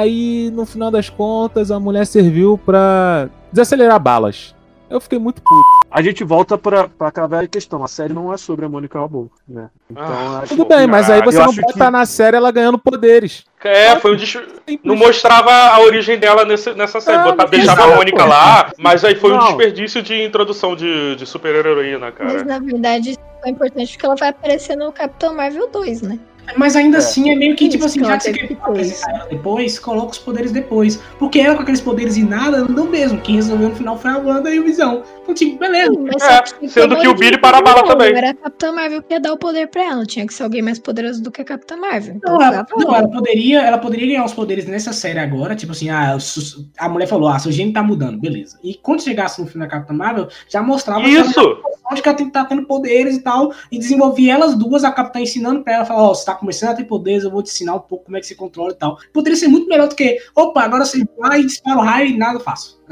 [0.05, 4.53] Aí, no final das contas, a mulher serviu pra desacelerar balas.
[4.91, 5.63] Eu fiquei muito puto.
[5.91, 7.83] A gente volta pra, pra aquela velha questão.
[7.83, 9.71] A série não é sobre a Mônica Rambeau, né?
[9.91, 12.05] Então, Ah, acho- Tudo bem, mas aí Ah, você eu não acho bota que- na
[12.07, 13.45] série ela ganhando poderes.
[13.63, 14.19] É, foi um.
[14.19, 14.51] Simples.
[14.85, 17.17] Não mostrava a origem dela nesse, nessa série.
[17.19, 17.97] Ah, Botar, deixava a.
[17.97, 19.47] Mônica lá, mas aí foi um Não.
[19.47, 22.45] desperdício de introdução de, de super-heroína, Mas cara.
[22.45, 26.19] na verdade foi importante porque ela vai aparecer no Capitão Marvel 2, né?
[26.57, 27.01] Mas ainda É.
[27.01, 30.19] assim é meio que tipo assim, já ela que você quer ela depois, coloca os
[30.19, 30.97] poderes depois.
[31.19, 33.21] Porque ela com aqueles poderes e nada, não deu mesmo.
[33.21, 35.03] Quem resolveu no final foi a Wanda e o Visão.
[35.23, 35.93] Então, tipo, beleza.
[35.93, 38.15] Sim, mas É, que sendo que o Billy para a bala não, também.
[38.15, 40.05] Era a Capitã Marvel que ia dar o poder pra ela.
[40.07, 42.17] Tinha que ser alguém mais poderoso do que a Capitã Marvel.
[42.17, 45.55] Então, Não, ela, a não, ela poderia, ela poderia ganhar os poderes nessa série agora,
[45.57, 48.59] tipo assim, ah, su- a mulher falou, ah, seu gênio tá mudando, beleza.
[48.63, 51.59] E quando chegasse no filme da Capitã Marvel, já mostrava que ela Isso!
[51.91, 54.91] onde que ela tem que tá tendo poderes e tal, e desenvolver elas duas, a
[54.93, 57.51] Capitã ensinando pra ela, falar, ó, você tá começando a ter poderes, eu vou te
[57.51, 58.99] ensinar um pouco como é que você controla e tal.
[59.13, 62.41] Poderia ser muito melhor do que, opa, agora você vai dispara o raio e nada
[62.41, 62.83] faço.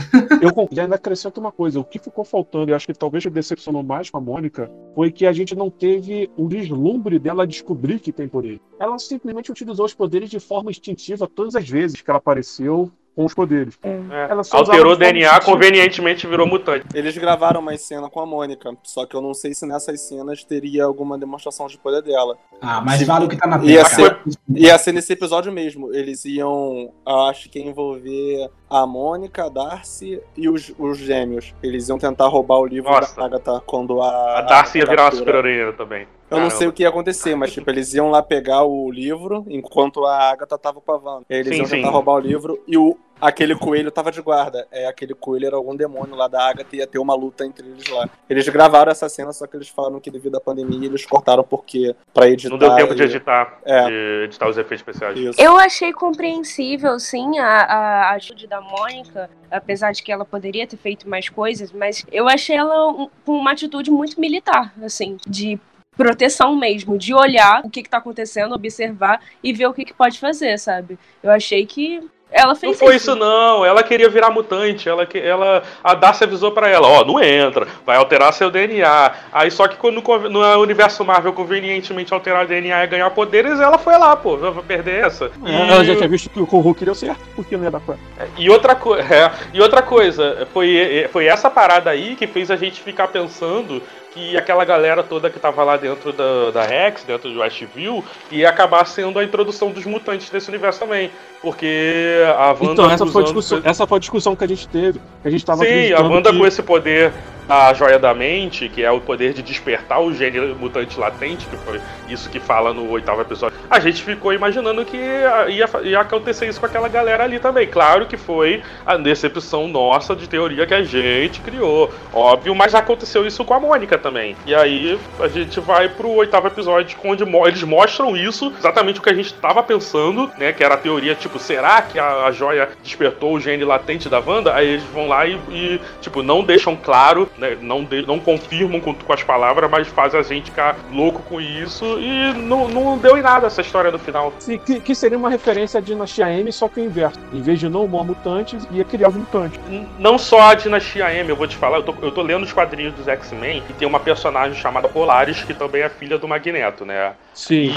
[0.40, 0.68] Eu.
[0.70, 4.08] E ainda acrescento uma coisa: o que ficou faltando, e acho que talvez decepcionou mais
[4.10, 8.28] com a Mônica, foi que a gente não teve o vislumbre dela descobrir que tem
[8.28, 8.60] poder.
[8.80, 13.24] Ela simplesmente utilizou os poderes de forma instintiva todas as vezes que ela apareceu com
[13.24, 13.78] os poderes.
[13.82, 14.30] É.
[14.30, 16.86] Ela só usava Alterou o DNA, convenientemente virou mutante.
[16.94, 20.42] Eles gravaram uma cena com a Mônica, só que eu não sei se nessas cenas
[20.44, 22.36] teria alguma demonstração de poder dela.
[22.60, 24.22] Ah, mas Se- vale o que tá na Ia tela, ser, cara.
[24.56, 25.94] ia ser nesse episódio mesmo.
[25.94, 26.92] Eles iam,
[27.28, 31.54] acho que envolver a Mônica, a Darcy e os, os gêmeos.
[31.62, 33.14] Eles iam tentar roubar o livro Nossa.
[33.16, 34.38] da Agatha quando a.
[34.38, 36.06] A Darcy ia virar uma super-heroína também.
[36.32, 39.44] Eu não sei o que ia acontecer, mas tipo, eles iam lá pegar o livro
[39.48, 41.26] enquanto a Agatha tava com a Wanda.
[41.28, 41.76] Eles Sim, iam sim.
[41.76, 44.66] tentar roubar o livro e o, aquele coelho tava de guarda.
[44.70, 47.66] É, aquele coelho era algum demônio lá da Agatha e ia ter uma luta entre
[47.68, 48.08] eles lá.
[48.28, 51.94] Eles gravaram essa cena, só que eles falaram que devido à pandemia eles cortaram porque
[52.12, 52.50] pra editar.
[52.50, 53.84] Não deu tempo de e- editar, É.
[53.86, 55.18] de editar os efeitos especiais.
[55.18, 55.40] Isso.
[55.40, 60.76] Eu achei compreensível, sim, a, a atitude da Mônica, apesar de que ela poderia ter
[60.76, 65.58] feito mais coisas, mas eu achei ela um- com uma atitude muito militar, assim, de
[65.96, 69.94] proteção mesmo, de olhar o que, que tá acontecendo, observar e ver o que, que
[69.94, 70.98] pode fazer, sabe?
[71.22, 72.00] Eu achei que
[72.32, 76.24] ela Não fez foi isso não, ela queria virar mutante, ela, que- ela a Darcy
[76.24, 79.12] avisou pra ela, ó, não entra, vai alterar seu DNA.
[79.30, 83.76] Aí só que quando no universo Marvel convenientemente alterar o DNA e ganhar poderes, ela
[83.76, 85.30] foi lá, pô, vou perder essa.
[85.44, 87.96] É, Ela já tinha visto que o Hulk deu certo, porque não ia dar pra
[88.38, 92.56] E outra, co é, e outra coisa, foi, foi essa parada aí que fez a
[92.56, 93.82] gente ficar pensando
[94.12, 98.48] que aquela galera toda que tava lá dentro da, da Rex, dentro do Westview, ia
[98.48, 101.10] acabar sendo a introdução dos mutantes desse universo também.
[101.40, 102.72] Porque a Wanda.
[102.72, 105.00] Então, essa foi, a discussão, essa foi a discussão que a gente teve.
[105.22, 107.12] Que a gente tava Sim, a Wanda que- com esse poder
[107.48, 111.56] a joia da mente, que é o poder de despertar o gene mutante latente, que
[111.56, 116.48] foi isso que fala no oitavo episódio, a gente ficou imaginando que ia, ia acontecer
[116.48, 117.66] isso com aquela galera ali também.
[117.66, 123.26] Claro que foi a decepção nossa de teoria que a gente criou, óbvio, mas aconteceu
[123.26, 124.36] isso com a Mônica também.
[124.44, 129.10] E aí a gente vai pro oitavo episódio, onde eles mostram isso, exatamente o que
[129.10, 130.52] a gente estava pensando, né?
[130.52, 134.20] Que era a teoria, tipo, será que a, a joia despertou o gene latente da
[134.20, 134.54] Wanda?
[134.54, 137.56] Aí eles vão lá e, e tipo, não deixam claro, né?
[137.60, 141.84] Não, não confirmam com, com, as palavras, mas fazem a gente ficar louco com isso
[141.98, 144.32] e não, não deu em nada essa história no final.
[144.38, 147.18] Sim, que, que seria uma referência à Dinastia M, só que o inverso.
[147.32, 149.60] Em vez de não humor mutantes, ia criar os mutantes.
[149.98, 152.52] Não só a Dinastia M, eu vou te falar, eu tô, eu tô lendo os
[152.52, 156.84] quadrinhos dos X-Men e tem uma personagem chamada Polaris, que também é filha do Magneto,
[156.84, 157.12] né?
[157.34, 157.70] Sim,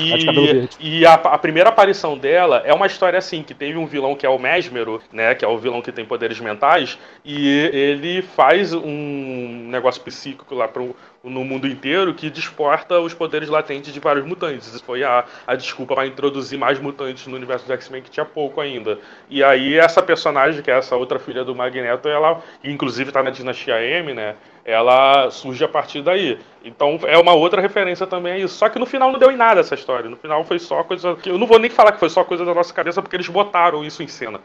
[0.80, 4.16] e, e a, a, primeira aparição dela é uma história assim, que teve um vilão
[4.16, 5.36] que é o Mesmero, né?
[5.36, 10.68] Que é o vilão que tem poderes mentais, e ele faz um negócio psíquico lá
[10.68, 10.96] pro,
[11.30, 14.68] no mundo inteiro que desporta os poderes latentes de vários mutantes.
[14.68, 18.26] Isso foi a, a desculpa para introduzir mais mutantes no universo do X-Men, que tinha
[18.26, 19.00] pouco ainda.
[19.30, 23.30] E aí essa personagem, que é essa outra filha do Magneto, ela, inclusive tá na
[23.30, 24.36] Dinastia M, né?
[24.64, 26.40] Ela surge a partir daí.
[26.64, 28.56] Então é uma outra referência também a isso.
[28.56, 30.10] Só que no final não deu em nada essa história.
[30.10, 31.18] No final foi só coisa.
[31.26, 33.84] Eu não vou nem falar que foi só coisa da nossa cabeça, porque eles botaram
[33.84, 34.40] isso em cena.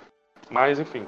[0.50, 1.06] Mas enfim.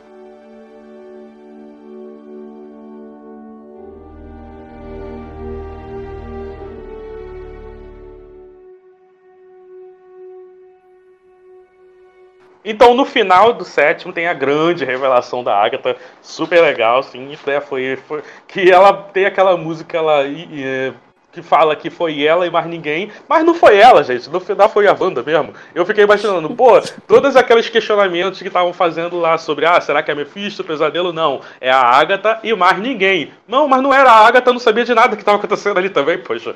[12.65, 17.61] Então, no final do sétimo, tem a grande revelação da Agatha, super legal, assim, né,
[17.61, 20.93] foi, foi, que ela tem aquela música ela, e,
[21.33, 24.69] que fala que foi ela e mais ninguém, mas não foi ela, gente, no final
[24.69, 25.55] foi a Wanda mesmo.
[25.75, 30.11] Eu fiquei imaginando, pô, todos aqueles questionamentos que estavam fazendo lá sobre, ah, será que
[30.11, 31.13] é Mephisto, pesadelo?
[31.13, 33.33] Não, é a Agatha e mais ninguém.
[33.49, 36.19] Não, mas não era a Agatha, não sabia de nada que estava acontecendo ali também,
[36.19, 36.55] poxa.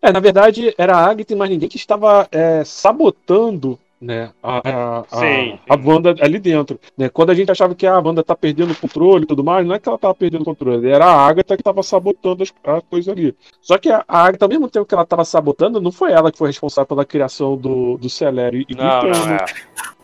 [0.00, 4.32] É, na verdade, era a Agatha e mais ninguém que estava é, sabotando né?
[4.42, 6.80] A, a, sim, a, a Wanda ali dentro.
[6.96, 7.08] Né?
[7.08, 9.74] Quando a gente achava que a Wanda tá perdendo o controle e tudo mais, não
[9.74, 12.80] é que ela tava perdendo o controle, era a Agatha que tava sabotando as, a
[12.80, 13.36] coisa ali.
[13.60, 16.32] Só que a, a Agatha, ao mesmo tempo que ela tava sabotando, não foi ela
[16.32, 19.44] que foi responsável pela criação do, do Celero e não, do não é.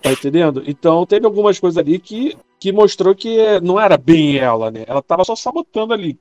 [0.02, 0.62] Tá entendendo?
[0.66, 4.84] Então teve algumas coisas ali que, que mostrou que não era bem ela, né?
[4.86, 6.18] Ela tava só sabotando ali.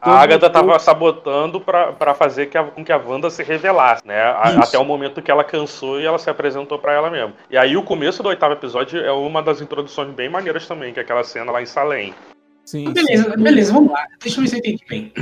[0.00, 4.22] A Agatha estava sabotando para fazer que a, com que a Wanda se revelasse, né?
[4.22, 7.34] A, até o momento que ela cansou e ela se apresentou para ela mesma.
[7.50, 11.00] E aí o começo do oitavo episódio é uma das introduções bem maneiras também, que
[11.00, 12.14] é aquela cena lá em Salem.
[12.64, 12.92] Sim.
[12.92, 13.42] beleza, sim.
[13.42, 14.06] beleza, vamos lá.
[14.22, 15.12] Deixa eu ver se eu entendi bem.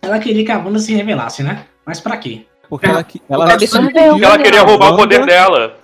[0.00, 1.66] Ela queria que a Wanda se revelasse, né?
[1.84, 2.46] Mas para quê?
[2.68, 5.76] Porque ela, ela, ela, ela queria roubar o poder dela.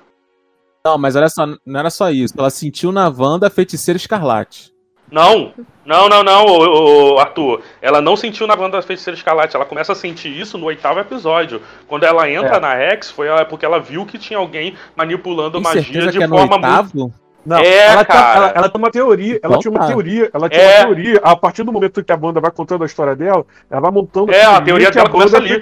[0.85, 2.35] Não, mas olha só, não era só isso.
[2.37, 4.72] Ela sentiu na Wanda a feiticeira escarlate.
[5.13, 5.53] Não,
[5.85, 7.61] não, não, não, ô, ô, Arthur.
[7.83, 9.55] Ela não sentiu na banda da Feiticeira Escarlate.
[9.55, 11.61] Ela começa a sentir isso no oitavo episódio.
[11.87, 12.61] Quando ela entra é.
[12.61, 16.57] na Rex, foi porque ela viu que tinha alguém manipulando Tem magia de é forma
[16.57, 17.13] muito.
[17.45, 19.87] Não, é, ela, tá, ela, ela, tem uma teoria, ela então, tinha uma tá.
[19.89, 20.79] teoria, ela tinha é.
[20.79, 21.21] uma teoria.
[21.25, 24.33] A partir do momento que a banda vai contando a história dela, ela vai montando.
[24.33, 25.61] É, a teoria dela começa ali.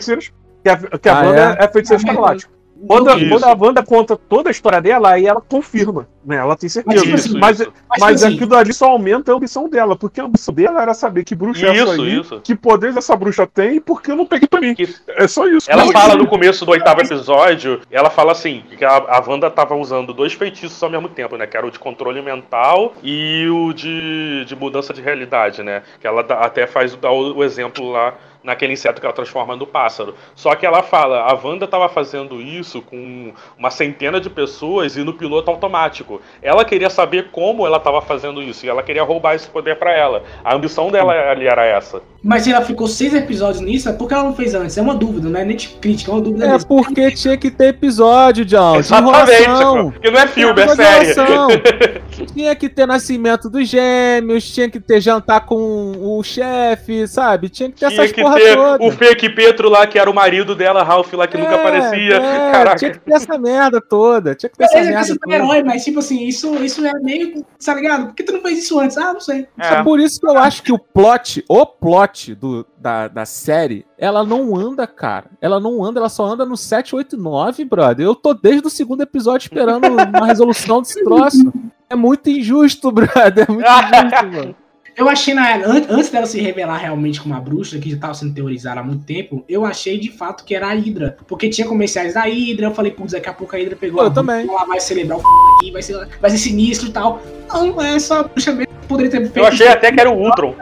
[0.63, 2.47] Que a, que a ah, banda é, é feiticeira ah, escarlate.
[2.87, 6.37] Quando, quando, a Wanda conta toda a história dela, aí ela confirma, né?
[6.37, 7.05] Ela tem certeza.
[7.05, 7.73] Mas, isso, mas, isso.
[7.89, 10.95] mas, mas assim, aquilo ali só aumenta a ambição dela, porque a ambição dela era
[10.95, 12.41] saber que bruxa é essa aí, isso.
[12.41, 14.75] que poderes essa bruxa tem e por que eu não peguei pra mim.
[15.09, 15.71] É só isso.
[15.71, 19.75] Ela fala no começo do oitavo episódio, ela fala assim, que a, a Wanda tava
[19.75, 21.47] usando dois feitiços ao mesmo tempo, né?
[21.47, 25.83] Que era o de controle mental e o de, de mudança de realidade, né?
[26.01, 29.67] Que ela até faz dá o, o exemplo lá naquele inseto que ela transforma no
[29.67, 30.15] pássaro.
[30.35, 35.05] Só que ela fala, a Wanda estava fazendo isso com uma centena de pessoas e
[35.05, 36.21] no piloto automático.
[36.43, 39.93] Ela queria saber como ela estava fazendo isso e ela queria roubar esse poder para
[39.93, 40.23] ela.
[40.45, 42.03] A ambição dela ali era essa.
[42.23, 44.77] Mas se ela ficou seis episódios nisso, é porque ela não fez antes.
[44.77, 46.45] É uma dúvida, não é nem tipo crítica, é uma dúvida.
[46.45, 46.69] É mesmo.
[46.69, 48.77] porque tinha que ter episódio, John.
[48.77, 52.01] Exatamente, porque não é filme, é, é série.
[52.35, 57.49] tinha que ter nascimento dos gêmeos, tinha que ter jantar com o chefe, sabe?
[57.49, 58.85] Tinha que ter tinha essas que toda.
[58.85, 62.17] o fake Petro lá, que era o marido dela, Ralph lá, que é, nunca aparecia.
[62.17, 62.77] É, Caraca.
[62.77, 64.35] Tinha que ter essa merda toda.
[64.35, 65.37] Tinha que ter essa merda toda.
[65.37, 67.45] Herói, mas tipo assim, isso, isso é meio.
[67.65, 68.07] Tá ligado?
[68.07, 68.97] Por que tu não fez isso antes?
[68.97, 69.47] Ah, não sei.
[69.59, 69.75] É.
[69.75, 73.25] é por isso que eu acho que o plot, o plot plot do, da, da
[73.25, 75.27] série, ela não anda, cara.
[75.41, 78.07] Ela não anda, ela só anda no 7, 8, 9, brother.
[78.07, 81.53] Eu tô desde o segundo episódio esperando uma resolução desse troço.
[81.89, 83.47] É muito injusto, brother.
[83.49, 84.57] É muito injusto, mano.
[85.01, 85.57] Eu achei, na,
[85.89, 89.03] antes dela se revelar realmente como uma bruxa, que já estava sendo teorizada há muito
[89.03, 91.17] tempo, eu achei de fato que era a Hydra.
[91.27, 94.09] Porque tinha comerciais da Hydra, eu falei, putz, daqui a pouco a Hydra pegou eu
[94.09, 94.47] a também.
[94.47, 95.23] ela vai celebrar o
[95.57, 97.23] aqui, vai ser, vai ser sinistro e tal.
[97.49, 99.39] Não, é só bruxa mesmo poderia ter feito.
[99.39, 100.55] Eu achei até que era o Ultron.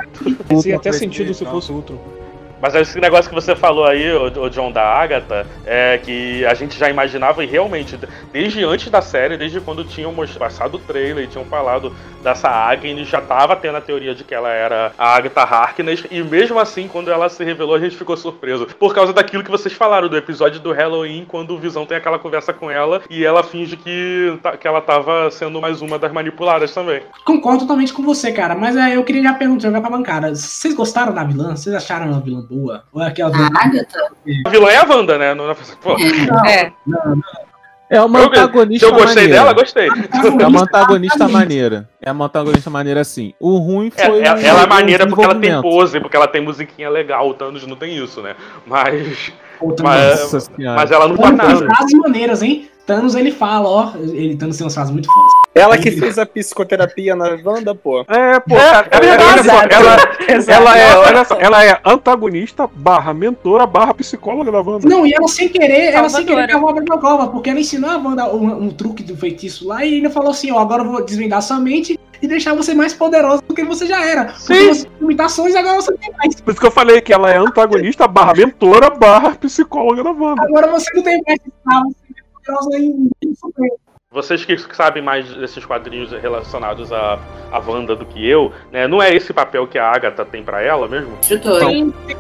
[0.49, 1.99] Fazia até sentido se fosse Ultron.
[2.61, 6.79] Mas esse negócio que você falou aí, o, John da Agatha, é que a gente
[6.79, 7.99] já imaginava e realmente,
[8.33, 13.09] desde antes da série, desde quando tinham passado o trailer e tinham falado dessa Agnes,
[13.09, 16.89] já tava tendo a teoria de que ela era a Agatha Harkness, e mesmo assim,
[16.89, 18.67] quando ela se revelou, a gente ficou surpreso.
[18.67, 22.19] Por causa daquilo que vocês falaram, do episódio do Halloween, quando o Visão tem aquela
[22.19, 26.13] conversa com ela e ela finge que, tá- que ela tava sendo mais uma das
[26.13, 27.03] manipuladas também.
[27.25, 28.55] Concordo totalmente com você, cara.
[28.55, 30.35] Mas é, eu queria já perguntar, pra bancada.
[30.35, 31.55] Vocês gostaram da vilã?
[31.57, 32.85] Vocês acharam a vilã boa?
[32.93, 33.49] Ou é aquela vilã?
[33.55, 34.11] A Agatha?
[34.47, 35.35] A vilã é a Wanda, né?
[35.35, 35.97] Não- Pô,
[36.47, 36.73] É.
[37.91, 39.33] É uma eu, antagonista se eu gostei maneira.
[39.33, 39.89] dela, gostei.
[39.89, 41.89] É uma antagonista maneira.
[42.03, 43.33] É uma antagonista maneira assim.
[43.41, 44.19] O ruim É, foi.
[44.23, 47.27] é- o- ela é maneira porque ela tem pose, porque ela tem musiquinha legal.
[47.31, 48.35] O Thanos não tem isso, né?
[48.67, 49.33] Mas.
[49.61, 51.57] Outra Mas, Nossa mas ela não tem nada.
[51.67, 52.69] frases maneiras, hein?
[52.87, 53.93] Thanos ele fala, ó.
[53.97, 55.33] Ele Thanos tem umas frases muito fodas.
[55.55, 58.01] Ela que fez a psicoterapia na Wanda, pô.
[58.09, 59.45] É, pô, É, cara, é verdade.
[59.45, 59.97] só, ela,
[60.37, 60.51] Exato.
[60.63, 64.89] ela, é, olha só, ela é antagonista barra mentora barra psicóloga da Wanda.
[64.89, 67.97] Não, e ela sem querer, ela sem querer cavou a cova, porque ela ensinou a
[67.99, 71.05] Wanda um, um truque do feitiço lá e ainda falou assim, ó, agora eu vou
[71.05, 74.35] desvendar sua mente e deixar você mais poderosa do que você já era.
[74.35, 74.69] Sim.
[74.69, 76.41] você limitações agora você tem mais.
[76.41, 80.43] Por isso que eu falei que ela é antagonista barra mentora barra psicóloga da Wanda.
[80.43, 81.39] Agora você não tem mais.
[81.67, 83.11] Ah, você é poderosa em.
[84.11, 87.19] Vocês que sabem mais desses quadrinhos relacionados à,
[87.53, 88.89] à Wanda do que eu, né?
[88.89, 91.13] Não é esse papel que a Agatha tem pra ela mesmo?
[91.21, 91.61] Instrutor.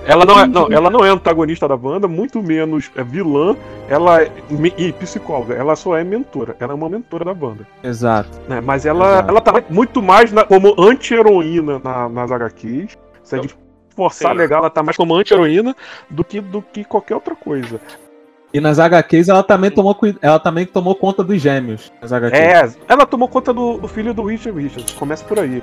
[0.04, 3.56] Ela não, é, não, ela não é antagonista da Wanda, muito menos é vilã,
[3.88, 4.30] ela é,
[4.76, 5.54] e psicóloga.
[5.54, 6.54] Ela só é mentora.
[6.60, 7.66] Ela é uma mentora da Wanda.
[7.82, 8.38] Exato.
[8.46, 8.60] né?
[8.60, 9.30] Mas ela, Exato.
[9.30, 12.98] ela tá muito mais na- como anti-heroína na- nas HQs.
[13.22, 13.56] Se a gente
[13.96, 14.36] forçar Sim.
[14.38, 15.74] legal, ela tá mais como anti-heroína
[16.10, 17.80] do que, do que qualquer outra coisa.
[18.52, 21.92] E nas HQs ela também tomou, ela também tomou conta dos gêmeos.
[22.00, 22.38] Nas HQs.
[22.40, 24.94] É, ela tomou conta do, do filho do Richard Richards.
[24.94, 25.62] Começa por aí.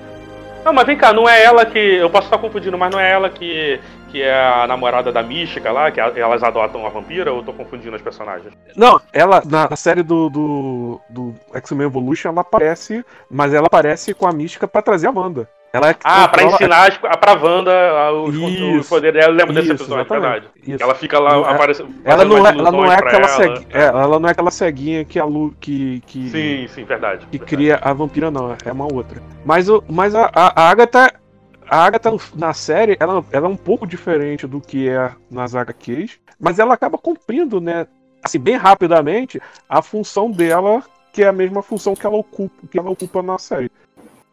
[0.63, 1.77] Não, mas vem cá, não é ela que.
[1.77, 3.79] Eu posso estar confundindo, mas não é ela que,
[4.11, 7.43] que é a namorada da Mística lá, que a- elas adotam a vampira, ou eu
[7.43, 8.51] tô confundindo os personagens?
[8.75, 14.11] Não, ela, na, na série do, do, do X-Men Evolution, ela aparece, mas ela aparece
[14.15, 15.47] com a mística pra trazer a Wanda.
[15.75, 18.77] Ela é Ah, pra ensinar a- pra Wanda os, Isso.
[18.77, 19.33] os poderes dela.
[19.33, 20.47] Eu lembro desse Isso, episódio, é verdade.
[20.65, 20.81] Isso.
[20.81, 21.89] Ela fica lá é- aparecendo.
[22.05, 23.27] Ela fazendo não, é, ela não é aquela ela.
[23.27, 27.25] ceguinha, é, ela não é aquela ceguinha que a Lu que, que, Sim, sim, verdade.
[27.25, 27.39] que verdade.
[27.55, 29.21] cria a vampira, não, é uma outra.
[29.43, 31.13] Mas, o, mas a, a, a Agatha,
[31.69, 36.19] a Agatha na série, ela, ela é um pouco diferente do que é nas HQs,
[36.39, 37.85] mas ela acaba cumprindo, né,
[38.23, 40.81] assim, bem rapidamente, a função dela,
[41.11, 43.69] que é a mesma função que ela ocupa, que ela ocupa na série.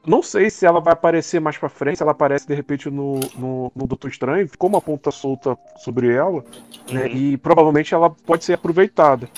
[0.07, 3.21] Não sei se ela vai aparecer mais pra frente, se ela aparece de repente no,
[3.39, 6.45] no, no Doutor Estranho, ficou uma ponta solta sobre ela,
[6.91, 7.17] né, Uhum.
[7.17, 9.29] e provavelmente ela pode ser aproveitada.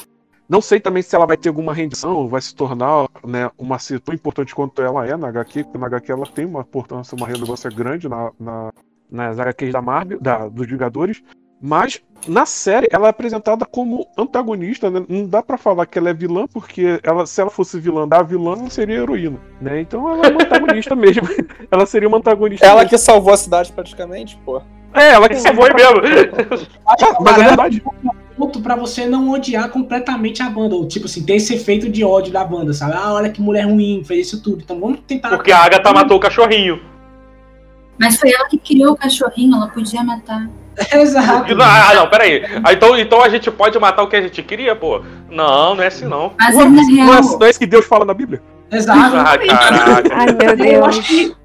[0.49, 4.01] Não sei também se ela vai ter alguma rendição, vai se tornar né, uma ser
[4.01, 7.27] tão importante quanto ela é na HQ, porque na HQ ela tem uma importância, uma
[7.27, 8.70] relevância grande na, na-
[9.11, 11.23] nas HQs da Marvel, da, dos Vingadores.
[11.66, 15.03] Mas na série ela é apresentada como antagonista, né?
[15.09, 18.23] Não dá pra falar que ela é vilã, porque ela, se ela fosse vilã da
[18.23, 19.81] vilã, não seria heroína, né?
[19.81, 21.27] Então ela é uma antagonista mesmo.
[21.70, 22.66] ela seria uma antagonista.
[22.66, 22.91] Ela mesmo.
[22.91, 24.61] que salvou a cidade praticamente, pô.
[24.93, 26.03] É, ela que foi mesmo.
[27.20, 27.82] Mas é verdade.
[28.36, 30.74] ponto pra você não odiar completamente a banda.
[30.74, 32.93] Ou, tipo assim, ter esse efeito de ódio da banda, sabe?
[32.95, 34.61] Ah, olha que mulher ruim, fez isso tudo.
[34.62, 35.31] Então vamos tentar.
[35.31, 36.78] Porque a Agatha matou o cachorrinho.
[37.99, 40.47] Mas foi ela que criou o cachorrinho, ela podia matar.
[40.92, 41.55] Exato.
[41.60, 42.42] Ah, não, peraí.
[42.64, 45.02] Ah, então, então a gente pode matar o que a gente queria, pô?
[45.30, 46.32] Não, não é assim não.
[46.38, 48.42] Mas Ué, Não é, real, não é isso que Deus fala na Bíblia?
[48.70, 49.16] Exato.
[49.16, 50.14] Ah, caraca.
[50.14, 50.86] Ai, meu Eu Deus.
[50.88, 51.36] acho que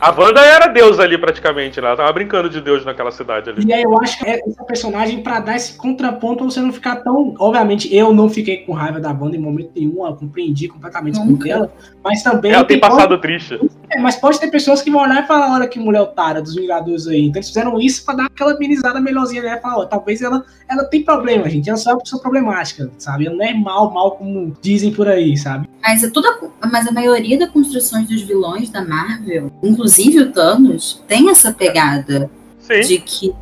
[0.00, 1.88] A Wanda era Deus ali praticamente, né?
[1.88, 3.64] Ela tava brincando de Deus naquela cidade ali.
[3.66, 6.72] E aí eu acho que é essa personagem pra dar esse contraponto pra você não
[6.72, 7.34] ficar tão.
[7.36, 11.36] Obviamente, eu não fiquei com raiva da banda em momento nenhum, eu compreendi completamente o
[11.36, 11.72] dela.
[12.04, 12.52] Mas também.
[12.52, 13.58] Ela tem pode- passado triste.
[13.90, 16.54] é, mas pode ter pessoas que vão olhar e falar, olha que mulher otária dos
[16.54, 17.22] Vingadores aí.
[17.26, 19.58] Então eles fizeram isso pra dar aquela amenizada melhorzinha, né?
[19.60, 21.68] Falar, ó, talvez ela, ela tem problema, gente.
[21.68, 23.26] Ela só é uma pessoa problemática, sabe?
[23.26, 25.68] Ela não é mal, mal como dizem por aí, sabe?
[25.82, 26.38] mas, é toda,
[26.70, 29.87] mas a maioria das construções dos vilões da Marvel, inclusive
[30.20, 32.80] o Thanos, tem essa pegada Sim.
[32.80, 33.34] de que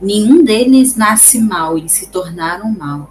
[0.00, 3.10] nenhum deles nasce mal, eles se tornaram mal.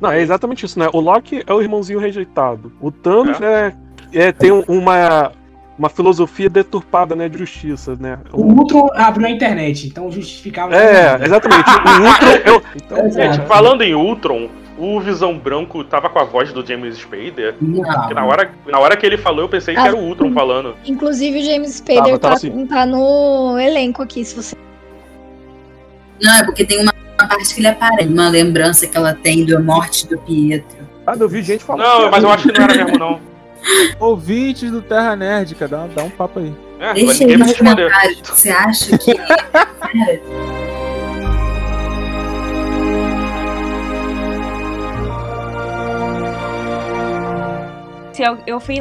[0.00, 0.88] Não, é exatamente isso, né?
[0.92, 2.72] O Loki é o irmãozinho rejeitado.
[2.80, 3.72] O Thanos é.
[4.12, 5.32] é- tem um- uma,
[5.78, 7.28] uma filosofia deturpada, né?
[7.28, 8.18] De justiça, né?
[8.32, 10.74] O O- Ultron abriu a internet, então justificava.
[10.76, 11.68] é, exatamente.
[11.70, 12.28] O Ultron.
[12.44, 13.46] é o- então, É, Gente, é.
[13.46, 17.54] falando em Ultron, o Visão Branco tava com a voz do James Spader.
[17.60, 18.08] Não.
[18.08, 20.32] Que na hora, na hora que ele falou, eu pensei que Ah, era o Ultron
[20.32, 20.76] falando.
[20.84, 22.66] Inclusive, o James Spader Tava, tava tá, assim.
[22.66, 24.56] tá no elenco aqui, se você.
[26.22, 29.44] Não, é porque tem uma uma parte que ele aparece, uma lembrança que ela tem
[29.46, 30.84] da morte do Pietro.
[31.06, 31.86] Ah, eu vi gente falando.
[31.86, 33.20] Não, que mas eu acho que não era mesmo, não.
[33.98, 36.52] Ouvintes do Terra Nerdica, dá, dá um papo aí.
[36.80, 38.20] É, Deixa aí nos comentários.
[38.24, 39.14] Você acha que.
[48.14, 48.76] Se eu, eu fui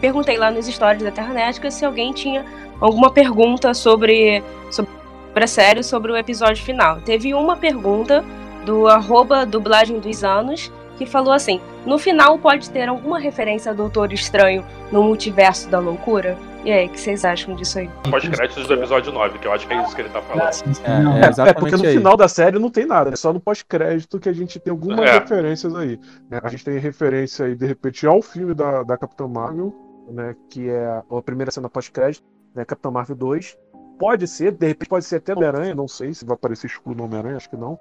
[0.00, 2.42] perguntei lá nos stories da Terranética se alguém tinha
[2.80, 4.90] alguma pergunta sobre, sobre
[5.34, 7.02] a série, sobre o episódio final.
[7.02, 8.24] Teve uma pergunta
[8.64, 13.74] do arroba dublagem dos anos que falou assim: no final pode ter alguma referência a
[13.74, 16.36] Doutor Estranho no multiverso da loucura?
[16.64, 17.88] E aí, o que vocês acham disso aí?
[18.10, 20.48] Pós-créditos do episódio 9, que eu acho que é isso que ele tá falando.
[20.48, 21.96] É, é É, exatamente porque no aí.
[21.96, 24.98] final da série não tem nada, é só no pós-crédito que a gente tem algumas
[25.08, 25.12] É.
[25.20, 25.96] referências aí.
[26.28, 26.40] né?
[26.42, 29.72] A gente tem referência aí, de repente, ao filme da, da Capitã Marvel,
[30.10, 30.34] né?
[30.50, 32.64] Que é a, a primeira cena pós-crédito, né?
[32.64, 33.56] Capitã Marvel 2.
[33.96, 37.04] Pode ser, de repente pode ser até Homem-Aranha, não sei se vai aparecer escuro no
[37.04, 37.78] Homem-Aranha, acho que não.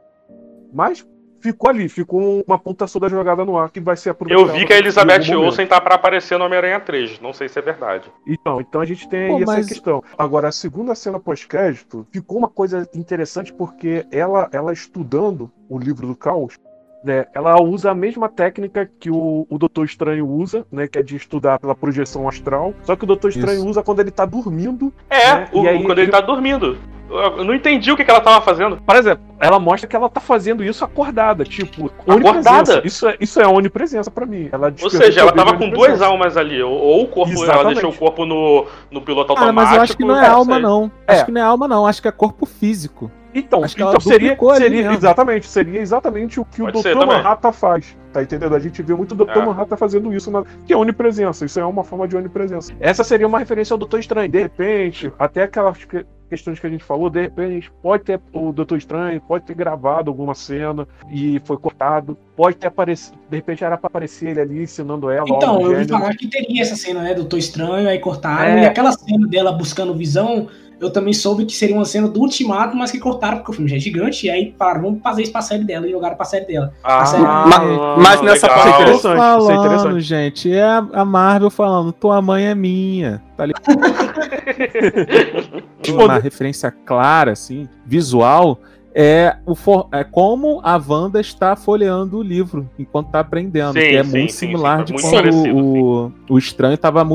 [0.72, 1.04] Mas
[1.52, 4.50] ficou ali, ficou uma pontação da jogada no ar que vai ser aproveitada.
[4.52, 5.36] Eu vi que a Elizabeth.
[5.36, 7.20] Olsen tá pra aparecer no Homem-Aranha 3.
[7.22, 8.12] Não sei se é verdade.
[8.28, 10.04] Então, então a gente tem aí Pô, essa mas- questão.
[10.18, 16.08] Agora, a segunda cena pós-crédito ficou uma coisa interessante porque ela, ela estudando o livro
[16.08, 16.58] do caos,
[17.04, 21.04] né, ela usa a mesma técnica que o, o Doutor Estranho usa, né, que é
[21.04, 22.74] de estudar pela projeção astral.
[22.84, 23.70] Só que o Doutor Estranho Isso.
[23.70, 24.92] usa quando ele tá dormindo.
[25.08, 26.78] É, né, o- e aí quando ele tá dormindo.
[27.10, 28.78] Eu não entendi o que, que ela tava fazendo.
[28.78, 32.82] Por exemplo, ela mostra que ela tá fazendo isso acordada, tipo, Acordada?
[32.84, 34.50] Isso é, isso é onipresença pra mim.
[34.52, 36.62] Ela Ou seja, ela tava com duas almas ali.
[36.62, 37.74] Ou, ou o corpo, ela Exatamente.
[37.76, 39.56] deixou o corpo no, no piloto automático.
[39.56, 40.64] mas eu acho que não é alma, sei.
[40.64, 40.92] não.
[41.08, 41.14] É.
[41.14, 41.86] Acho que não é alma, não.
[41.88, 43.12] Acho que é corpo físico.
[43.36, 44.94] Então, Acho então seria, ali seria mesmo.
[44.94, 47.06] exatamente, seria exatamente o que Pode o Dr.
[47.06, 47.98] Manhattan faz.
[48.14, 48.56] Tá entendendo?
[48.56, 49.30] A gente vê muito o Dr.
[49.40, 49.46] É.
[49.46, 51.44] Manhattan fazendo isso, na, que é onipresença.
[51.46, 52.72] Isso é uma forma de onipresença.
[52.80, 54.30] Essa seria uma referência ao Doutor Estranho.
[54.30, 58.54] De repente, até aquelas que- questões que a gente falou, de repente, pode ter o
[58.54, 62.18] Doutor Estranho, pode ter gravado alguma cena e foi cortado.
[62.38, 65.26] Pode ter aparecido, de repente era pra aparecer ele ali ensinando ela.
[65.30, 65.90] Então, eu ouvi gênero.
[66.00, 68.54] falar que teria essa cena, né, Doutor Estranho, aí cortaram.
[68.60, 68.64] É.
[68.64, 70.48] E aquela cena dela buscando visão,
[70.86, 73.70] eu também soube que seria uma cena do Ultimato, mas que cortaram porque o filme
[73.70, 76.26] já é gigante, e aí pararam, vamos fazer isso pra série dela, e jogaram pra
[76.26, 76.74] série dela.
[76.84, 78.36] Ah, série- Ma- mas nessa legal.
[78.36, 80.00] Isso é parte- interessante, isso é falando, interessante.
[80.02, 80.52] gente.
[80.54, 83.22] É a, a Marvel falando, tua mãe é minha.
[83.36, 83.64] Tá ligado?
[85.94, 88.60] Uma referência clara, assim, visual,
[88.98, 93.74] é, o for- é como a Wanda está folheando o livro enquanto tá aprendendo.
[93.74, 96.76] Sim, que é sim, muito sim, similar sim, de muito quando parecido, o, o estranho
[96.76, 97.06] estava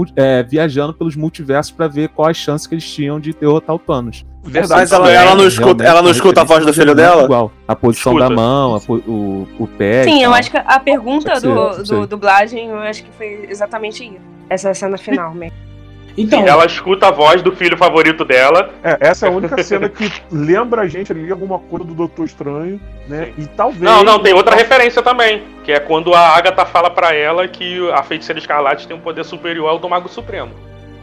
[0.47, 4.27] viajando pelos multiversos para ver qual as chances que eles tinham de derrotar o Thanos.
[4.43, 4.81] Verdade.
[4.81, 7.25] Mas ela, ela não escuta, ela não escuta a voz do filho dela?
[7.25, 7.53] Igual.
[7.67, 8.29] A posição Escuta.
[8.29, 10.05] da mão, a o, o pé.
[10.05, 11.95] Sim, eu acho que a pergunta do, ser.
[11.95, 14.21] do dublagem, eu acho que foi exatamente isso.
[14.49, 15.70] Essa cena final mesmo.
[16.17, 18.71] Então, Ela escuta a voz do filho favorito dela.
[18.83, 22.27] É, essa é a única cena que lembra a gente ali alguma coisa do Doutor
[22.27, 23.33] Estranho, né?
[23.39, 23.81] E talvez.
[23.81, 25.43] Não, não, tem outra referência também.
[25.65, 29.25] Que é quando a Agatha fala pra ela que a feiticeira escarlate tem um poder
[29.25, 30.51] superior ao do Mago Supremo.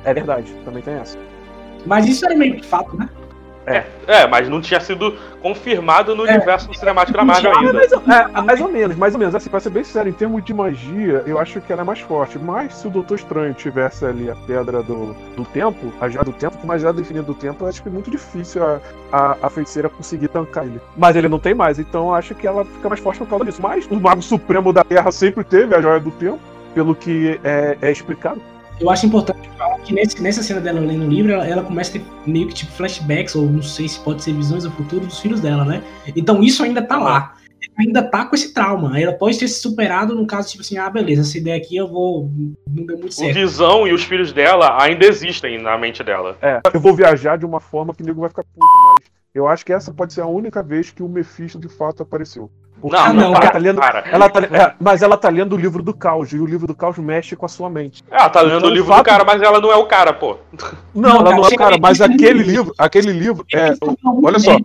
[0.04, 1.18] É verdade, também tem essa.
[1.86, 3.10] mas isso era meio que fato, né?
[4.08, 6.36] É, mas não tinha sido confirmado no É.
[6.36, 7.74] universo cinemático da Marvel ainda.
[7.74, 9.36] mais, ou- é, mais ou menos, mais ou menos.
[9.36, 12.40] Assim, pra ser bem sincero, em termos de magia, eu acho que era mais forte.
[12.40, 16.32] Mas se o Doutor Estranho tivesse ali a pedra do, do tempo, a joia do
[16.32, 18.80] tempo, com uma joia definida do tempo, eu acho que é muito difícil a,
[19.12, 20.80] a, a feiticeira conseguir tancar ele.
[20.96, 23.44] Mas ele não tem mais, então eu acho que ela fica mais forte por causa
[23.44, 23.62] disso.
[23.62, 26.40] Mas o Mago Supremo da Terra sempre teve a joia do tempo,
[26.74, 28.42] pelo que é, é explicado.
[28.80, 31.98] Eu acho importante falar que nesse, nessa cena dela lendo o livro, ela, ela começa
[31.98, 35.06] a ter meio que tipo flashbacks, ou não sei se pode ser visões do futuro
[35.06, 35.84] dos filhos dela, né?
[36.16, 37.34] Então isso ainda tá lá.
[37.60, 39.00] Ela ainda tá com esse trauma.
[39.00, 41.88] Ela pode ter se superado no caso, tipo assim, ah, beleza, essa ideia aqui eu
[41.88, 42.30] vou.
[42.70, 43.34] Não deu muito O certo.
[43.34, 46.38] Visão e os filhos dela ainda existem na mente dela.
[46.40, 49.48] É, eu vou viajar de uma forma que o nego vai ficar puto, mas eu
[49.48, 52.52] acho que essa pode ser a única vez que o Mephisto de fato apareceu.
[52.84, 54.04] Não, Ah, não, não, ela tá lendo, para.
[54.12, 56.76] ela tá- é, mas ela tá lendo o livro do caos, e o livro do
[56.76, 58.04] caos mexe com a sua mente.
[58.10, 59.86] Ela tá lendo Então, o livro o fato- do cara, mas ela não é o
[59.86, 60.38] cara, pô.
[60.94, 63.74] Não, Não, ela não é o cara, mas aquele livro, aquele livro, é,
[64.24, 64.58] olha só,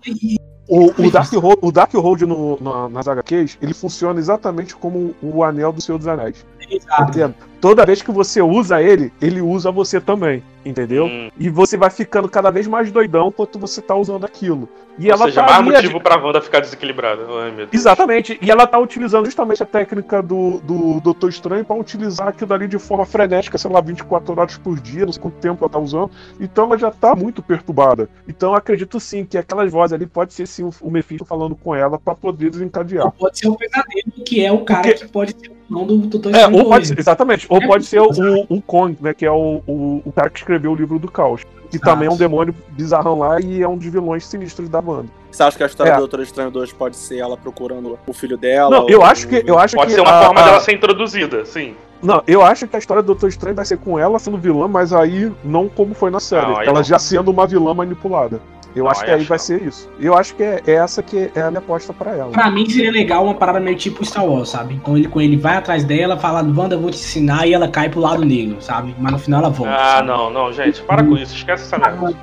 [0.69, 5.15] o, o Dark Hold, o Dark Hold no, na- nas HQs, ele funciona exatamente como
[5.23, 6.45] o anel do Senhor dos Anéis.
[6.71, 7.33] Exato.
[7.63, 11.05] Toda vez que você usa ele, ele usa você também, entendeu?
[11.07, 11.31] Hum.
[11.39, 14.69] E você vai ficando cada vez mais doidão enquanto você tá usando aquilo.
[14.99, 17.23] E Ou ela seja, tá mais motivo pra Wanda ficar desequilibrada.
[17.25, 17.69] Ai.
[17.73, 22.53] Exatamente, e ela tá utilizando justamente a técnica do, do Doutor Estranho pra utilizar aquilo
[22.53, 25.71] ali de forma frenética, sei lá, 24 horas por dia, não sei quanto tempo ela
[25.73, 26.11] tá usando.
[26.41, 28.09] Então ela já tá muito perturbada.
[28.27, 31.73] Então eu acredito sim que aquelas vozes ali pode ser sim o, Mephisto falando com
[31.77, 33.07] ela pra poder desencadear.
[33.07, 35.87] Ou pode ser o pesadelo, que é o cara Porque- que pode ser o não
[35.87, 38.09] do Doutor É, Estranho ou pode ser, exatamente, ou É pode ser o,
[38.49, 41.43] o, Kong, né, que é o, o, o cara que escreveu o livro do caos.
[41.71, 45.07] que também é um demônio bizarrão lá e é um dos vilões sinistros da banda.
[45.31, 45.95] Você acha que a história É.
[45.95, 48.71] do Doutor Estranho 2 pode ser ela procurando o filho dela?
[48.81, 50.73] Não, eu acho que eu acho Pode que ser uma a- forma a- dela ser
[50.75, 51.75] introduzida, sim.
[52.03, 54.69] Não, eu acho que a história do Doutor Estranho vai ser com ela sendo vilã,
[54.69, 56.47] mas aí não como foi na série.
[56.47, 56.83] Não, ela não.
[56.83, 58.41] já sendo uma vilã manipulada.
[58.75, 59.45] Eu Não, acho que aí vai não.
[59.45, 59.91] ser isso.
[60.01, 62.31] Eu acho que é essa que é a minha aposta pra ela.
[62.31, 64.75] Pra mim seria legal uma parada meio tipo Star Wars, sabe?
[64.75, 67.69] Então ele com ele vai atrás dela, fala, Wanda, eu vou te ensinar, e ela
[67.69, 68.95] cai pro lado negro, sabe?
[68.99, 69.75] Mas no final ela volta.
[69.75, 70.09] Ah, sabe?
[70.09, 72.17] não, não, gente, para com isso, esquece essa merda.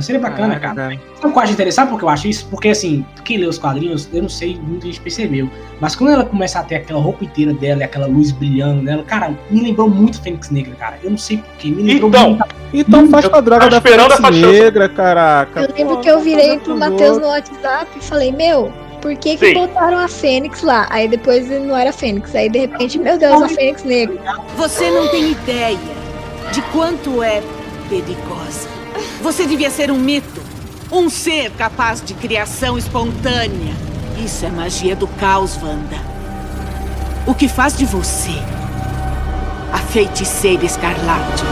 [0.00, 0.98] Seria bacana, cara.
[1.20, 1.88] Sabe o que eu acho interessante?
[1.90, 2.46] Porque eu acho isso?
[2.48, 5.50] Porque assim, quem lê os quadrinhos, eu não sei, muita gente percebeu.
[5.80, 9.02] Mas quando ela começa a ter aquela roupa inteira dela e aquela luz brilhando nela,
[9.02, 10.98] cara, me lembrou muito Fênix Negra, cara.
[11.02, 12.46] Eu não sei porquê, me lembrou Então, muito.
[12.72, 14.32] Então faz com a droga da Fênix.
[14.32, 15.62] Negra, caraca.
[15.62, 17.26] Eu lembro que eu vamos virei pro Matheus no.
[17.26, 20.86] WhatsApp e falei, meu, por que que botaram a Fênix lá?
[20.90, 22.34] Aí depois não era Fênix.
[22.34, 24.18] Aí de repente, meu Deus, a Fênix Negra.
[24.56, 25.78] Você não tem ideia
[26.52, 27.42] de quanto é
[27.88, 28.71] perigosa.
[29.22, 30.40] Você devia ser um mito.
[30.90, 33.72] Um ser capaz de criação espontânea.
[34.22, 35.96] Isso é magia do caos, Wanda.
[37.24, 38.32] O que faz de você
[39.72, 41.44] a feiticeira escarlate?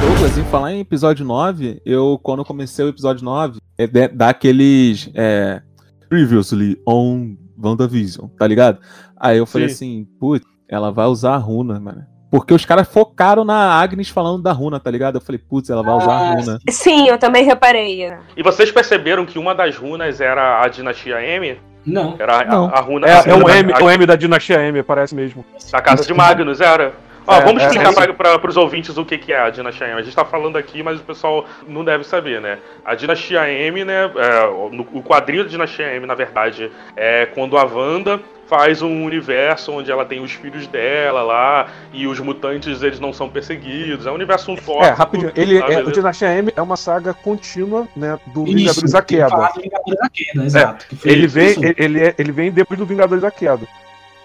[0.00, 5.10] Douglas, em falar em episódio 9, eu, quando eu comecei o episódio 9, é daqueles.
[5.12, 5.60] É,
[6.08, 8.78] Previously on WandaVision, tá ligado?
[9.16, 9.74] Aí eu falei Sim.
[9.74, 12.13] assim, putz, ela vai usar a runa, mano.
[12.34, 15.18] Porque os caras focaram na Agnes falando da runa, tá ligado?
[15.18, 16.58] Eu falei, putz, ela vai usar a Ah, runa.
[16.68, 18.12] Sim, eu também reparei.
[18.36, 21.60] E vocês perceberam que uma das runas era a dinastia M?
[21.86, 22.16] Não.
[22.18, 22.64] Era a, Não.
[22.74, 25.14] a runa É, a é o runa M, da, o M da dinastia M, parece
[25.14, 25.44] mesmo.
[25.70, 26.92] da casa de Magnus, era.
[27.24, 28.12] Ó, É, vamos é, explicar é.
[28.12, 30.00] para para os ouvintes o que, que é a dinastia M.
[30.00, 32.58] A gente tá falando aqui, mas o pessoal não deve saber, né?
[32.84, 34.10] A dinastia M, né?
[34.16, 38.20] é, no- o quadrinho da dinastia M, na verdade, é quando a Wanda
[38.56, 43.12] faz um universo onde ela tem os filhos dela lá e os mutantes eles não
[43.12, 44.06] são perseguidos.
[44.06, 45.32] É um universo um É, rapidinho.
[45.34, 45.90] Ele, tá, é, o?
[45.90, 49.28] Dinastia M é uma saga contínua, né, do Isso, Vingadores da Queda.
[49.54, 50.86] do Vingadores da Queda, exato.
[51.04, 53.66] Ele vem, ele, ele é- ele vem depois do Vingadores da Queda.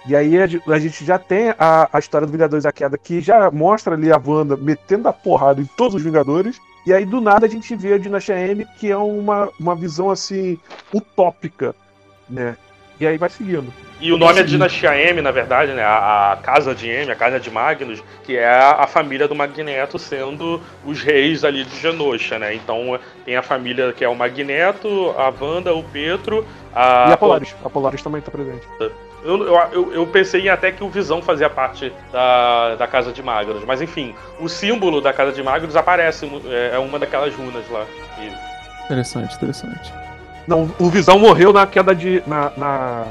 [0.05, 3.49] E aí a gente já tem a, a história do Vingadores da Queda, que já
[3.49, 6.59] mostra ali a Wanda metendo a porrada em todos os Vingadores.
[6.85, 10.09] E aí do nada a gente vê a Dinastia M, que é uma, uma visão
[10.11, 10.57] assim
[10.93, 11.75] utópica,
[12.29, 12.55] né?
[12.99, 13.73] E aí vai seguindo.
[13.99, 14.43] E o nome é.
[14.43, 15.83] Dinastia M, na verdade, né?
[15.83, 19.35] A, a casa de M, a casa de Magnus, que é a, a família do
[19.35, 22.55] Magneto sendo os reis ali de Genosha, né?
[22.55, 27.07] Então tem a família que é o Magneto, a Wanda, o Petro, a.
[27.09, 27.55] e a Polaris.
[27.63, 28.65] A Polaris também tá presente.
[28.79, 33.11] Eu, eu, eu, eu pensei em até que o Visão fazia parte da, da casa
[33.11, 37.35] de Magnus, mas enfim, o símbolo da casa de Magnus aparece, é, é uma daquelas
[37.35, 37.85] runas lá.
[38.17, 38.49] E-
[38.85, 39.93] Interessante, interessante.
[40.47, 42.23] Não, o Visão morreu na queda de.
[42.25, 43.05] na, na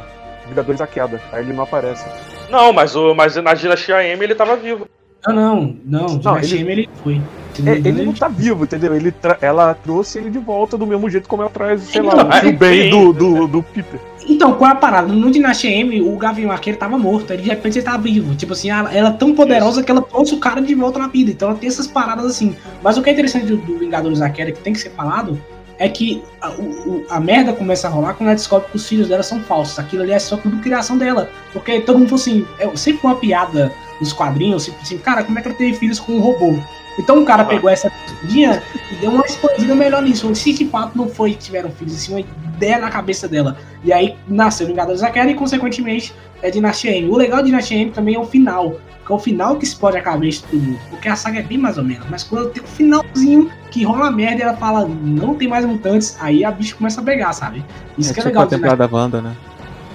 [0.49, 1.21] Vingadores da Queda.
[1.33, 2.05] Aí ele não aparece.
[2.51, 4.87] Não, mas, o, mas na Dinastia M ele tava vivo.
[5.27, 6.07] Não, não, não.
[6.19, 7.21] Dinastia ele- M ele foi.
[7.67, 8.95] É, ele não tá vivo, entendeu?
[8.95, 12.17] Ele tra- ela trouxe ele de volta do mesmo jeito como ela traz, sei Então,
[12.17, 12.91] lá, o sim.
[12.91, 13.99] do, do, do Peter.
[14.29, 15.09] Então, qual é a parada?
[15.13, 17.33] No Dinastia M, o Gavião Arqueiro tava morto.
[17.33, 18.33] Aí de repente ele tava vivo.
[18.37, 21.09] Tipo assim, ela, ela é tão poderosa que ela trouxe o cara de volta na
[21.09, 21.33] vida.
[21.33, 22.55] Então ela tem essas paradas assim.
[22.81, 25.37] Mas o que é interessante do, do Vingadores da Queda, que tem que ser falado,
[25.79, 29.09] é que a, o- a merda começa a rolar quando ela descobre que os filhos
[29.09, 29.79] dela são falsos.
[29.79, 31.31] Aquilo ali é só tudo criação dela.
[31.53, 35.39] Porque todo mundo falou assim, é sempre uma piada nos quadrinhos, tipo assim, cara, como
[35.39, 36.57] é que ela teve filhos com um robô?
[36.99, 40.35] Então o cara pegou essa piadinha e deu uma expandida melhor nisso.
[40.35, 43.57] Se de fato não foi que tiveram filhos, assim, uma ideia na cabeça dela.
[43.85, 46.13] E aí nasceu Vingadores da Queda e, consequentemente,
[46.43, 47.09] é Dinastia M.
[47.09, 48.77] O legal de Dinastia M também é o final.
[49.07, 50.81] Que é o final que explode a cabeça de todo mundo.
[50.91, 52.07] Porque a saga é bem mais ou menos.
[52.11, 56.17] Mas quando tem um finalzinho que rola merda e ela fala, não tem mais mutantes,
[56.21, 57.65] aí a bicha começa a pegar, sabe?
[57.97, 59.37] Isso é que é tipo legal a temporada da Wanda, né?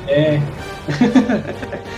[0.08, 0.42] É.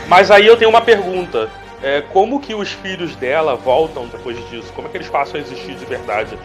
[0.08, 1.50] Mas aí eu tenho uma pergunta.
[1.86, 4.74] É, como que os filhos dela voltam depois disso?
[4.74, 6.36] Como é que eles passam a existir de verdade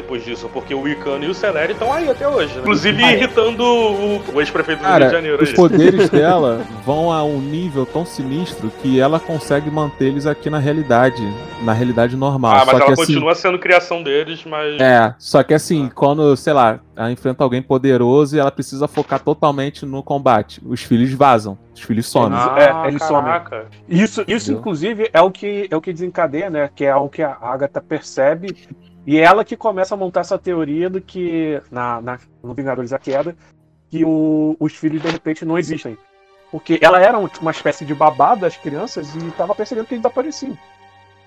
[0.00, 0.48] depois disso?
[0.52, 2.60] Porque o Icano e o Celeri estão aí até hoje, né?
[2.60, 3.16] Inclusive Ah, é.
[3.16, 5.42] irritando o, o ex-prefeito do Rio de Janeiro.
[5.42, 5.54] os aí.
[5.54, 11.22] poderes dela vão a um nível tão sinistro que ela consegue mantê-los aqui na realidade,
[11.62, 12.52] na realidade normal.
[12.52, 14.80] Ah, mas só ela que assim, continua sendo criação deles, mas.
[14.80, 19.20] É, só que assim, quando, sei lá, ela enfrenta alguém poderoso e ela precisa focar
[19.20, 22.38] totalmente no combate, os filhos vazam, os filhos somem.
[22.38, 23.66] Ah, É, eles caraca.
[23.88, 24.60] Isso, isso Entendeu?
[24.60, 26.70] inclusive, é o, que, é o que desencadeia, né?
[26.74, 28.56] Que é o que a Agatha percebe.
[29.10, 32.98] E ela que começa a montar essa teoria do que, na, na- no Vingadores da
[32.98, 33.34] Queda,
[33.90, 35.96] que o- os filhos de repente não existem.
[36.50, 40.04] Porque ela era um- uma espécie de babá das crianças e estava percebendo que eles
[40.04, 40.58] apareciam.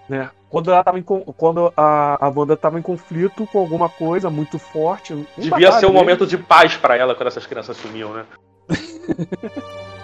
[0.08, 0.30] Né?
[0.48, 4.60] Quando, ela tava em quando a, a Wanda estava em conflito com alguma coisa muito
[4.60, 5.16] forte.
[5.36, 5.94] Devia ser um mesmo.
[5.94, 8.26] momento de paz pra ela quando essas crianças sumiam, né?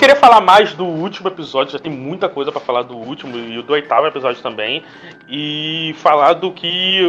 [0.00, 3.60] queria falar mais do último episódio, já tem muita coisa para falar do último e
[3.60, 4.82] do oitavo episódio também.
[5.28, 7.02] E falar do que.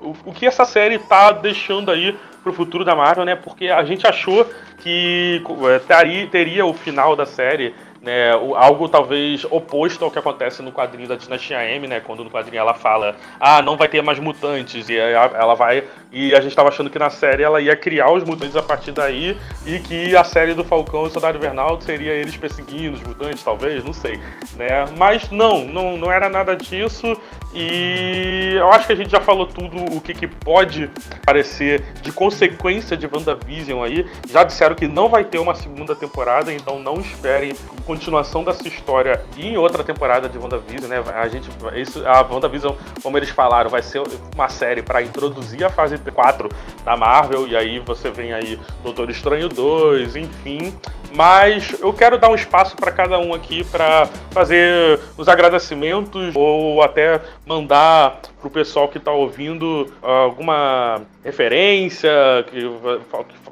[0.00, 3.36] O, o que essa série tá deixando aí pro futuro da Marvel, né?
[3.36, 4.46] Porque a gente achou
[4.78, 5.42] que
[5.74, 7.74] é, teria, teria o final da série
[8.08, 12.30] né, algo talvez oposto ao que acontece no quadrinho da Dinastia M, né, quando no
[12.30, 16.52] quadrinho ela fala, ah, não vai ter mais mutantes, e ela vai, e a gente
[16.52, 19.36] estava achando que na série ela ia criar os mutantes a partir daí,
[19.66, 23.84] e que a série do Falcão e Soldado Invernal seria eles perseguindo os mutantes, talvez,
[23.84, 24.18] não sei,
[24.56, 27.14] né, mas não, não, não era nada disso,
[27.52, 30.90] e eu acho que a gente já falou tudo o que, que pode
[31.26, 36.50] parecer de consequência de WandaVision aí, já disseram que não vai ter uma segunda temporada,
[36.50, 37.52] então não esperem
[37.98, 41.02] continuação dessa história em outra temporada de WandaVision, né?
[41.14, 44.00] A gente, isso, a WandaVision, como eles falaram, vai ser
[44.34, 46.48] uma série para introduzir a fase 4
[46.84, 50.72] da Marvel, e aí você vem aí Doutor Estranho 2, enfim.
[51.12, 56.80] Mas eu quero dar um espaço para cada um aqui para fazer os agradecimentos ou
[56.82, 62.10] até mandar pro pessoal que está ouvindo alguma referência
[62.48, 62.60] que,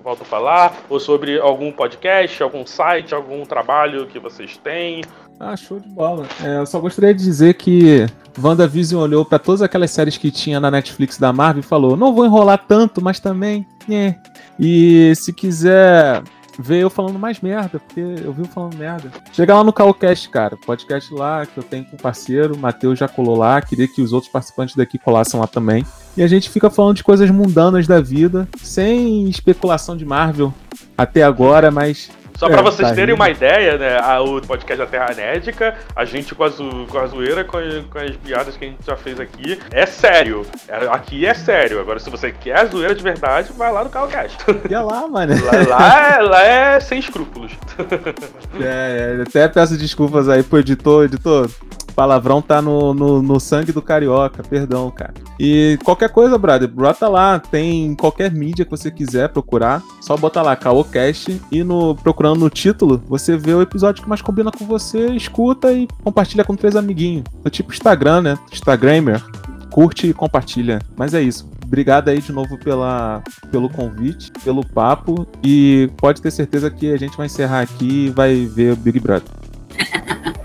[0.06, 5.02] que falta falar, ou sobre algum podcast, algum site, algum trabalho que vocês têm.
[5.40, 6.26] Ah, show de bola.
[6.42, 8.06] É, eu só gostaria de dizer que
[8.40, 12.14] WandaVision olhou para todas aquelas séries que tinha na Netflix da Marvel e falou: não
[12.14, 13.66] vou enrolar tanto, mas também.
[13.90, 14.14] É.
[14.58, 16.22] E se quiser
[16.58, 19.10] ver eu falando mais merda, porque eu vi falando merda.
[19.32, 22.98] Chega lá no Calcast, cara, podcast lá que eu tenho com um parceiro, o Matheus
[22.98, 25.84] já colou lá, queria que os outros participantes daqui colassem lá também.
[26.16, 30.52] E a gente fica falando de coisas mundanas da vida, sem especulação de Marvel
[30.96, 33.98] até agora, mas só é, pra vocês tá terem uma ideia, né?
[33.98, 37.58] A, o podcast da Terra Nédica, a gente com a, zo, com a zoeira, com,
[37.90, 40.44] com, as piadas que a gente já fez aqui, é sério.
[40.68, 41.80] É, aqui é sério.
[41.80, 44.38] Agora, se você quer a zoeira de verdade, vai lá no Calcast.
[44.70, 45.34] Ia lá, mano.
[45.44, 47.52] Lá, lá, é, lá é sem escrúpulos.
[48.58, 51.50] É, é, até peço desculpas aí pro editor, editor
[51.96, 55.14] palavrão tá no, no, no, sangue do carioca, perdão, cara.
[55.40, 60.42] E qualquer coisa, brother, brota lá, tem qualquer mídia que você quiser procurar, só bota
[60.42, 64.66] lá Caocast e no procurando no título, você vê o episódio que mais combina com
[64.66, 67.24] você, escuta e compartilha com três amiguinhos.
[67.44, 68.38] É tipo Instagram, né?
[68.52, 69.22] Instagramer.
[69.70, 70.80] Curte e compartilha.
[70.96, 71.48] Mas é isso.
[71.64, 75.26] Obrigado aí de novo pela, pelo convite, pelo papo.
[75.44, 79.00] E pode ter certeza que a gente vai encerrar aqui e vai ver o Big
[79.00, 79.28] Brother.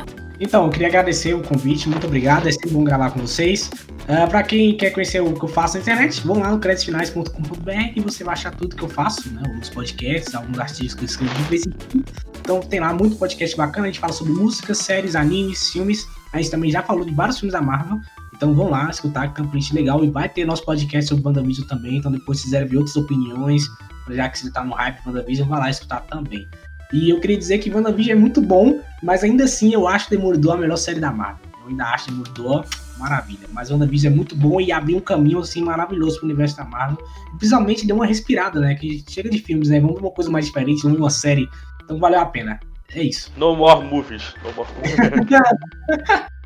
[0.42, 3.70] Então, eu queria agradecer o convite, muito obrigado, é sempre bom gravar com vocês.
[4.10, 6.58] Uh, ah, para quem quer conhecer o que eu faço na internet, vão lá no
[6.58, 9.44] creditfinais.com.br e você vai achar tudo que eu faço, né?
[9.62, 12.06] Os podcasts, alguns artigos que eu escrevo de vez em quando.
[12.42, 16.08] Então tem lá muito podcast bacana, a gente fala sobre músicas, séries, animes, filmes.
[16.34, 18.00] A gente também já falou de vários filmes da Marvel.
[18.34, 21.24] Então vão lá escutar que tem um playlist legal e vai ter nosso podcast sobre
[21.24, 21.98] WandaVision também.
[21.98, 23.68] Então depois se quiserem ver outras opiniões,
[24.10, 26.48] já que você tá no hype WandaVision, vai lá escutar também.
[26.92, 30.56] E eu queria dizer que WandaVision é muito bom, mas ainda assim eu acho Demolidor
[30.56, 31.46] a melhor série da Marvel.
[31.64, 32.66] Eu ainda acho Demolidor
[32.98, 33.48] maravilha.
[33.52, 36.98] Mas WandaVision é muito bom e abriu um caminho assim maravilhoso pro universo da Marvel.
[37.34, 38.76] E, principalmente deu uma respirada, né?
[38.76, 39.80] Que chega de filmes, né?
[39.80, 41.50] Vamos ver uma coisa mais diferente, vamos ver uma série.
[41.84, 42.60] Então valeu a pena.
[42.94, 43.32] É isso.
[43.38, 44.34] No more movies.
[44.44, 44.96] No more movies.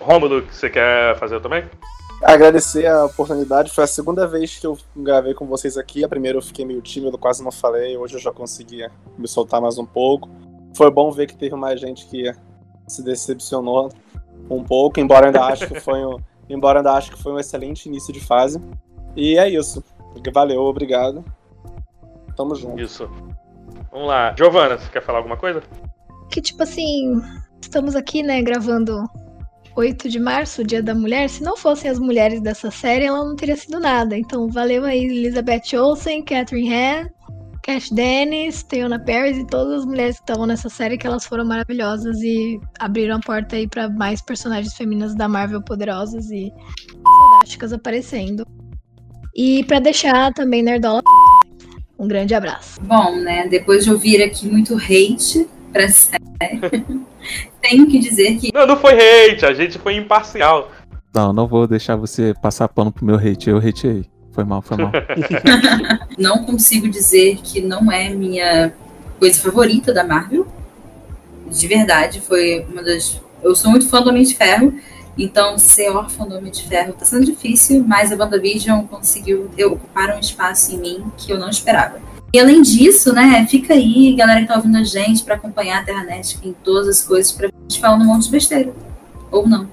[0.00, 1.64] Rômulo, você quer fazer também?
[2.24, 3.70] Agradecer a oportunidade.
[3.70, 6.02] Foi a segunda vez que eu gravei com vocês aqui.
[6.02, 7.98] A primeira eu fiquei meio tímido, quase não falei.
[7.98, 8.88] Hoje eu já consegui
[9.18, 10.30] me soltar mais um pouco.
[10.74, 12.32] Foi bom ver que teve mais gente que
[12.88, 13.90] se decepcionou
[14.48, 16.16] um pouco, embora ainda acho que foi um,
[16.48, 18.58] embora ainda acho que foi um excelente início de fase.
[19.14, 19.84] E é isso.
[20.32, 21.22] Valeu, obrigado.
[22.34, 22.80] Tamo junto.
[22.80, 23.06] Isso.
[23.92, 24.34] Vamos lá.
[24.36, 25.62] Giovana, você quer falar alguma coisa?
[26.30, 27.20] Que tipo assim,
[27.60, 29.04] estamos aqui, né, gravando
[29.76, 33.34] 8 de março, Dia da Mulher, se não fossem as mulheres dessa série, ela não
[33.34, 34.16] teria sido nada.
[34.16, 37.08] Então, valeu aí Elizabeth Olsen, Catherine Han,
[37.62, 41.44] Cat Dennis, Teona Paris e todas as mulheres que estavam nessa série, que elas foram
[41.44, 46.52] maravilhosas e abriram a porta aí para mais personagens femininas da Marvel poderosas e
[47.02, 48.46] fantásticas aparecendo.
[49.34, 51.02] E para deixar também Nerdola
[51.98, 52.80] um grande abraço.
[52.82, 56.20] Bom, né, depois de ouvir aqui muito hate pra série,
[57.64, 58.52] tenho que dizer que.
[58.52, 60.70] Não, não foi hate, a gente foi imparcial.
[61.14, 64.04] Não, não vou deixar você passar pano pro meu hate, eu hateei.
[64.32, 64.90] Foi mal, foi mal.
[66.18, 68.72] não consigo dizer que não é minha
[69.18, 70.46] coisa favorita da Marvel.
[71.48, 73.20] De verdade, foi uma das.
[73.42, 74.74] Eu sou muito fã do Homem de Ferro,
[75.16, 80.16] então ser órfão do Homem de Ferro tá sendo difícil, mas a WandaVision conseguiu ocupar
[80.16, 82.00] um espaço em mim que eu não esperava.
[82.34, 85.84] E além disso, né, fica aí, galera que tá ouvindo a gente, para acompanhar a
[85.84, 88.72] Terra Net em todas as coisas, pra gente falar um monte de besteira.
[89.30, 89.68] Ou não.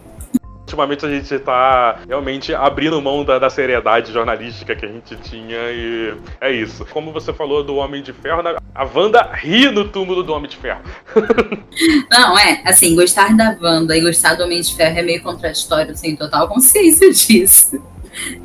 [0.59, 5.57] ultimamente a gente tá realmente abrindo mão da, da, seriedade jornalística que a gente tinha
[5.71, 6.85] e é isso.
[6.91, 8.43] Como você falou do Homem de Ferro,
[8.75, 10.83] a Wanda ri no túmulo do Homem de Ferro.
[12.11, 15.97] Não, é, assim, gostar da Wanda e gostar do Homem de Ferro é meio contraditório,
[15.97, 17.81] sem total consciência disso.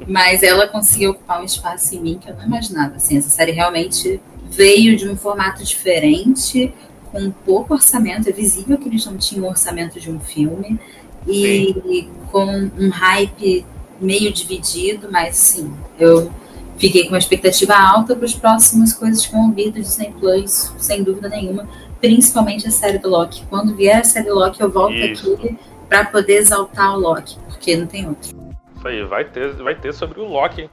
[0.07, 2.97] Mas ela conseguiu ocupar um espaço em mim que eu não imaginava.
[2.97, 4.21] Assim, essa série realmente
[4.51, 6.73] veio de um formato diferente,
[7.11, 8.29] com pouco orçamento.
[8.29, 10.79] É visível que eles não tinham o orçamento de um filme.
[11.27, 12.09] E Sim.
[12.31, 13.67] com um hype
[14.01, 16.31] meio dividido, mas sim, eu
[16.79, 20.73] fiquei com uma expectativa alta para as próximas coisas que vão vir do Disney Plus,
[20.79, 21.69] sem dúvida nenhuma,
[22.01, 23.43] principalmente a série do Loki.
[23.49, 25.33] Quando vier a série do Loki, eu volto Isso.
[25.35, 28.36] aqui para poder exaltar o Loki, porque não tem outro.
[28.77, 30.71] Isso aí, vai ter, vai ter sobre o Loki.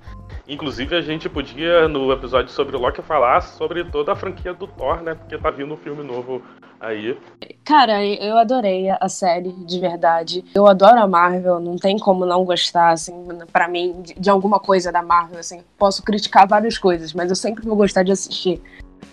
[0.48, 4.68] Inclusive, a gente podia, no episódio sobre o Loki, falar sobre toda a franquia do
[4.68, 5.16] Thor, né?
[5.16, 6.42] Porque tá vindo um filme novo
[6.82, 7.18] aí.
[7.64, 10.44] Cara, eu adorei a série, de verdade.
[10.54, 13.14] Eu adoro a Marvel, não tem como não gostar, assim,
[13.52, 15.62] para mim, de, de, alguma coisa da Marvel, assim.
[15.78, 18.62] Posso criticar várias coisas, mas eu sempre vou gostar de assistir.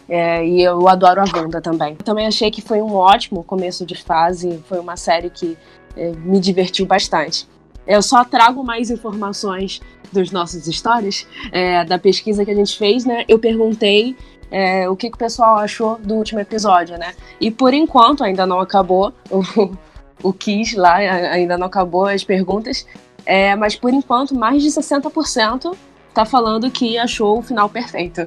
[0.08, 1.94] É, e eu adoro a Wanda também.
[1.94, 5.56] Também achei que foi um ótimo começo de fase, foi uma série que
[5.96, 7.46] é, me divertiu bastante.
[7.86, 9.80] Eu só trago mais informações
[10.12, 13.24] dos nossos stories, é, da pesquisa que a gente fez, né?
[13.28, 14.16] Eu perguntei
[14.50, 17.14] é, o que, que, o pessoal achou do último episódio, né?
[17.40, 19.76] E por enquanto ainda não acabou o,
[20.22, 22.86] o Kiss lá, ainda não acabou as perguntas,
[23.24, 25.74] é, mas por enquanto mais de 60%
[26.12, 28.26] tá falando que achou o final perfeito.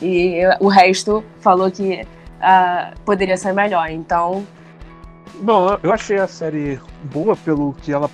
[0.00, 4.44] E o resto falou que uh, poderia ser melhor, então.
[5.40, 8.10] Bom, eu achei a série boa pelo que ela,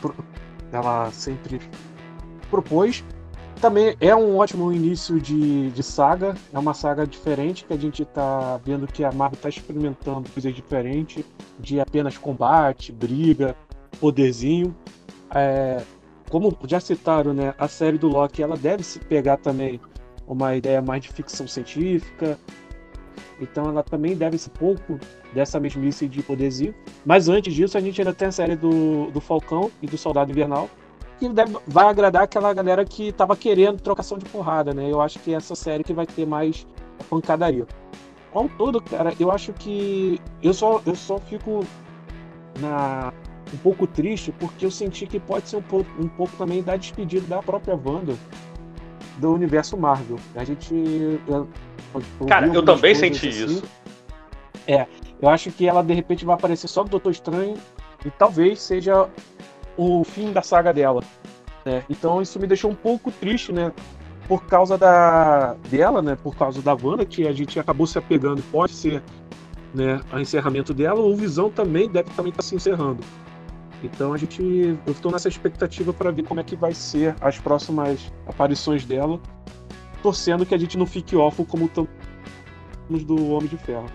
[0.73, 1.61] ela sempre
[2.51, 3.05] propôs.
[3.61, 8.03] Também é um ótimo início de, de saga, é uma saga diferente que a gente
[8.03, 11.25] está vendo que a Marvel está experimentando coisas diferentes,
[11.59, 13.57] de apenas combate, briga,
[14.01, 14.75] poderzinho.
[15.35, 15.83] É,
[16.31, 19.81] como já citaram, né, a série do Loki ela deve se pegar também
[20.27, 22.39] uma ideia mais de ficção científica,
[23.41, 25.01] então ela também deve ser pouco
[25.33, 26.75] dessa mesmice de poderzinho.
[27.05, 30.31] Mas antes disso, a gente ainda tem a série do, do Falcão e do Soldado
[30.31, 30.69] Invernal,
[31.19, 34.91] que deve, vai agradar aquela galera que tava querendo trocação de porrada, né?
[34.91, 36.67] Eu acho que é essa série que vai ter mais
[37.11, 37.67] pancadaria.
[38.33, 41.65] Ao todo, cara, eu acho que eu só, eu só fico
[42.61, 43.13] na,
[43.53, 46.77] um pouco triste porque eu senti que pode ser um pouco, um pouco também da
[46.77, 48.15] despedida da própria Wanda
[49.19, 50.19] do universo Marvel.
[50.35, 50.75] A gente.
[51.27, 51.49] Eu,
[52.21, 53.45] eu Cara, eu também senti assim.
[53.45, 53.65] isso.
[54.69, 54.87] É,
[55.21, 57.57] eu acho que ela de repente vai aparecer só do Doutor Estranho
[58.05, 59.09] e talvez seja
[59.79, 61.03] o fim da saga dela.
[61.65, 61.83] Né?
[61.89, 63.73] Então isso me deixou um pouco triste, né?
[64.29, 66.17] Por causa da dela, né?
[66.23, 69.03] Por causa da Wanda, que a gente acabou se apegando, pode ser
[69.75, 73.01] né, o encerramento dela, o Visão também deve também estar tá se encerrando.
[73.83, 77.39] Então a gente, eu estou nessa expectativa para ver como é que vai ser as
[77.39, 79.21] próximas aparições dela,
[80.03, 81.89] torcendo que a gente não fique órfão como estamos
[83.05, 83.87] do Homem de Ferro.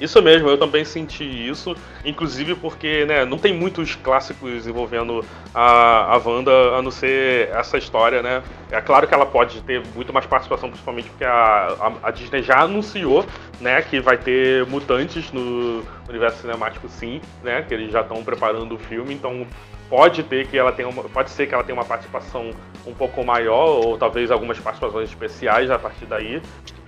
[0.00, 6.14] Isso mesmo, eu também senti isso, inclusive porque né, não tem muitos clássicos envolvendo a,
[6.14, 8.42] a Wanda, a não ser essa história, né?
[8.70, 12.42] É claro que ela pode ter muito mais participação, principalmente porque a, a, a Disney
[12.42, 13.24] já anunciou
[13.60, 17.62] né, que vai ter mutantes no universo cinemático sim, né?
[17.62, 19.46] Que eles já estão preparando o filme, então
[19.88, 22.50] pode ter que ela tenha uma, pode ser que ela tenha uma participação
[22.86, 26.40] um pouco maior ou talvez algumas participações especiais a partir daí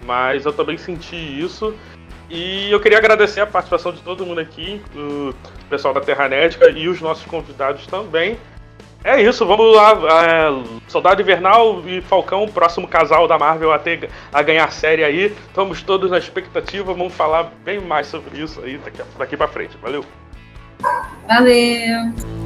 [0.04, 1.74] mas eu também senti isso
[2.28, 5.34] e eu queria agradecer a participação de todo mundo aqui, o
[5.68, 8.38] pessoal da Terranética e os nossos convidados também.
[9.04, 9.92] É isso, vamos lá.
[9.92, 15.26] É, Soldado Invernal e Falcão, próximo casal da Marvel a, ter, a ganhar série aí.
[15.46, 19.76] Estamos todos na expectativa, vamos falar bem mais sobre isso aí daqui, daqui pra frente.
[19.80, 20.04] Valeu!
[21.28, 22.45] Valeu!